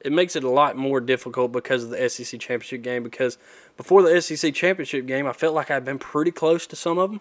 It 0.01 0.13
makes 0.13 0.35
it 0.35 0.43
a 0.43 0.51
lot 0.51 0.77
more 0.77 1.01
difficult 1.01 1.53
because 1.53 1.85
of 1.85 1.91
the 1.91 2.09
SEC 2.09 2.41
championship 2.41 2.83
game. 2.83 3.05
Because 3.05 3.39
before 3.77 4.03
the 4.03 4.21
SEC 4.21 4.53
championship 4.53 5.07
game, 5.07 5.27
I 5.29 5.33
felt 5.33 5.55
like 5.55 5.71
I'd 5.71 5.85
been 5.85 6.01
pretty 6.01 6.33
close 6.33 6.67
to 6.67 6.77
some 6.77 6.99
of 6.99 7.11
them. 7.11 7.21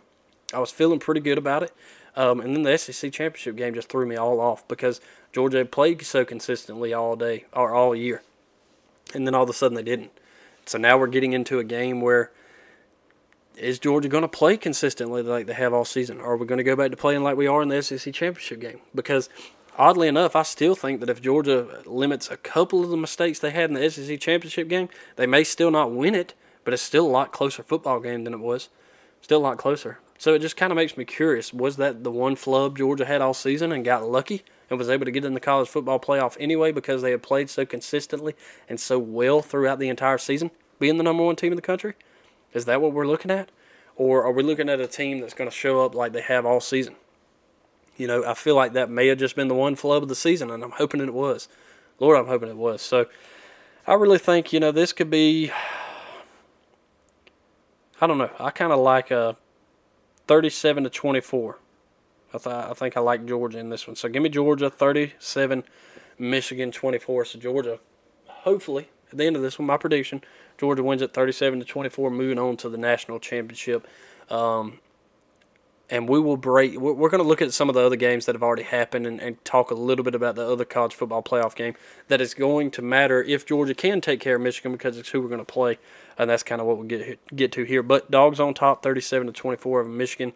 I 0.52 0.60
was 0.60 0.72
feeling 0.72 1.00
pretty 1.00 1.22
good 1.22 1.38
about 1.38 1.64
it. 1.64 1.74
Um, 2.16 2.42
and 2.42 2.56
then 2.56 2.64
the 2.64 2.78
SEC 2.78 3.12
championship 3.12 3.56
game 3.56 3.74
just 3.74 3.88
threw 3.88 4.06
me 4.06 4.18
all 4.18 4.42
off 4.42 4.68
because 4.68 5.00
Georgia 5.32 5.60
had 5.60 5.72
played 5.72 6.02
so 6.02 6.26
consistently 6.26 6.94
all 6.94 7.16
day 7.16 7.46
or 7.54 7.74
all 7.74 7.96
year, 7.96 8.22
and 9.14 9.26
then 9.26 9.34
all 9.34 9.44
of 9.44 9.50
a 9.50 9.54
sudden 9.54 9.76
they 9.76 9.84
didn't. 9.84 10.12
So 10.66 10.78
now 10.78 10.98
we're 10.98 11.08
getting 11.08 11.34
into 11.34 11.60
a 11.60 11.64
game 11.64 12.02
where 12.02 12.32
is 13.58 13.80
Georgia 13.80 14.08
going 14.08 14.24
to 14.24 14.28
play 14.28 14.58
consistently 14.58 15.22
like 15.22 15.46
they 15.46 15.54
have 15.54 15.74
all 15.74 15.86
season? 15.86 16.20
Or 16.20 16.34
are 16.34 16.38
we 16.38 16.46
going 16.46 16.58
to 16.58 16.64
go 16.64 16.76
back 16.76 16.92
to 16.92 16.98
playing 16.98 17.24
like 17.24 17.38
we 17.38 17.48
are 17.48 17.62
in 17.62 17.70
the 17.70 17.82
SEC 17.82 18.14
championship 18.14 18.60
game? 18.60 18.80
Because 18.96 19.30
oddly 19.78 20.08
enough, 20.08 20.36
I 20.36 20.44
still 20.44 20.76
think 20.76 21.00
that 21.00 21.10
if 21.10 21.22
Georgia 21.22 21.82
limits 21.86 22.30
a 22.30 22.38
couple 22.38 22.84
of 22.84 22.90
the 22.90 22.98
mistakes 22.98 23.40
they 23.40 23.52
had 23.52 23.70
in 23.70 23.76
the 23.76 23.90
SEC 23.90 24.20
championship 24.20 24.68
game, 24.68 24.90
they 25.16 25.28
may 25.28 25.44
still 25.44 25.72
not 25.72 25.92
win 25.92 26.16
it, 26.16 26.34
but 26.64 26.74
it's 26.74 26.84
still 26.84 27.06
a 27.06 27.10
lot 27.10 27.32
closer 27.32 27.64
football 27.64 28.00
game 28.00 28.24
than 28.24 28.34
it 28.34 28.40
was. 28.40 28.70
Still 29.22 29.40
a 29.40 29.44
lot 29.44 29.58
closer. 29.58 30.00
So 30.18 30.34
it 30.34 30.40
just 30.40 30.58
kind 30.58 30.72
of 30.72 30.76
makes 30.76 30.98
me 30.98 31.06
curious. 31.06 31.54
Was 31.54 31.78
that 31.78 32.04
the 32.04 32.12
one 32.12 32.36
flub 32.36 32.78
Georgia 32.78 33.06
had 33.06 33.22
all 33.22 33.34
season 33.34 33.72
and 33.72 33.84
got 33.84 34.08
lucky 34.08 34.44
and 34.70 34.78
was 34.78 34.90
able 34.90 35.06
to 35.06 35.12
get 35.12 35.26
in 35.26 35.34
the 35.34 35.40
college 35.40 35.68
football 35.68 36.00
playoff 36.00 36.38
anyway 36.40 36.72
because 36.72 37.02
they 37.02 37.12
had 37.12 37.24
played 37.24 37.50
so 37.50 37.66
consistently 37.66 38.36
and 38.70 38.80
so 38.80 38.98
well 38.98 39.42
throughout 39.42 39.80
the 39.80 39.90
entire 39.90 40.18
season, 40.18 40.52
being 40.80 40.98
the 40.98 41.04
number 41.04 41.24
one 41.24 41.36
team 41.36 41.52
in 41.52 41.56
the 41.56 41.62
country? 41.62 41.96
Is 42.54 42.66
that 42.66 42.82
what 42.82 42.94
we're 42.94 43.08
looking 43.08 43.32
at? 43.32 43.50
Or 43.96 44.24
are 44.24 44.32
we 44.32 44.44
looking 44.44 44.70
at 44.70 44.80
a 44.80 44.88
team 44.88 45.20
that's 45.20 45.34
going 45.34 45.50
to 45.50 45.56
show 45.56 45.86
up 45.86 45.94
like 45.94 46.14
they 46.14 46.22
have 46.22 46.46
all 46.46 46.60
season? 46.60 46.96
You 47.98 48.08
know, 48.08 48.26
I 48.26 48.34
feel 48.34 48.56
like 48.56 48.74
that 48.74 48.90
may 48.90 49.08
have 49.08 49.20
just 49.20 49.36
been 49.36 49.48
the 49.48 49.54
one 49.54 49.76
flub 49.76 50.04
of 50.04 50.10
the 50.10 50.16
season, 50.16 50.50
and 50.50 50.64
I'm 50.64 50.72
hoping 50.72 51.02
it 51.02 51.14
was. 51.14 51.48
Lord, 52.00 52.18
I'm 52.18 52.28
hoping 52.28 52.50
it 52.50 52.58
was. 52.58 52.82
So 52.82 53.06
I 53.86 53.94
really 53.94 54.18
think, 54.18 54.54
you 54.54 54.60
know, 54.60 54.72
this 54.72 54.94
could 54.94 55.10
be. 55.10 55.52
I 58.00 58.08
don't 58.08 58.18
know. 58.18 58.32
I 58.40 58.50
kind 58.50 58.72
of 58.72 58.80
like 58.80 59.12
a 59.12 59.38
37 60.28 60.86
to 60.86 60.90
24. 60.90 61.60
I, 62.34 62.38
th- 62.38 62.48
I 62.48 62.74
think 62.74 62.98
I 62.98 63.02
like 63.02 63.26
Georgia 63.26 63.60
in 63.60 63.70
this 63.70 63.86
one. 63.86 63.96
So 63.96 64.10
give 64.10 64.24
me 64.24 64.30
Georgia 64.30 64.70
37, 64.70 65.64
Michigan 66.18 66.72
24. 66.72 67.26
So 67.26 67.40
Georgia, 67.40 67.80
hopefully, 68.26 68.90
at 69.12 69.18
the 69.18 69.26
end 69.26 69.36
of 69.36 69.42
this 69.42 69.60
one, 69.60 69.66
my 69.66 69.78
prediction, 69.78 70.24
Georgia 70.58 70.84
wins 70.84 71.02
at 71.02 71.14
37 71.14 71.60
to 71.60 71.66
24, 71.66 72.10
moving 72.12 72.40
on 72.40 72.58
to 72.58 72.70
the 72.70 72.78
national 72.78 73.20
championship. 73.20 73.88
Um, 74.30 74.80
and 75.90 76.08
we 76.08 76.20
will 76.20 76.38
break. 76.38 76.80
We're 76.80 77.10
going 77.10 77.22
to 77.22 77.28
look 77.28 77.42
at 77.42 77.52
some 77.52 77.68
of 77.68 77.76
the 77.76 77.82
other 77.82 77.98
games 77.98 78.26
that 78.26 78.34
have 78.34 78.42
already 78.42 78.64
happened 78.64 79.06
and, 79.06 79.20
and, 79.20 79.44
talk 79.44 79.72
a 79.72 79.76
little 79.76 80.06
bit 80.06 80.16
about 80.16 80.36
the 80.36 80.50
other 80.50 80.64
college 80.64 80.96
football 80.96 81.22
playoff 81.22 81.54
game 81.54 81.76
that 82.08 82.22
is 82.22 82.34
going 82.34 82.72
to 82.72 82.82
matter 82.82 83.22
if 83.22 83.46
Georgia 83.46 83.74
can 83.74 84.00
take 84.00 84.22
care 84.22 84.38
of 84.38 84.42
Michigan 84.42 84.72
because 84.72 84.98
it's 84.98 85.10
who 85.10 85.22
we're 85.22 85.28
going 85.28 85.40
to 85.40 85.46
play, 85.46 85.78
and 86.18 86.30
that's 86.30 86.44
kind 86.44 86.62
of 86.62 86.68
what 86.68 86.78
we 86.78 86.88
get 86.88 87.20
get 87.36 87.52
to 87.52 87.66
here. 87.66 87.84
But 87.84 88.10
dogs 88.10 88.40
on 88.40 88.54
top, 88.54 88.82
37 88.82 89.28
to 89.28 89.34
24 89.34 89.82
of 89.82 89.88
Michigan, 89.90 90.32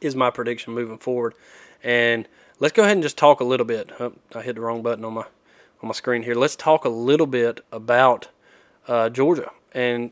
is 0.00 0.16
my 0.16 0.30
prediction 0.30 0.72
moving 0.72 0.96
forward. 0.96 1.34
And 1.82 2.26
let's 2.58 2.72
go 2.72 2.82
ahead 2.82 2.96
and 2.96 3.02
just 3.02 3.18
talk 3.18 3.40
a 3.40 3.44
little 3.44 3.66
bit. 3.66 3.90
Oh, 4.00 4.14
I 4.34 4.40
hit 4.40 4.54
the 4.54 4.62
wrong 4.62 4.82
button 4.82 5.04
on 5.04 5.12
my 5.12 5.26
on 5.82 5.88
my 5.88 5.92
screen 5.92 6.22
here. 6.22 6.34
Let's 6.34 6.56
talk 6.56 6.84
a 6.84 6.88
little 6.88 7.26
bit 7.26 7.60
about 7.72 8.28
uh, 8.88 9.08
Georgia 9.08 9.50
and 9.72 10.10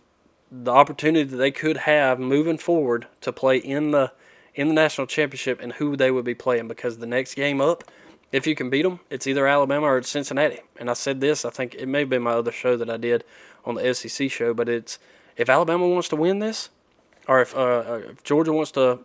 the 0.50 0.70
opportunity 0.70 1.24
that 1.24 1.36
they 1.36 1.50
could 1.50 1.78
have 1.78 2.18
moving 2.18 2.58
forward 2.58 3.06
to 3.20 3.32
play 3.32 3.58
in 3.58 3.90
the 3.90 4.12
in 4.54 4.68
the 4.68 4.74
national 4.74 5.06
championship 5.06 5.60
and 5.60 5.74
who 5.74 5.96
they 5.96 6.10
would 6.10 6.24
be 6.24 6.34
playing 6.34 6.66
because 6.66 6.98
the 6.98 7.06
next 7.06 7.34
game 7.34 7.60
up, 7.60 7.84
if 8.32 8.44
you 8.44 8.56
can 8.56 8.68
beat 8.68 8.82
them, 8.82 8.98
it's 9.08 9.26
either 9.26 9.46
Alabama 9.46 9.86
or 9.86 9.98
it's 9.98 10.08
Cincinnati. 10.08 10.60
And 10.76 10.90
I 10.90 10.94
said 10.94 11.20
this, 11.20 11.44
I 11.44 11.50
think 11.50 11.76
it 11.76 11.86
may 11.86 12.00
have 12.00 12.08
been 12.08 12.22
my 12.22 12.32
other 12.32 12.50
show 12.50 12.76
that 12.76 12.90
I 12.90 12.96
did 12.96 13.22
on 13.64 13.76
the 13.76 13.94
SEC 13.94 14.30
show, 14.30 14.52
but 14.52 14.68
it's 14.68 14.98
if 15.36 15.48
Alabama 15.48 15.86
wants 15.86 16.08
to 16.08 16.16
win 16.16 16.40
this, 16.40 16.70
or 17.28 17.40
if, 17.40 17.54
uh, 17.54 17.60
uh, 17.60 18.00
if 18.10 18.24
Georgia 18.24 18.52
wants 18.52 18.72
to 18.72 18.98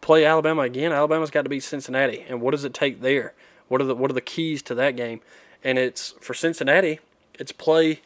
play 0.00 0.24
Alabama 0.24 0.62
again, 0.62 0.90
Alabama's 0.90 1.30
got 1.30 1.42
to 1.42 1.48
beat 1.48 1.62
Cincinnati. 1.62 2.24
And 2.28 2.40
what 2.40 2.50
does 2.50 2.64
it 2.64 2.74
take 2.74 3.02
there? 3.02 3.34
What 3.68 3.80
are 3.80 3.84
the 3.84 3.94
what 3.94 4.10
are 4.10 4.14
the 4.14 4.20
keys 4.20 4.62
to 4.62 4.74
that 4.74 4.96
game? 4.96 5.20
And 5.64 5.78
it's 5.78 6.12
for 6.20 6.34
Cincinnati, 6.34 7.00
it's 7.38 7.52
play. 7.52 8.00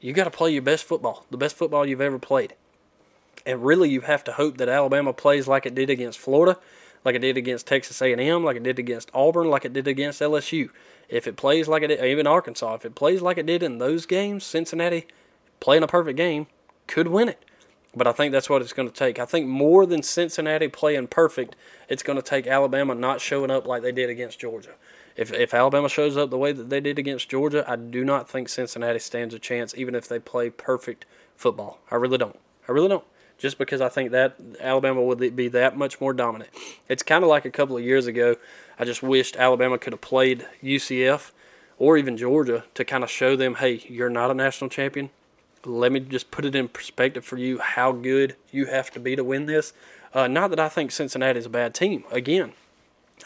You 0.00 0.12
got 0.12 0.24
to 0.24 0.30
play 0.30 0.50
your 0.50 0.62
best 0.62 0.84
football, 0.84 1.26
the 1.30 1.36
best 1.36 1.56
football 1.56 1.86
you've 1.86 2.00
ever 2.00 2.18
played. 2.18 2.54
And 3.46 3.64
really, 3.64 3.88
you 3.88 4.02
have 4.02 4.24
to 4.24 4.32
hope 4.32 4.58
that 4.58 4.68
Alabama 4.68 5.12
plays 5.12 5.48
like 5.48 5.66
it 5.66 5.74
did 5.74 5.90
against 5.90 6.18
Florida, 6.18 6.58
like 7.04 7.14
it 7.14 7.20
did 7.20 7.36
against 7.36 7.66
Texas 7.66 8.00
A&M, 8.02 8.44
like 8.44 8.56
it 8.56 8.62
did 8.62 8.78
against 8.78 9.10
Auburn, 9.14 9.48
like 9.48 9.64
it 9.64 9.72
did 9.72 9.88
against 9.88 10.20
LSU. 10.20 10.70
If 11.08 11.26
it 11.26 11.36
plays 11.36 11.68
like 11.68 11.82
it 11.82 11.88
did, 11.88 12.04
even 12.04 12.26
Arkansas, 12.26 12.74
if 12.74 12.84
it 12.84 12.94
plays 12.94 13.22
like 13.22 13.38
it 13.38 13.46
did 13.46 13.62
in 13.62 13.78
those 13.78 14.06
games, 14.06 14.44
Cincinnati 14.44 15.06
playing 15.58 15.82
a 15.82 15.86
perfect 15.86 16.16
game 16.16 16.46
could 16.86 17.08
win 17.08 17.28
it. 17.28 17.42
But 17.94 18.06
I 18.06 18.12
think 18.12 18.32
that's 18.32 18.48
what 18.48 18.62
it's 18.62 18.72
going 18.72 18.88
to 18.88 18.94
take. 18.94 19.18
I 19.18 19.24
think 19.24 19.46
more 19.46 19.84
than 19.84 20.02
Cincinnati 20.02 20.68
playing 20.68 21.08
perfect, 21.08 21.56
it's 21.88 22.02
going 22.02 22.16
to 22.16 22.22
take 22.22 22.46
Alabama 22.46 22.94
not 22.94 23.20
showing 23.20 23.50
up 23.50 23.66
like 23.66 23.82
they 23.82 23.92
did 23.92 24.10
against 24.10 24.38
Georgia. 24.38 24.74
If, 25.20 25.32
if 25.32 25.52
Alabama 25.52 25.90
shows 25.90 26.16
up 26.16 26.30
the 26.30 26.38
way 26.38 26.52
that 26.52 26.70
they 26.70 26.80
did 26.80 26.98
against 26.98 27.28
Georgia, 27.28 27.62
I 27.68 27.76
do 27.76 28.04
not 28.04 28.28
think 28.28 28.48
Cincinnati 28.48 28.98
stands 28.98 29.34
a 29.34 29.38
chance, 29.38 29.74
even 29.76 29.94
if 29.94 30.08
they 30.08 30.18
play 30.18 30.48
perfect 30.48 31.04
football. 31.36 31.78
I 31.90 31.96
really 31.96 32.16
don't. 32.16 32.38
I 32.66 32.72
really 32.72 32.88
don't 32.88 33.04
just 33.36 33.58
because 33.58 33.80
I 33.80 33.88
think 33.88 34.12
that 34.12 34.36
Alabama 34.60 35.02
would 35.02 35.34
be 35.34 35.48
that 35.48 35.76
much 35.76 36.00
more 36.00 36.12
dominant. 36.12 36.50
It's 36.88 37.02
kind 37.02 37.24
of 37.24 37.30
like 37.30 37.46
a 37.46 37.50
couple 37.50 37.76
of 37.76 37.82
years 37.82 38.06
ago. 38.06 38.36
I 38.78 38.84
just 38.84 39.02
wished 39.02 39.34
Alabama 39.36 39.78
could 39.78 39.94
have 39.94 40.00
played 40.00 40.46
UCF 40.62 41.32
or 41.78 41.96
even 41.96 42.18
Georgia 42.18 42.64
to 42.74 42.84
kind 42.84 43.02
of 43.02 43.10
show 43.10 43.36
them, 43.36 43.56
hey, 43.56 43.82
you're 43.88 44.10
not 44.10 44.30
a 44.30 44.34
national 44.34 44.68
champion. 44.68 45.08
Let 45.64 45.90
me 45.90 46.00
just 46.00 46.30
put 46.30 46.44
it 46.44 46.54
in 46.54 46.68
perspective 46.68 47.24
for 47.24 47.38
you 47.38 47.58
how 47.58 47.92
good 47.92 48.36
you 48.52 48.66
have 48.66 48.90
to 48.92 49.00
be 49.00 49.16
to 49.16 49.24
win 49.24 49.46
this. 49.46 49.72
Uh, 50.12 50.28
not 50.28 50.50
that 50.50 50.60
I 50.60 50.68
think 50.68 50.90
Cincinnati 50.90 51.38
is 51.38 51.46
a 51.46 51.50
bad 51.50 51.72
team. 51.74 52.04
Again, 52.10 52.52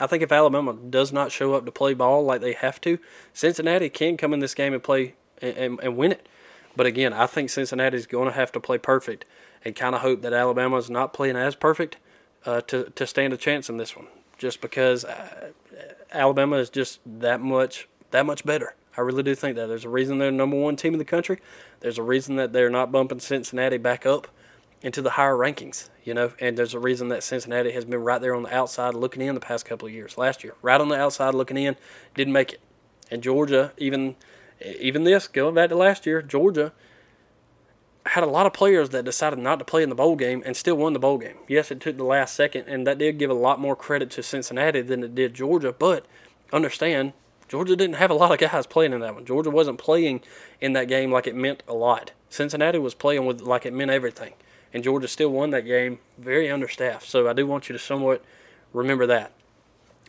I 0.01 0.07
think 0.07 0.23
if 0.23 0.33
Alabama 0.33 0.73
does 0.75 1.13
not 1.13 1.33
show 1.33 1.55
up 1.55 1.65
to 1.65 1.73
play 1.73 1.95
ball 1.95 2.25
like 2.25 2.41
they 2.41 2.53
have 2.55 2.81
to, 2.83 2.99
Cincinnati 3.33 3.89
can 3.89 4.17
come 4.17 4.33
in 4.33 4.41
this 4.41 4.55
game 4.55 4.73
and 4.73 4.83
play 4.83 5.15
and, 5.41 5.57
and, 5.57 5.81
and 5.83 5.97
win 5.97 6.13
it. 6.13 6.29
But 6.77 6.87
again, 6.87 7.13
I 7.13 7.27
think 7.27 7.51
Cincinnati 7.51 7.97
is 7.97 8.07
going 8.07 8.27
to 8.27 8.35
have 8.35 8.51
to 8.53 8.61
play 8.61 8.79
perfect 8.79 9.25
and 9.65 9.77
kind 9.77 9.95
of 9.95 10.01
hope 10.01 10.23
that 10.23 10.33
Alabama 10.33 10.77
is 10.77 10.91
not 10.91 11.13
playing 11.13 11.37
as 11.37 11.55
perfect 11.55 11.97
uh, 12.45 12.61
to 12.63 12.91
to 12.91 13.07
stand 13.07 13.33
a 13.33 13.37
chance 13.37 13.69
in 13.69 13.77
this 13.77 13.97
one. 13.97 14.07
Just 14.37 14.61
because 14.61 15.05
uh, 15.05 15.51
Alabama 16.13 16.57
is 16.57 16.71
just 16.71 17.01
that 17.07 17.41
much 17.41 17.89
that 18.11 18.27
much 18.27 18.45
better. 18.45 18.75
I 18.97 19.01
really 19.01 19.23
do 19.23 19.35
think 19.35 19.57
that. 19.57 19.67
There's 19.67 19.85
a 19.85 19.89
reason 19.89 20.19
they're 20.19 20.31
the 20.31 20.37
number 20.37 20.57
one 20.57 20.77
team 20.77 20.93
in 20.95 20.99
the 20.99 21.05
country. 21.05 21.41
There's 21.81 21.99
a 21.99 22.03
reason 22.03 22.37
that 22.37 22.53
they're 22.53 22.71
not 22.71 22.93
bumping 22.93 23.21
Cincinnati 23.21 23.77
back 23.77 24.07
up 24.07 24.29
into 24.85 25.01
the 25.01 25.11
higher 25.11 25.35
rankings, 25.35 25.89
you 26.05 26.13
know, 26.13 26.31
and 26.39 26.57
there's 26.57 26.75
a 26.75 26.79
reason 26.79 27.09
that 27.09 27.23
Cincinnati 27.23 27.73
has 27.73 27.87
been 27.87 28.01
right 28.01 28.21
there 28.21 28.35
on 28.35 28.43
the 28.43 28.55
outside 28.55 28.95
looking 28.95 29.23
in 29.23 29.35
the 29.35 29.41
past 29.41 29.65
couple 29.65 29.89
of 29.89 29.95
years. 29.95 30.19
Last 30.19 30.45
year, 30.45 30.55
right 30.61 30.81
on 30.81 30.89
the 30.89 31.01
outside 31.01 31.35
looking 31.35 31.57
in, 31.57 31.75
didn't 32.15 32.35
make 32.35 32.53
it. 32.53 32.61
And 33.11 33.23
Georgia, 33.23 33.73
even 33.79 34.15
even 34.79 35.05
this 35.05 35.27
going 35.27 35.55
back 35.55 35.71
to 35.71 35.77
last 35.77 36.07
year, 36.07 36.21
Georgia 36.23 36.73
had 38.07 38.23
a 38.23 38.27
lot 38.27 38.45
of 38.45 38.53
players 38.53 38.91
that 38.91 39.07
decided 39.07 39.39
not 39.39 39.59
to 39.59 39.65
play 39.65 39.83
in 39.83 39.89
the 39.89 39.95
bowl 39.95 40.17
game 40.17 40.43
and 40.45 40.55
still 40.55 40.77
won 40.77 40.93
the 40.93 40.99
bowl 40.99 41.17
game. 41.17 41.39
Yes, 41.49 41.71
it 41.71 41.81
took 41.81 41.97
the 41.97 42.05
last 42.05 42.35
second, 42.35 42.69
and 42.69 42.87
that 42.87 42.99
did 42.99 43.19
give 43.19 43.31
a 43.31 43.35
lot 43.35 43.59
more 43.59 43.75
credit 43.75 44.11
to 44.13 44.23
Cincinnati 44.23 44.83
than 44.83 45.03
it 45.03 45.15
did 45.15 45.33
Georgia. 45.33 45.73
But 45.73 46.05
understand, 46.53 47.15
Georgia 47.49 47.75
didn't 47.75 47.97
have 47.97 48.11
a 48.11 48.15
lot 48.15 48.33
of 48.33 48.51
guys 48.51 48.67
playing 48.67 48.93
in 48.93 49.01
that 49.01 49.15
one. 49.15 49.25
Georgia 49.25 49.51
wasn't 49.51 49.79
playing 49.79 50.21
in 50.61 50.75
that 50.75 50.89
game 50.89 51.11
like 51.11 51.27
it 51.27 51.35
meant 51.35 51.63
a 51.67 51.75
lot. 51.75 52.13
Cincinnati 52.29 52.79
was 52.79 52.95
playing 52.95 53.25
with 53.25 53.41
like 53.41 53.65
it 53.65 53.73
meant 53.73 53.91
everything, 53.91 54.35
and 54.75 54.83
Georgia 54.83 55.09
still 55.09 55.31
won 55.31 55.51
that 55.51 55.65
game 55.65 56.01
very 56.19 56.51
understaffed. 56.51 57.09
So 57.09 57.29
I 57.29 57.33
do 57.33 57.47
want 57.47 57.69
you 57.69 57.73
to 57.75 57.79
somewhat 57.79 58.23
remember 58.73 59.07
that 59.07 59.33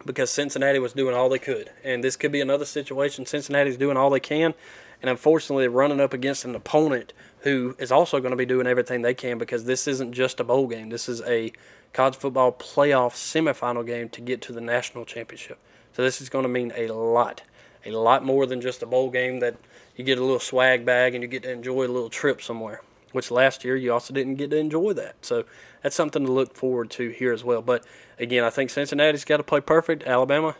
because 0.05 0.31
Cincinnati 0.31 0.79
was 0.79 0.91
doing 0.91 1.15
all 1.15 1.29
they 1.29 1.39
could, 1.39 1.69
and 1.83 2.03
this 2.03 2.17
could 2.17 2.31
be 2.31 2.41
another 2.41 2.65
situation. 2.65 3.25
Cincinnati's 3.25 3.77
doing 3.77 3.95
all 3.95 4.09
they 4.09 4.19
can, 4.19 4.53
and 5.01 5.09
unfortunately, 5.09 5.67
running 5.67 6.01
up 6.01 6.13
against 6.13 6.45
an 6.45 6.55
opponent 6.55 7.13
who 7.41 7.75
is 7.77 7.91
also 7.91 8.19
going 8.19 8.31
to 8.31 8.37
be 8.37 8.45
doing 8.45 8.65
everything 8.65 9.03
they 9.03 9.13
can 9.13 9.37
because 9.37 9.65
this 9.65 9.87
isn't 9.87 10.13
just 10.13 10.39
a 10.39 10.43
bowl 10.43 10.67
game. 10.67 10.89
This 10.89 11.07
is 11.07 11.21
a 11.21 11.53
college 11.93 12.15
football 12.15 12.51
playoff 12.51 13.13
semifinal 13.13 13.85
game 13.85 14.09
to 14.09 14.21
get 14.21 14.41
to 14.41 14.51
the 14.51 14.61
national 14.61 15.05
championship. 15.05 15.59
So 15.93 16.01
this 16.01 16.21
is 16.21 16.29
going 16.29 16.43
to 16.43 16.49
mean 16.49 16.73
a 16.75 16.87
lot, 16.87 17.43
a 17.85 17.91
lot 17.91 18.25
more 18.25 18.47
than 18.47 18.61
just 18.61 18.81
a 18.81 18.87
bowl 18.87 19.11
game 19.11 19.39
that 19.39 19.55
you 19.95 20.03
get 20.03 20.17
a 20.17 20.21
little 20.21 20.39
swag 20.39 20.85
bag 20.85 21.13
and 21.13 21.23
you 21.23 21.27
get 21.27 21.43
to 21.43 21.51
enjoy 21.51 21.85
a 21.85 21.87
little 21.87 22.09
trip 22.09 22.41
somewhere. 22.41 22.81
Which 23.15 23.31
last 23.31 23.63
year 23.63 23.77
you 23.77 23.93
also 23.93 24.13
didn't 24.13 24.35
get 24.35 24.49
to 24.49 24.57
enjoy 24.57 24.91
that. 24.93 25.15
So 25.21 25.45
that's 25.81 25.95
something 25.95 26.25
to 26.25 26.31
look 26.31 26.53
forward 26.53 26.89
to 26.91 27.09
here 27.09 27.31
as 27.31 27.45
well. 27.45 27.61
But 27.61 27.85
again, 28.19 28.43
I 28.43 28.49
think 28.49 28.69
Cincinnati's 28.69 29.23
got 29.23 29.37
to 29.37 29.43
play 29.43 29.61
perfect. 29.61 30.03
Alabama 30.03 30.57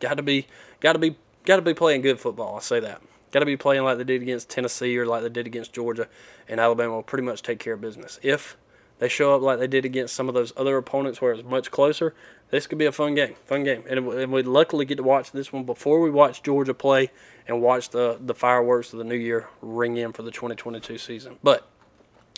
got 0.00 0.18
to 0.18 0.22
be 0.22 0.46
got 0.80 0.92
to 0.92 0.98
be 0.98 1.16
got 1.46 1.56
to 1.56 1.62
be 1.62 1.72
playing 1.72 2.02
good 2.02 2.20
football. 2.20 2.56
I 2.56 2.60
say 2.60 2.80
that. 2.80 3.00
Got 3.32 3.40
to 3.40 3.46
be 3.46 3.56
playing 3.56 3.84
like 3.84 3.96
they 3.96 4.04
did 4.04 4.20
against 4.20 4.50
Tennessee 4.50 4.98
or 4.98 5.06
like 5.06 5.22
they 5.22 5.30
did 5.30 5.46
against 5.46 5.72
Georgia, 5.72 6.08
and 6.46 6.60
Alabama 6.60 6.96
will 6.96 7.02
pretty 7.02 7.24
much 7.24 7.40
take 7.40 7.58
care 7.58 7.72
of 7.72 7.80
business 7.80 8.20
if 8.22 8.58
they 8.98 9.08
show 9.08 9.34
up 9.34 9.42
like 9.42 9.58
they 9.58 9.66
did 9.66 9.84
against 9.84 10.14
some 10.14 10.28
of 10.28 10.34
those 10.34 10.52
other 10.56 10.76
opponents 10.76 11.20
where 11.20 11.32
it's 11.32 11.42
much 11.42 11.70
closer, 11.70 12.14
this 12.50 12.66
could 12.66 12.78
be 12.78 12.86
a 12.86 12.92
fun 12.92 13.14
game. 13.14 13.34
Fun 13.44 13.64
game, 13.64 13.82
and, 13.88 14.06
and 14.08 14.32
we 14.32 14.42
luckily 14.42 14.84
get 14.84 14.96
to 14.96 15.02
watch 15.02 15.32
this 15.32 15.52
one 15.52 15.64
before 15.64 16.00
we 16.00 16.10
watch 16.10 16.42
Georgia 16.42 16.74
play 16.74 17.10
and 17.48 17.60
watch 17.60 17.90
the 17.90 18.18
the 18.20 18.34
fireworks 18.34 18.92
of 18.92 18.98
the 18.98 19.04
new 19.04 19.16
year 19.16 19.48
ring 19.60 19.96
in 19.96 20.12
for 20.12 20.22
the 20.22 20.30
2022 20.30 20.98
season. 20.98 21.38
But 21.42 21.68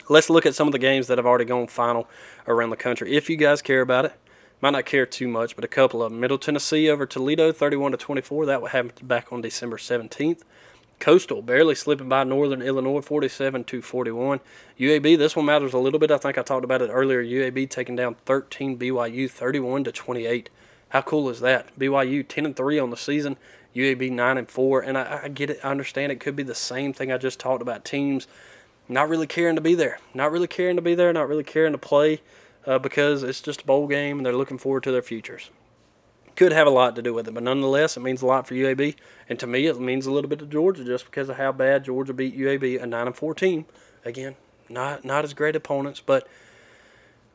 let's 0.09 0.31
look 0.31 0.47
at 0.47 0.55
some 0.55 0.69
of 0.69 0.73
the 0.73 0.79
games 0.79 1.07
that 1.07 1.19
have 1.19 1.27
already 1.27 1.45
gone 1.45 1.67
final 1.67 2.09
around 2.47 2.71
the 2.71 2.77
country. 2.77 3.15
If 3.15 3.29
you 3.29 3.37
guys 3.37 3.63
care 3.63 3.81
about 3.81 4.05
it, 4.05 4.13
might 4.61 4.71
not 4.71 4.87
care 4.87 5.05
too 5.05 5.29
much, 5.29 5.55
but 5.55 5.65
a 5.65 5.69
couple 5.69 6.03
of 6.03 6.11
them. 6.11 6.21
Middle 6.21 6.39
Tennessee 6.39 6.89
over 6.89 7.07
Toledo, 7.07 7.53
31 7.53 7.93
to 7.93 7.99
24. 7.99 8.47
That 8.47 8.63
happened 8.69 9.07
back 9.07 9.33
on 9.33 9.41
December 9.41 9.77
17th. 9.77 10.43
Coastal 10.99 11.43
barely 11.43 11.75
slipping 11.75 12.09
by 12.09 12.25
Northern 12.25 12.63
Illinois 12.63 13.03
47 13.03 13.65
to 13.65 13.83
41. 13.83 14.41
UAB, 14.81 15.19
this 15.19 15.37
one 15.37 15.45
matters 15.45 15.75
a 15.75 15.79
little 15.79 15.99
bit. 15.99 16.11
I 16.11 16.17
think 16.17 16.39
I 16.39 16.43
talked 16.43 16.65
about 16.65 16.81
it 16.81 16.89
earlier. 16.89 17.23
UAB 17.23 17.69
taking 17.69 17.97
down 17.97 18.15
13 18.25 18.79
BYU 18.79 19.31
31 19.31 19.85
to 19.85 19.93
28. 19.93 20.49
How 20.89 21.03
cool 21.03 21.29
is 21.29 21.41
that? 21.41 21.79
BYU 21.79 22.27
10 22.27 22.47
and 22.47 22.57
3 22.57 22.79
on 22.79 22.89
the 22.89 22.97
season, 22.97 23.37
UAB 23.75 24.11
9 24.11 24.39
and 24.39 24.49
4. 24.49 24.81
And 24.81 24.97
I, 24.97 25.21
I 25.25 25.29
get 25.29 25.51
it. 25.51 25.61
I 25.63 25.71
understand 25.71 26.13
it 26.13 26.21
could 26.21 26.37
be 26.37 26.43
the 26.43 26.55
same 26.55 26.95
thing 26.95 27.13
I 27.13 27.19
just 27.19 27.39
talked 27.39 27.61
about. 27.61 27.85
Teams 27.85 28.27
not 28.89 29.09
really 29.09 29.27
caring 29.27 29.57
to 29.57 29.63
be 29.63 29.75
there, 29.75 29.99
not 30.15 30.31
really 30.31 30.47
caring 30.47 30.77
to 30.77 30.83
be 30.83 30.95
there, 30.95 31.13
not 31.13 31.29
really 31.29 31.45
caring 31.45 31.73
to 31.73 31.79
play 31.79 32.21
uh, 32.67 32.79
because 32.79 33.23
it's 33.23 33.41
just 33.41 33.63
a 33.63 33.65
bowl 33.65 33.87
game 33.87 34.19
and 34.19 34.27
they're 34.27 34.37
looking 34.37 34.59
forward 34.59 34.83
to 34.85 34.93
their 34.93 35.03
futures 35.03 35.51
could 36.37 36.53
have 36.53 36.67
a 36.67 36.71
lot 36.71 36.95
to 36.95 37.03
do 37.03 37.15
with 37.15 37.27
it, 37.27 37.35
but 37.35 37.43
nonetheless, 37.43 37.97
it 37.97 38.01
means 38.01 38.23
a 38.23 38.27
lot 38.27 38.47
for 38.47 38.55
UAB. 38.55 38.95
And 39.29 39.39
to 39.41 39.47
me, 39.47 39.67
it 39.67 39.81
means 39.81 40.07
a 40.07 40.13
little 40.13 40.29
bit 40.29 40.39
to 40.41 40.47
Georgia 40.47 40.85
just 40.85 41.07
because 41.07 41.29
of 41.29 41.37
how 41.37 41.51
bad 41.51 41.85
Georgia 41.85 42.13
beat 42.13 42.39
UAB, 42.39 42.81
a 42.81 42.87
nine 42.87 43.07
and 43.07 43.17
four 43.17 43.35
team. 43.35 43.65
Again, 44.05 44.37
not 44.69 45.05
not 45.05 45.25
as 45.25 45.35
great 45.35 45.57
opponents, 45.57 46.01
but 46.05 46.29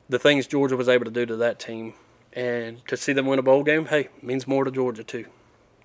the 0.08 0.20
things 0.20 0.48
Georgia 0.48 0.78
was 0.78 0.88
able 0.88 1.06
to 1.06 1.12
do 1.12 1.26
to 1.26 1.36
that 1.38 1.60
team, 1.60 1.96
and 2.32 2.86
to 2.88 2.96
see 2.96 3.12
them 3.12 3.26
win 3.26 3.40
a 3.40 3.44
bowl 3.44 3.64
game, 3.64 3.88
hey, 3.88 4.10
means 4.22 4.48
more 4.48 4.64
to 4.64 4.72
Georgia 4.72 5.04
too. 5.04 5.26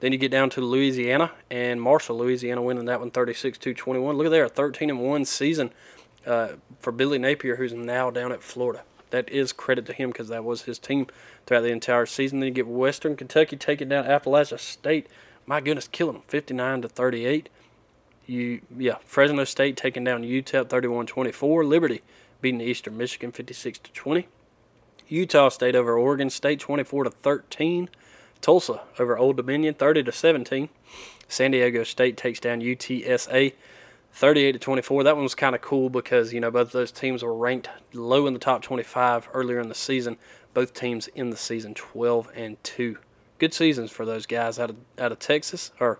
Then 0.00 0.12
you 0.12 0.18
get 0.18 0.30
down 0.30 0.50
to 0.50 0.61
Louisiana 0.61 1.32
and 1.50 1.80
Marshall, 1.80 2.18
Louisiana 2.18 2.62
winning 2.62 2.85
that 2.85 3.00
one 3.00 3.11
36-21. 3.11 4.16
Look 4.16 4.26
at 4.26 4.30
there, 4.30 4.44
a 4.44 4.48
13 4.48 4.90
and 4.90 5.00
one 5.00 5.24
season 5.24 5.70
uh, 6.26 6.50
for 6.80 6.92
Billy 6.92 7.18
Napier, 7.18 7.56
who's 7.56 7.72
now 7.72 8.11
down 8.11 8.32
at 8.32 8.42
Florida 8.42 8.82
that 9.11 9.28
is 9.28 9.52
credit 9.52 9.87
to 9.87 9.92
him 9.92 10.11
because 10.11 10.28
that 10.28 10.44
was 10.44 10.62
his 10.62 10.78
team 10.78 11.06
throughout 11.46 11.62
the 11.62 11.70
entire 11.70 12.06
season. 12.06 12.40
Then 12.40 12.48
you 12.48 12.54
get 12.54 12.66
Western 12.66 13.16
Kentucky 13.16 13.56
taking 13.56 13.88
down 13.88 14.06
Appalachian 14.06 14.59
State. 14.59 15.06
My 15.46 15.61
goodness, 15.61 15.88
killing 15.88 16.14
them 16.14 16.22
59 16.28 16.82
to 16.82 16.88
38. 16.88 17.48
You 18.26 18.61
yeah, 18.76 18.96
Fresno 19.04 19.44
State 19.44 19.76
taking 19.76 20.04
down 20.04 20.22
UTEP 20.22 20.66
31-24. 20.66 21.66
Liberty 21.66 22.02
beating 22.40 22.61
Eastern 22.61 22.96
Michigan 22.96 23.30
56 23.30 23.78
to 23.78 23.92
20. 23.92 24.28
Utah 25.09 25.48
State 25.48 25.76
over 25.76 25.96
Oregon 25.96 26.28
State 26.28 26.59
24 26.59 27.04
to 27.04 27.11
13. 27.11 27.88
Tulsa 28.46 28.80
over 29.00 29.18
Old 29.18 29.37
Dominion 29.37 29.74
30 29.74 30.04
to 30.04 30.12
17. 30.12 30.68
San 31.26 31.50
Diego 31.50 31.82
State 31.82 32.16
takes 32.16 32.38
down 32.38 32.61
UTSA 32.61 33.52
38 34.12 34.52
to 34.52 34.59
24. 34.61 35.02
That 35.02 35.16
one 35.16 35.24
was 35.24 35.35
kind 35.35 35.56
of 35.56 35.61
cool 35.61 35.90
because 35.90 36.32
you 36.32 36.38
know 36.38 36.52
both 36.52 36.70
those 36.70 36.92
teams 36.92 37.24
were 37.24 37.35
ranked 37.35 37.68
low 37.92 38.24
in 38.28 38.35
the 38.35 38.38
top 38.38 38.62
25 38.62 39.30
earlier 39.35 39.59
in 39.59 39.68
the 39.68 39.74
season. 39.74 40.16
Both 40.54 40.74
teams 40.74 41.09
in 41.09 41.30
the 41.30 41.37
season 41.37 41.74
12 41.74 42.30
and 42.37 42.62
2. 42.62 42.96
Good 43.40 43.52
seasons 43.52 43.90
for 43.90 44.06
those 44.06 44.26
guys 44.26 44.61
out 44.61 44.70
of 44.70 44.76
out 44.96 45.11
of 45.11 45.18
Texas 45.18 45.72
or 45.80 45.98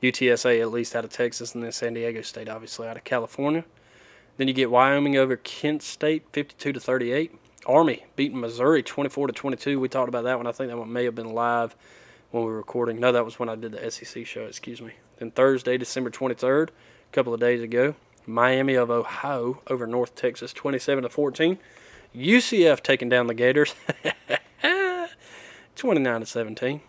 UTSA 0.00 0.60
at 0.60 0.70
least 0.70 0.94
out 0.94 1.04
of 1.04 1.10
Texas 1.10 1.56
and 1.56 1.64
then 1.64 1.72
San 1.72 1.94
Diego 1.94 2.22
State 2.22 2.48
obviously 2.48 2.86
out 2.86 2.98
of 2.98 3.02
California. 3.02 3.64
Then 4.36 4.46
you 4.46 4.54
get 4.54 4.70
Wyoming 4.70 5.16
over 5.16 5.36
Kent 5.36 5.82
State 5.82 6.24
52 6.30 6.72
to 6.72 6.78
38. 6.78 7.34
Army 7.66 8.04
beating 8.16 8.40
Missouri 8.40 8.82
24 8.82 9.28
to 9.28 9.32
22. 9.32 9.78
We 9.78 9.88
talked 9.88 10.08
about 10.08 10.24
that 10.24 10.36
one. 10.36 10.46
I 10.46 10.52
think 10.52 10.70
that 10.70 10.78
one 10.78 10.92
may 10.92 11.04
have 11.04 11.14
been 11.14 11.32
live 11.32 11.76
when 12.30 12.44
we 12.44 12.50
were 12.50 12.56
recording. 12.56 13.00
No, 13.00 13.12
that 13.12 13.24
was 13.24 13.38
when 13.38 13.48
I 13.48 13.54
did 13.54 13.72
the 13.72 13.90
SEC 13.90 14.26
show, 14.26 14.42
excuse 14.42 14.80
me. 14.80 14.92
Then 15.18 15.30
Thursday, 15.30 15.76
December 15.76 16.10
23rd, 16.10 16.68
a 16.68 17.12
couple 17.12 17.34
of 17.34 17.40
days 17.40 17.62
ago. 17.62 17.94
Miami 18.26 18.74
of 18.74 18.90
Ohio 18.90 19.60
over 19.66 19.86
North 19.86 20.14
Texas, 20.14 20.52
27 20.52 21.02
to 21.02 21.08
14. 21.08 21.58
UCF 22.14 22.82
taking 22.82 23.08
down 23.08 23.26
the 23.26 23.34
Gators, 23.34 23.74
29 25.76 26.20
to 26.20 26.26
17. 26.26 26.80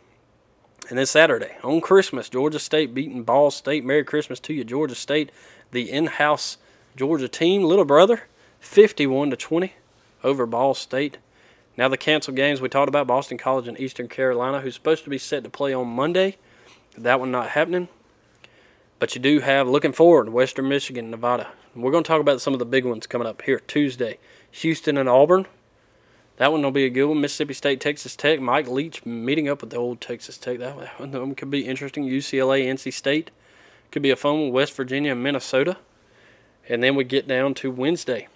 And 0.90 0.98
then 0.98 1.06
Saturday 1.06 1.56
on 1.64 1.80
Christmas, 1.80 2.28
Georgia 2.28 2.60
State 2.60 2.94
beating 2.94 3.24
Ball 3.24 3.52
State. 3.52 3.86
Merry 3.86 4.04
Christmas 4.04 4.40
to 4.42 4.54
you, 4.54 4.64
Georgia 4.64 4.96
State, 4.96 5.32
the 5.72 5.92
in-house 5.92 6.58
Georgia 6.96 7.28
team, 7.28 7.64
little 7.64 7.86
brother, 7.86 8.24
51 8.60 9.30
to 9.30 9.38
20 9.38 9.74
over 10.24 10.46
Ball 10.46 10.74
State. 10.74 11.18
Now 11.78 11.88
the 11.88 11.98
canceled 11.98 12.36
games 12.36 12.62
we 12.62 12.70
talked 12.70 12.90
about 12.90 13.08
Boston 13.08 13.38
College 13.38 13.68
and 13.68 13.80
Eastern 13.80 14.08
Carolina, 14.08 14.62
who's 14.62 14.76
supposed 14.76 15.04
to 15.04 15.10
be 15.10 15.18
set 15.18 15.44
to 15.44 15.50
play 15.50 15.74
on 15.74 15.88
Monday. 15.88 16.38
That 16.98 17.20
one 17.20 17.32
not 17.32 17.50
happening. 17.50 17.88
But 19.00 19.16
you 19.16 19.22
do 19.22 19.40
have, 19.40 19.68
looking 19.68 19.94
forward, 19.94 20.30
Western 20.30 20.68
Michigan, 20.68 21.10
Nevada. 21.10 21.48
We're 21.76 21.92
going 21.92 22.04
to 22.04 22.08
talk 22.08 22.22
about 22.22 22.42
some 22.42 22.54
of 22.54 22.60
the 22.60 22.66
big 22.66 22.86
ones 22.86 23.08
coming 23.08 23.28
up 23.28 23.42
here 23.42 23.60
Tuesday. 23.60 24.20
Houston 24.52 24.98
and 24.98 25.10
Auburn. 25.10 25.48
That 26.38 26.52
one 26.52 26.62
will 26.62 26.72
be 26.72 26.86
a 26.86 26.90
good 26.90 27.06
one. 27.06 27.22
Mississippi 27.22 27.54
State, 27.54 27.80
Texas 27.80 28.16
Tech. 28.16 28.40
Mike 28.40 28.68
Leach 28.68 29.06
meeting 29.06 29.48
up 29.48 29.62
with 29.62 29.70
the 29.70 29.78
old 29.78 30.02
Texas 30.02 30.38
Tech. 30.38 30.60
That 30.60 30.76
one 31.00 31.36
could 31.36 31.50
be 31.50 31.66
interesting. 31.66 32.04
UCLA, 32.04 32.66
NC 32.66 32.94
State. 32.94 33.32
Could 33.90 34.02
be 34.02 34.12
a 34.12 34.16
fun 34.16 34.40
one. 34.40 34.52
West 34.52 34.76
Virginia 34.76 35.14
and 35.14 35.24
Minnesota. 35.24 35.78
And 36.68 36.84
then 36.84 36.96
we 36.96 37.04
get 37.04 37.28
down 37.28 37.54
to 37.56 37.72
Wednesday, 37.72 38.28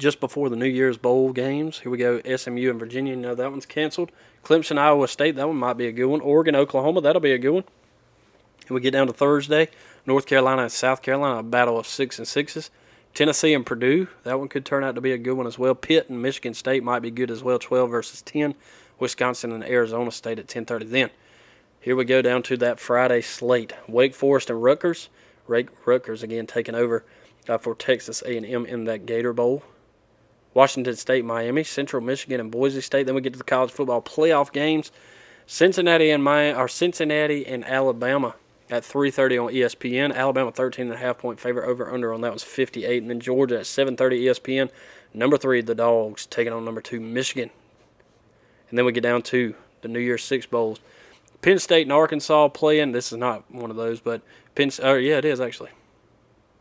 just 0.00 0.18
before 0.18 0.48
the 0.48 0.56
New 0.56 0.66
Year's 0.66 0.96
Bowl 0.96 1.32
games. 1.32 1.80
Here 1.80 1.90
we 1.90 1.98
go 1.98 2.20
SMU 2.36 2.70
and 2.70 2.78
Virginia. 2.78 3.14
Know 3.14 3.34
that 3.34 3.50
one's 3.50 3.66
canceled. 3.66 4.10
Clemson, 4.42 4.78
Iowa 4.78 5.06
State. 5.06 5.36
That 5.36 5.46
one 5.46 5.58
might 5.58 5.76
be 5.76 5.86
a 5.86 5.92
good 5.92 6.06
one. 6.06 6.20
Oregon, 6.22 6.56
Oklahoma. 6.56 7.00
That'll 7.00 7.20
be 7.20 7.32
a 7.32 7.38
good 7.38 7.50
one. 7.50 7.64
And 8.66 8.74
we 8.74 8.80
get 8.80 8.92
down 8.92 9.06
to 9.08 9.12
Thursday, 9.12 9.68
North 10.06 10.26
Carolina 10.26 10.62
and 10.62 10.72
South 10.72 11.02
Carolina, 11.02 11.40
a 11.40 11.42
battle 11.42 11.78
of 11.78 11.86
six 11.86 12.18
and 12.18 12.26
sixes. 12.26 12.70
Tennessee 13.12 13.52
and 13.52 13.66
Purdue, 13.66 14.06
that 14.22 14.38
one 14.38 14.48
could 14.48 14.64
turn 14.64 14.84
out 14.84 14.94
to 14.94 15.00
be 15.00 15.12
a 15.12 15.18
good 15.18 15.34
one 15.34 15.46
as 15.46 15.58
well. 15.58 15.74
Pitt 15.74 16.08
and 16.08 16.22
Michigan 16.22 16.54
State 16.54 16.84
might 16.84 17.00
be 17.00 17.10
good 17.10 17.30
as 17.30 17.42
well, 17.42 17.58
12 17.58 17.90
versus 17.90 18.22
10. 18.22 18.54
Wisconsin 19.00 19.50
and 19.50 19.64
Arizona 19.64 20.12
State 20.12 20.38
at 20.38 20.46
10:30. 20.46 20.84
Then, 20.84 21.10
here 21.80 21.96
we 21.96 22.04
go 22.04 22.22
down 22.22 22.42
to 22.44 22.56
that 22.58 22.78
Friday 22.78 23.22
slate. 23.22 23.72
Wake 23.88 24.14
Forest 24.14 24.50
and 24.50 24.62
Rutgers. 24.62 25.08
Rutgers 25.48 26.22
again 26.22 26.46
taking 26.46 26.74
over 26.74 27.04
uh, 27.48 27.58
for 27.58 27.74
Texas 27.74 28.22
A&M 28.22 28.66
in 28.66 28.84
that 28.84 29.06
Gator 29.06 29.32
Bowl. 29.32 29.64
Washington 30.54 30.96
State, 30.96 31.24
Miami, 31.24 31.64
Central 31.64 32.02
Michigan, 32.02 32.40
and 32.40 32.50
Boise 32.50 32.80
State. 32.80 33.06
Then 33.06 33.14
we 33.14 33.20
get 33.20 33.32
to 33.32 33.38
the 33.38 33.44
college 33.44 33.70
football 33.70 34.02
playoff 34.02 34.52
games. 34.52 34.90
Cincinnati 35.46 36.10
and 36.10 36.22
Miami, 36.22 36.56
or 36.58 36.68
Cincinnati 36.68 37.46
and 37.46 37.64
Alabama 37.64 38.34
at 38.70 38.84
3:30 38.84 39.38
on 39.38 39.52
ESPN. 39.52 40.14
Alabama 40.14 40.52
13 40.52 40.86
and 40.86 40.94
a 40.94 40.98
half 40.98 41.18
point 41.18 41.40
favorite 41.40 41.68
over 41.68 41.92
under 41.92 42.12
on 42.12 42.20
that 42.20 42.32
was 42.32 42.44
58, 42.44 43.02
and 43.02 43.10
then 43.10 43.20
Georgia 43.20 43.58
at 43.60 43.66
7:30 43.66 44.22
ESPN. 44.24 44.70
Number 45.12 45.36
three, 45.36 45.60
the 45.60 45.74
Dogs 45.74 46.26
taking 46.26 46.52
on 46.52 46.64
number 46.64 46.80
two, 46.80 47.00
Michigan. 47.00 47.50
And 48.68 48.78
then 48.78 48.86
we 48.86 48.92
get 48.92 49.02
down 49.02 49.22
to 49.22 49.54
the 49.82 49.88
New 49.88 49.98
Year's 49.98 50.22
Six 50.22 50.46
bowls. 50.46 50.78
Penn 51.42 51.58
State 51.58 51.82
and 51.82 51.92
Arkansas 51.92 52.48
playing. 52.48 52.92
This 52.92 53.12
is 53.12 53.18
not 53.18 53.50
one 53.50 53.70
of 53.70 53.76
those, 53.76 54.00
but 54.00 54.22
Penn. 54.54 54.70
Oh 54.82 54.94
yeah, 54.94 55.18
it 55.18 55.24
is 55.24 55.40
actually. 55.40 55.70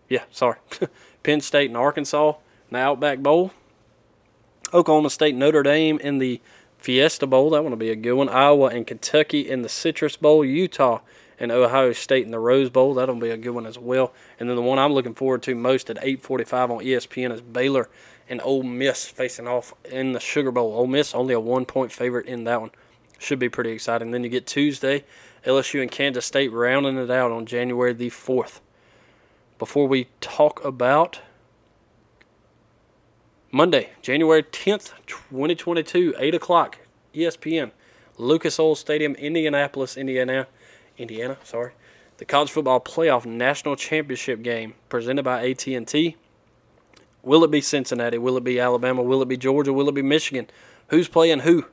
Yeah, 0.07 0.23
sorry. 0.31 0.57
Penn 1.23 1.41
State 1.41 1.69
and 1.69 1.77
Arkansas 1.77 2.29
in 2.29 2.73
the 2.73 2.79
Outback 2.79 3.19
Bowl. 3.19 3.51
Oklahoma 4.73 5.09
State 5.09 5.35
Notre 5.35 5.63
Dame 5.63 5.99
in 5.99 6.19
the 6.19 6.41
Fiesta 6.77 7.27
Bowl. 7.27 7.49
That 7.49 7.63
one 7.63 7.71
will 7.71 7.77
be 7.77 7.91
a 7.91 7.95
good 7.95 8.13
one. 8.13 8.29
Iowa 8.29 8.67
and 8.67 8.85
Kentucky 8.87 9.49
in 9.49 9.61
the 9.61 9.69
Citrus 9.69 10.15
Bowl. 10.15 10.45
Utah 10.45 11.01
and 11.39 11.51
Ohio 11.51 11.93
State 11.93 12.25
in 12.25 12.31
the 12.31 12.39
Rose 12.39 12.69
Bowl. 12.69 12.93
That'll 12.93 13.15
be 13.15 13.29
a 13.29 13.37
good 13.37 13.51
one 13.51 13.65
as 13.65 13.77
well. 13.77 14.13
And 14.39 14.49
then 14.49 14.55
the 14.55 14.61
one 14.61 14.79
I'm 14.79 14.93
looking 14.93 15.15
forward 15.15 15.41
to 15.43 15.55
most 15.55 15.89
at 15.89 15.97
8:45 16.01 16.71
on 16.71 16.83
ESPN 16.83 17.31
is 17.31 17.41
Baylor 17.41 17.89
and 18.29 18.41
Ole 18.43 18.63
Miss 18.63 19.07
facing 19.07 19.47
off 19.47 19.73
in 19.85 20.13
the 20.13 20.19
Sugar 20.19 20.51
Bowl. 20.51 20.73
Ole 20.73 20.87
Miss 20.87 21.15
only 21.15 21.33
a 21.33 21.39
one-point 21.39 21.91
favorite 21.91 22.27
in 22.27 22.43
that 22.43 22.61
one. 22.61 22.71
Should 23.17 23.39
be 23.39 23.49
pretty 23.49 23.71
exciting. 23.71 24.11
Then 24.11 24.23
you 24.23 24.29
get 24.29 24.45
Tuesday, 24.45 25.03
LSU 25.45 25.81
and 25.81 25.91
Kansas 25.91 26.25
State 26.25 26.51
rounding 26.53 26.97
it 26.97 27.09
out 27.09 27.31
on 27.31 27.45
January 27.45 27.93
the 27.93 28.09
4th. 28.09 28.59
Before 29.57 29.87
we 29.87 30.07
talk 30.21 30.63
about 30.63 31.19
Monday, 33.51 33.89
January 34.03 34.43
10th, 34.43 34.91
2022, 35.07 36.13
8 36.19 36.35
o'clock, 36.35 36.77
ESPN, 37.15 37.71
Lucas 38.19 38.59
Oil 38.59 38.75
Stadium, 38.75 39.15
Indianapolis, 39.15 39.97
Indiana. 39.97 40.45
Indiana, 40.99 41.35
sorry. 41.43 41.71
The 42.17 42.25
College 42.25 42.51
Football 42.51 42.79
Playoff 42.79 43.25
National 43.25 43.75
Championship 43.75 44.43
game 44.43 44.75
presented 44.87 45.23
by 45.23 45.49
AT&T. 45.49 46.15
Will 47.23 47.43
it 47.43 47.49
be 47.49 47.59
Cincinnati? 47.59 48.19
Will 48.19 48.37
it 48.37 48.43
be 48.43 48.59
Alabama? 48.59 49.01
Will 49.01 49.23
it 49.23 49.27
be 49.27 49.37
Georgia? 49.37 49.73
Will 49.73 49.89
it 49.89 49.95
be 49.95 50.03
Michigan? 50.03 50.47
Who's 50.89 51.07
playing 51.07 51.39
who? 51.39 51.65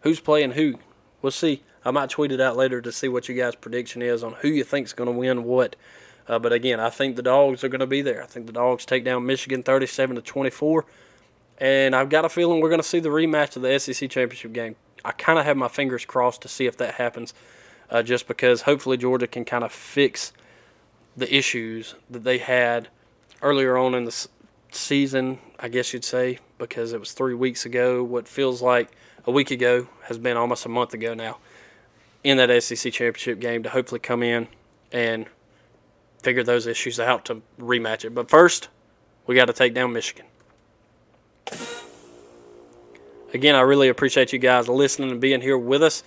Who's 0.00 0.20
playing 0.20 0.52
who? 0.52 0.78
We'll 1.20 1.32
see. 1.32 1.62
I 1.84 1.90
might 1.90 2.08
tweet 2.08 2.32
it 2.32 2.40
out 2.40 2.56
later 2.56 2.80
to 2.80 2.90
see 2.90 3.08
what 3.08 3.28
you 3.28 3.34
guys' 3.34 3.56
prediction 3.56 4.00
is 4.00 4.24
on 4.24 4.36
who 4.40 4.48
you 4.48 4.64
think's 4.64 4.94
going 4.94 5.12
to 5.12 5.18
win 5.18 5.44
what. 5.44 5.76
Uh, 6.26 6.38
but 6.38 6.54
again, 6.54 6.80
I 6.80 6.88
think 6.88 7.16
the 7.16 7.22
dogs 7.22 7.62
are 7.62 7.68
going 7.68 7.80
to 7.80 7.86
be 7.86 8.00
there. 8.00 8.22
I 8.22 8.26
think 8.26 8.46
the 8.46 8.54
dogs 8.54 8.86
take 8.86 9.04
down 9.04 9.26
Michigan 9.26 9.62
37 9.62 10.16
to 10.16 10.22
24. 10.22 10.86
And 11.60 11.94
I've 11.94 12.08
got 12.08 12.24
a 12.24 12.28
feeling 12.28 12.60
we're 12.60 12.70
going 12.70 12.80
to 12.80 12.86
see 12.86 13.00
the 13.00 13.10
rematch 13.10 13.54
of 13.54 13.62
the 13.62 13.78
SEC 13.78 14.10
championship 14.10 14.52
game. 14.52 14.76
I 15.04 15.12
kind 15.12 15.38
of 15.38 15.44
have 15.44 15.56
my 15.56 15.68
fingers 15.68 16.04
crossed 16.04 16.42
to 16.42 16.48
see 16.48 16.66
if 16.66 16.76
that 16.78 16.94
happens, 16.94 17.34
uh, 17.90 18.02
just 18.02 18.26
because 18.26 18.62
hopefully 18.62 18.96
Georgia 18.96 19.26
can 19.26 19.44
kind 19.44 19.62
of 19.62 19.70
fix 19.70 20.32
the 21.16 21.32
issues 21.34 21.94
that 22.08 22.24
they 22.24 22.38
had 22.38 22.88
earlier 23.42 23.76
on 23.76 23.94
in 23.94 24.04
the 24.04 24.28
season, 24.72 25.38
I 25.58 25.68
guess 25.68 25.92
you'd 25.92 26.04
say, 26.04 26.38
because 26.58 26.92
it 26.92 27.00
was 27.00 27.12
three 27.12 27.34
weeks 27.34 27.66
ago. 27.66 28.02
What 28.02 28.26
feels 28.26 28.62
like 28.62 28.90
a 29.26 29.30
week 29.30 29.50
ago 29.50 29.86
has 30.04 30.18
been 30.18 30.36
almost 30.36 30.64
a 30.66 30.68
month 30.68 30.94
ago 30.94 31.14
now 31.14 31.38
in 32.24 32.36
that 32.38 32.62
SEC 32.62 32.92
championship 32.92 33.40
game 33.40 33.62
to 33.62 33.70
hopefully 33.70 33.98
come 33.98 34.22
in 34.22 34.48
and 34.92 35.26
figure 36.22 36.42
those 36.42 36.66
issues 36.66 37.00
out 37.00 37.24
to 37.26 37.42
rematch 37.58 38.04
it. 38.04 38.14
But 38.14 38.28
first, 38.28 38.68
we 39.26 39.34
got 39.34 39.46
to 39.46 39.52
take 39.52 39.74
down 39.74 39.92
Michigan. 39.92 40.26
Again, 43.32 43.54
I 43.54 43.60
really 43.60 43.88
appreciate 43.88 44.32
you 44.32 44.38
guys 44.38 44.68
listening 44.68 45.10
and 45.10 45.20
being 45.20 45.40
here 45.40 45.58
with 45.58 45.82
us. 45.82 46.02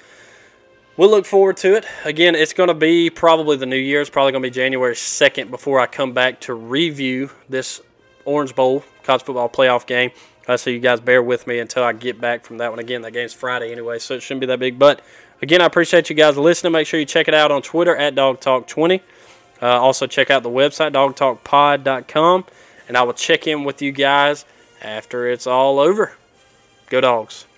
We'll 0.97 1.09
look 1.09 1.25
forward 1.25 1.57
to 1.57 1.75
it. 1.75 1.85
Again, 2.05 2.35
it's 2.35 2.53
going 2.53 2.67
to 2.67 2.73
be 2.75 3.09
probably 3.09 3.57
the 3.57 3.65
new 3.65 3.77
year. 3.77 4.01
It's 4.01 4.09
probably 4.09 4.31
going 4.31 4.43
to 4.43 4.49
be 4.49 4.53
January 4.53 4.93
2nd 4.93 5.49
before 5.49 5.79
I 5.79 5.87
come 5.87 6.13
back 6.13 6.41
to 6.41 6.53
review 6.53 7.31
this 7.49 7.81
Orange 8.25 8.53
Bowl 8.53 8.83
college 9.03 9.23
football 9.23 9.49
playoff 9.49 9.87
game. 9.87 10.11
Uh, 10.47 10.57
so 10.57 10.69
you 10.69 10.79
guys 10.79 10.99
bear 10.99 11.23
with 11.23 11.47
me 11.47 11.59
until 11.59 11.83
I 11.83 11.93
get 11.93 12.19
back 12.19 12.45
from 12.45 12.57
that 12.57 12.69
one. 12.69 12.79
Again, 12.79 13.01
that 13.03 13.11
game's 13.11 13.33
Friday 13.33 13.71
anyway, 13.71 13.97
so 13.99 14.15
it 14.15 14.21
shouldn't 14.21 14.41
be 14.41 14.47
that 14.47 14.59
big. 14.59 14.77
But 14.77 15.01
again, 15.41 15.61
I 15.61 15.65
appreciate 15.65 16.09
you 16.09 16.15
guys 16.15 16.37
listening. 16.37 16.73
Make 16.73 16.85
sure 16.85 16.99
you 16.99 17.05
check 17.05 17.27
it 17.27 17.33
out 17.33 17.51
on 17.51 17.61
Twitter 17.61 17.95
at 17.95 18.15
Dawg 18.15 18.39
Talk 18.39 18.67
20. 18.67 19.01
Uh, 19.61 19.65
also, 19.65 20.05
check 20.05 20.29
out 20.29 20.43
the 20.43 20.49
website, 20.49 20.91
dawgtalkpod.com. 20.91 22.45
And 22.87 22.97
I 22.97 23.03
will 23.03 23.13
check 23.13 23.47
in 23.47 23.63
with 23.63 23.81
you 23.81 23.93
guys 23.93 24.45
after 24.81 25.27
it's 25.27 25.47
all 25.47 25.79
over. 25.79 26.13
Go 26.93 27.01
Dogs. 27.01 27.52